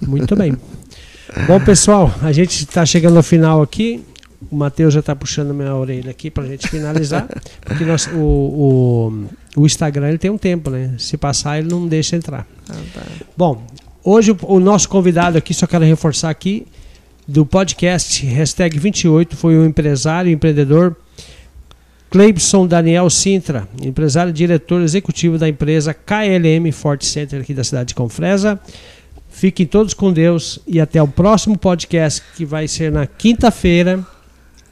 Muito 0.00 0.36
bem. 0.36 0.56
Bom, 1.46 1.60
pessoal, 1.60 2.14
a 2.22 2.32
gente 2.32 2.64
está 2.64 2.86
chegando 2.86 3.16
ao 3.16 3.22
final 3.22 3.60
aqui. 3.60 4.02
O 4.50 4.56
Matheus 4.56 4.94
já 4.94 5.00
está 5.00 5.14
puxando 5.14 5.52
minha 5.54 5.74
orelha 5.74 6.10
aqui 6.10 6.30
para 6.30 6.44
a 6.44 6.46
gente 6.46 6.68
finalizar. 6.68 7.26
Porque 7.64 7.84
nós, 7.84 8.06
o, 8.08 8.18
o, 8.18 9.26
o 9.56 9.66
Instagram 9.66 10.08
ele 10.08 10.18
tem 10.18 10.30
um 10.30 10.38
tempo, 10.38 10.70
né? 10.70 10.94
Se 10.98 11.16
passar, 11.16 11.58
ele 11.58 11.68
não 11.68 11.86
deixa 11.86 12.16
entrar. 12.16 12.46
Bom, 13.36 13.66
hoje 14.04 14.32
o, 14.32 14.38
o 14.42 14.60
nosso 14.60 14.88
convidado 14.88 15.38
aqui, 15.38 15.54
só 15.54 15.66
quero 15.66 15.84
reforçar 15.84 16.30
aqui, 16.30 16.66
do 17.26 17.44
podcast 17.44 18.24
hashtag 18.24 18.78
28, 18.78 19.36
foi 19.36 19.56
o 19.56 19.64
empresário 19.64 20.30
e 20.30 20.34
empreendedor 20.34 20.96
Cleibson 22.08 22.66
Daniel 22.66 23.10
Sintra, 23.10 23.68
empresário 23.82 24.30
e 24.30 24.32
diretor 24.32 24.80
executivo 24.80 25.36
da 25.36 25.48
empresa 25.48 25.92
KLM 25.92 26.70
Fort 26.72 27.02
Center 27.02 27.40
aqui 27.40 27.52
da 27.52 27.64
cidade 27.64 27.88
de 27.88 27.94
Confresa. 27.94 28.60
Fiquem 29.28 29.66
todos 29.66 29.92
com 29.92 30.12
Deus 30.12 30.60
e 30.66 30.80
até 30.80 31.02
o 31.02 31.08
próximo 31.08 31.58
podcast 31.58 32.22
que 32.36 32.44
vai 32.44 32.68
ser 32.68 32.90
na 32.90 33.06
quinta-feira, 33.06 34.02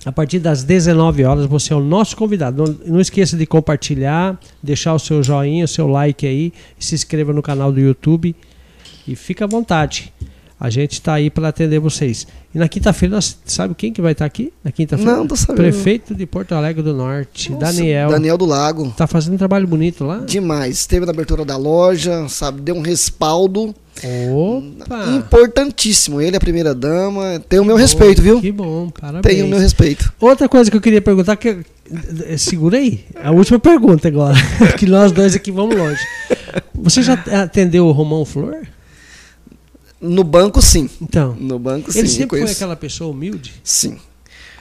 a 0.05 0.13
partir 0.13 0.39
das 0.39 0.63
19 0.63 1.25
horas. 1.25 1.47
Você 1.47 1.73
é 1.73 1.77
o 1.77 1.81
nosso 1.81 2.17
convidado. 2.17 2.65
Não, 2.65 2.95
não 2.95 3.01
esqueça 3.01 3.37
de 3.37 3.47
compartilhar, 3.47 4.39
deixar 4.63 4.95
o 4.95 4.99
seu 4.99 5.23
joinha, 5.23 5.65
o 5.65 5.69
seu 5.69 5.87
like 5.87 6.27
aí, 6.27 6.53
se 6.79 6.95
inscreva 6.95 7.33
no 7.33 7.43
canal 7.43 7.73
do 7.73 7.81
YouTube 7.81 8.35
e 9.07 9.17
fica 9.17 9.45
à 9.45 9.49
vontade. 9.49 10.13
A 10.59 10.71
gente 10.71 10.93
está 10.93 11.15
aí 11.15 11.31
para 11.31 11.49
atender 11.49 11.79
vocês. 11.81 12.27
E 12.55 12.59
na 12.59 12.69
quinta-feira, 12.69 13.19
sabe 13.45 13.75
quem 13.75 13.93
que 13.93 14.01
vai 14.01 14.13
estar 14.13 14.25
aqui? 14.25 14.53
Na 14.63 14.71
quinta-feira? 14.71 15.17
Não, 15.17 15.27
tô 15.27 15.35
sabendo. 15.35 15.57
Prefeito 15.57 16.15
de 16.15 16.25
Porto 16.25 16.55
Alegre 16.55 16.83
do 16.83 16.95
Norte, 16.95 17.51
Nossa, 17.51 17.67
Daniel. 17.67 18.11
Daniel 18.11 18.39
do 18.39 18.45
Lago. 18.45 18.95
Tá 18.97 19.07
fazendo 19.07 19.35
um 19.35 19.39
trabalho 19.39 19.67
bonito 19.67 20.05
lá? 20.05 20.19
Demais. 20.19 20.77
Esteve 20.77 21.05
na 21.05 21.13
abertura 21.13 21.45
da 21.45 21.57
loja, 21.57 22.29
sabe? 22.29 22.61
Deu 22.61 22.77
um 22.77 22.81
respaldo 22.83 23.75
Opa! 24.31 25.07
importantíssimo. 25.11 26.21
Ele 26.21 26.37
é 26.37 26.39
a 26.39 26.41
primeira 26.41 26.73
dama. 26.73 27.43
Tem 27.49 27.59
o 27.59 27.65
meu 27.65 27.77
respeito, 27.77 28.23
viu? 28.23 28.41
Que 28.41 28.53
bom, 28.53 28.91
parabéns. 28.91 29.35
Tem 29.35 29.43
o 29.43 29.49
meu 29.49 29.59
respeito. 29.59 30.13
Outra 30.21 30.49
coisa 30.49 30.71
que 30.71 30.77
eu 30.77 30.81
queria 30.81 31.03
perguntar, 31.03 31.37
que 31.37 31.59
eh, 32.27 32.37
segura 32.37 32.79
aí, 32.79 33.05
a 33.23 33.33
última 33.33 33.59
pergunta 33.59 34.09
agora, 34.09 34.37
que 34.79 34.87
nós 34.87 35.11
dois 35.11 35.35
aqui 35.35 35.51
vamos 35.51 35.77
longe. 35.77 36.01
Você 36.75 37.03
já 37.03 37.15
atendeu 37.43 37.87
o 37.87 37.93
Romão 37.93 38.25
Flor? 38.25 38.67
No 40.01 40.23
banco, 40.25 40.61
sim. 40.61 40.89
Então, 41.01 41.35
No 41.39 41.59
banco, 41.59 41.91
sim. 41.93 42.01
ele 42.01 42.09
sempre 42.09 42.41
foi 42.43 42.51
aquela 42.51 42.77
pessoa 42.77 43.11
humilde? 43.11 43.55
Sim. 43.63 43.97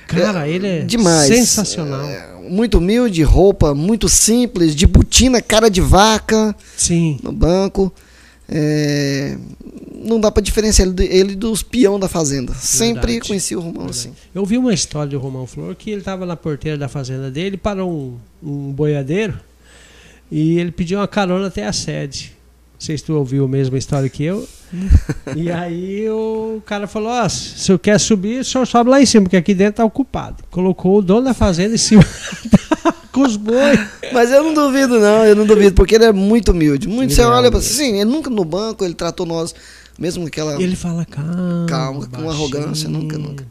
Cara, 0.07 0.47
ele 0.47 0.67
é 0.67 0.79
Demais. 0.81 1.27
sensacional. 1.27 2.01
É, 2.05 2.35
muito 2.49 2.77
humilde, 2.77 3.23
roupa 3.23 3.73
muito 3.73 4.07
simples, 4.07 4.75
de 4.75 4.85
botina, 4.85 5.41
cara 5.41 5.69
de 5.69 5.81
vaca 5.81 6.55
Sim. 6.77 7.19
no 7.23 7.31
banco. 7.31 7.91
É, 8.47 9.37
não 10.03 10.19
dá 10.19 10.29
pra 10.29 10.41
diferenciar 10.43 10.87
ele, 10.99 11.35
dos 11.35 11.63
peão 11.63 11.99
da 11.99 12.07
fazenda. 12.07 12.53
Sempre 12.53 13.13
Verdade. 13.13 13.27
conheci 13.29 13.55
o 13.55 13.59
Romão 13.61 13.87
assim. 13.87 14.11
Eu 14.35 14.45
vi 14.45 14.57
uma 14.57 14.73
história 14.73 15.09
do 15.11 15.17
Romão 15.19 15.47
Flor 15.47 15.73
que 15.75 15.89
ele 15.89 15.99
estava 16.01 16.25
na 16.25 16.35
porteira 16.35 16.77
da 16.77 16.87
fazenda 16.89 17.31
dele, 17.31 17.57
parou 17.57 17.89
um, 17.89 18.17
um 18.47 18.71
boiadeiro 18.71 19.39
e 20.31 20.59
ele 20.59 20.71
pediu 20.71 20.99
uma 20.99 21.07
carona 21.07 21.47
até 21.47 21.65
a 21.65 21.73
sede. 21.73 22.33
Não 22.73 22.81
sei 22.81 22.97
se 22.97 23.03
tu 23.05 23.13
ouviu 23.13 23.45
a 23.45 23.47
mesma 23.47 23.77
história 23.77 24.09
que 24.09 24.23
eu. 24.23 24.47
e 25.35 25.51
aí 25.51 26.09
o 26.09 26.61
cara 26.65 26.87
falou: 26.87 27.09
Ó, 27.09 27.29
se 27.29 27.55
o 27.55 27.59
senhor 27.59 27.79
quer 27.79 27.99
subir, 27.99 28.41
o 28.41 28.45
senhor 28.45 28.65
sobe 28.65 28.89
lá 28.89 29.01
em 29.01 29.05
cima, 29.05 29.23
porque 29.23 29.37
aqui 29.37 29.53
dentro 29.53 29.75
tá 29.77 29.85
ocupado. 29.85 30.43
Colocou 30.49 30.97
o 30.97 31.01
dono 31.01 31.21
da 31.25 31.33
fazenda 31.33 31.75
em 31.75 31.77
cima 31.77 32.03
com 33.11 33.21
os 33.21 33.35
bois. 33.37 33.79
Mas 34.11 34.31
eu 34.31 34.43
não 34.43 34.53
duvido, 34.53 34.99
não, 34.99 35.25
eu 35.25 35.35
não 35.35 35.45
duvido, 35.45 35.75
porque 35.75 35.95
ele 35.95 36.05
é 36.05 36.11
muito 36.11 36.51
humilde. 36.51 36.87
Muito, 36.87 37.13
você 37.13 37.21
olha 37.21 37.49
pra 37.51 37.59
humilde. 37.59 37.75
sim, 37.75 37.95
ele 37.99 38.05
nunca 38.05 38.29
no 38.29 38.43
banco, 38.43 38.83
ele 38.83 38.93
tratou 38.95 39.25
nós, 39.25 39.53
mesmo 39.97 40.23
com 40.23 40.27
aquela. 40.27 40.59
E 40.59 40.63
ele 40.63 40.75
fala: 40.75 41.05
calma. 41.05 41.65
Calma, 41.69 42.07
com 42.07 42.29
arrogância, 42.29 42.89
baixinho." 42.89 42.91
nunca, 42.91 43.17
nunca. 43.17 43.47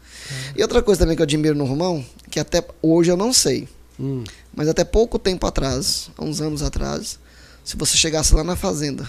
E 0.57 0.63
outra 0.63 0.83
coisa 0.83 1.01
também 1.01 1.15
que 1.17 1.23
eu 1.23 1.25
admiro 1.25 1.55
no 1.57 1.65
Romão, 1.65 2.05
que 2.31 2.41
até 2.41 2.65
hoje 2.83 3.11
eu 3.11 3.17
não 3.17 3.33
sei, 3.33 3.69
Hum. 4.01 4.25
mas 4.55 4.67
até 4.69 4.83
pouco 4.85 5.19
tempo 5.19 5.47
atrás, 5.47 6.11
há 6.17 6.25
uns 6.25 6.41
anos 6.41 6.63
atrás, 6.63 7.19
se 7.63 7.77
você 7.77 7.97
chegasse 7.97 8.35
lá 8.35 8.43
na 8.43 8.57
fazenda 8.57 9.07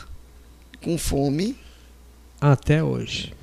com 0.83 0.97
fome, 0.97 1.55
Até 2.51 2.83
hoje. 2.83 3.33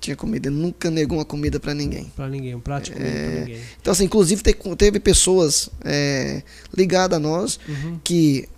tinha 0.00 0.14
comida. 0.14 0.48
Ele 0.48 0.54
nunca 0.56 0.88
negou 0.90 1.18
uma 1.18 1.24
comida 1.24 1.58
pra 1.58 1.74
ninguém. 1.74 2.12
Pra 2.14 2.28
ninguém, 2.28 2.54
um 2.54 2.60
prato 2.60 2.84
de 2.84 2.90
comida 2.92 3.10
É. 3.10 3.30
pra 3.30 3.40
ninguém. 3.40 3.60
Então, 3.80 3.92
assim, 3.92 4.04
inclusive 4.04 4.40
te- 4.42 4.56
teve 4.76 5.00
pessoas 5.00 5.68
é, 5.84 6.42
ligadas 6.76 7.16
a 7.16 7.20
nós 7.20 7.58
Uhum. 7.68 7.98
que 8.04 8.48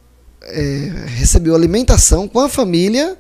é, 0.43 1.05
recebeu 1.17 1.55
alimentação 1.55 2.29
com 2.29 2.39
a 2.41 2.49
família 2.51 3.17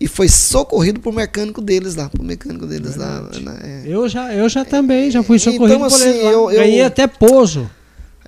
e 0.00 0.08
foi 0.08 0.26
socorrido 0.28 1.00
pro 1.00 1.12
mecânico 1.12 1.60
deles 1.60 1.94
lá, 1.94 2.08
pro 2.08 2.22
mecânico 2.24 2.66
deles 2.66 2.96
lá. 2.96 3.20
Verdade. 3.20 3.44
né, 3.44 3.82
é. 3.84 3.88
Eu 3.88 4.08
já, 4.08 4.32
eu 4.34 4.48
já 4.48 4.64
também, 4.64 5.10
já 5.10 5.22
fui 5.22 5.36
Então, 5.36 5.52
socorrido 5.52 5.78
por 5.80 5.86
assim, 5.86 6.08
ele 6.08 6.22
lá. 6.22 6.30
eu- 6.30 6.50
eu- 6.50 6.58
Ganhei 6.60 6.82
até 6.82 7.06
pouso. 7.06 7.70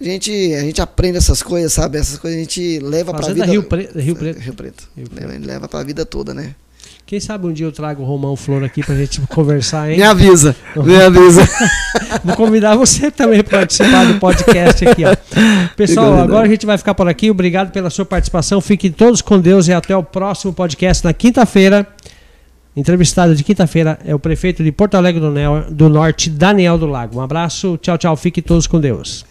A 0.00 0.04
gente, 0.04 0.30
a 0.54 0.60
gente 0.60 0.80
aprende 0.82 1.16
essas 1.18 1.42
coisas, 1.42 1.72
sabe? 1.72 1.96
Essas 1.98 2.18
coisas 2.18 2.38
a 2.38 2.42
gente 2.42 2.78
leva 2.80 3.12
pra 3.12 3.22
Fazenda 3.22 3.40
vida. 3.46 3.52
Rio, 3.52 3.62
Pre- 3.64 3.90
Rio 3.96 4.14
Preto. 4.14 4.38
Rio 4.40 4.54
Preto. 4.54 4.88
Rio 4.96 5.08
Leva- 5.12 5.46
leva 5.46 5.68
pra 5.68 5.82
vida 5.82 6.04
toda, 6.06 6.32
né? 6.34 6.54
Quem 7.08 7.18
sabe 7.18 7.46
um 7.46 7.52
dia 7.54 7.64
eu 7.64 7.72
trago 7.72 8.02
o 8.02 8.04
Romão 8.04 8.36
Flor 8.36 8.62
aqui 8.62 8.82
pra 8.82 8.94
gente 8.94 9.18
conversar, 9.32 9.90
hein? 9.90 9.96
Me 9.96 10.02
avisa, 10.02 10.54
me 10.76 10.94
avisa. 11.00 11.40
Vou 12.22 12.36
convidar 12.36 12.76
você 12.76 13.10
também 13.10 13.42
para 13.42 13.60
participar 13.60 14.04
do 14.04 14.18
podcast 14.20 14.86
aqui, 14.86 15.06
ó. 15.06 15.16
Pessoal, 15.74 16.20
agora 16.20 16.46
a 16.46 16.50
gente 16.50 16.66
vai 16.66 16.76
ficar 16.76 16.92
por 16.92 17.08
aqui. 17.08 17.30
Obrigado 17.30 17.72
pela 17.72 17.88
sua 17.88 18.04
participação. 18.04 18.60
Fiquem 18.60 18.92
todos 18.92 19.22
com 19.22 19.40
Deus 19.40 19.68
e 19.68 19.72
até 19.72 19.96
o 19.96 20.02
próximo 20.02 20.52
podcast 20.52 21.02
na 21.02 21.14
quinta-feira. 21.14 21.86
Entrevistado 22.76 23.34
de 23.34 23.42
quinta-feira 23.42 23.98
é 24.04 24.14
o 24.14 24.18
prefeito 24.18 24.62
de 24.62 24.70
Porto 24.70 24.96
Alegre 24.96 25.22
do 25.70 25.88
Norte, 25.88 26.28
Daniel 26.28 26.76
do 26.76 26.84
Lago. 26.84 27.20
Um 27.20 27.22
abraço, 27.22 27.78
tchau, 27.78 27.96
tchau. 27.96 28.14
Fiquem 28.18 28.44
todos 28.44 28.66
com 28.66 28.78
Deus. 28.78 29.24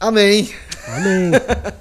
Amém. 0.00 0.48
Amém. 0.88 1.32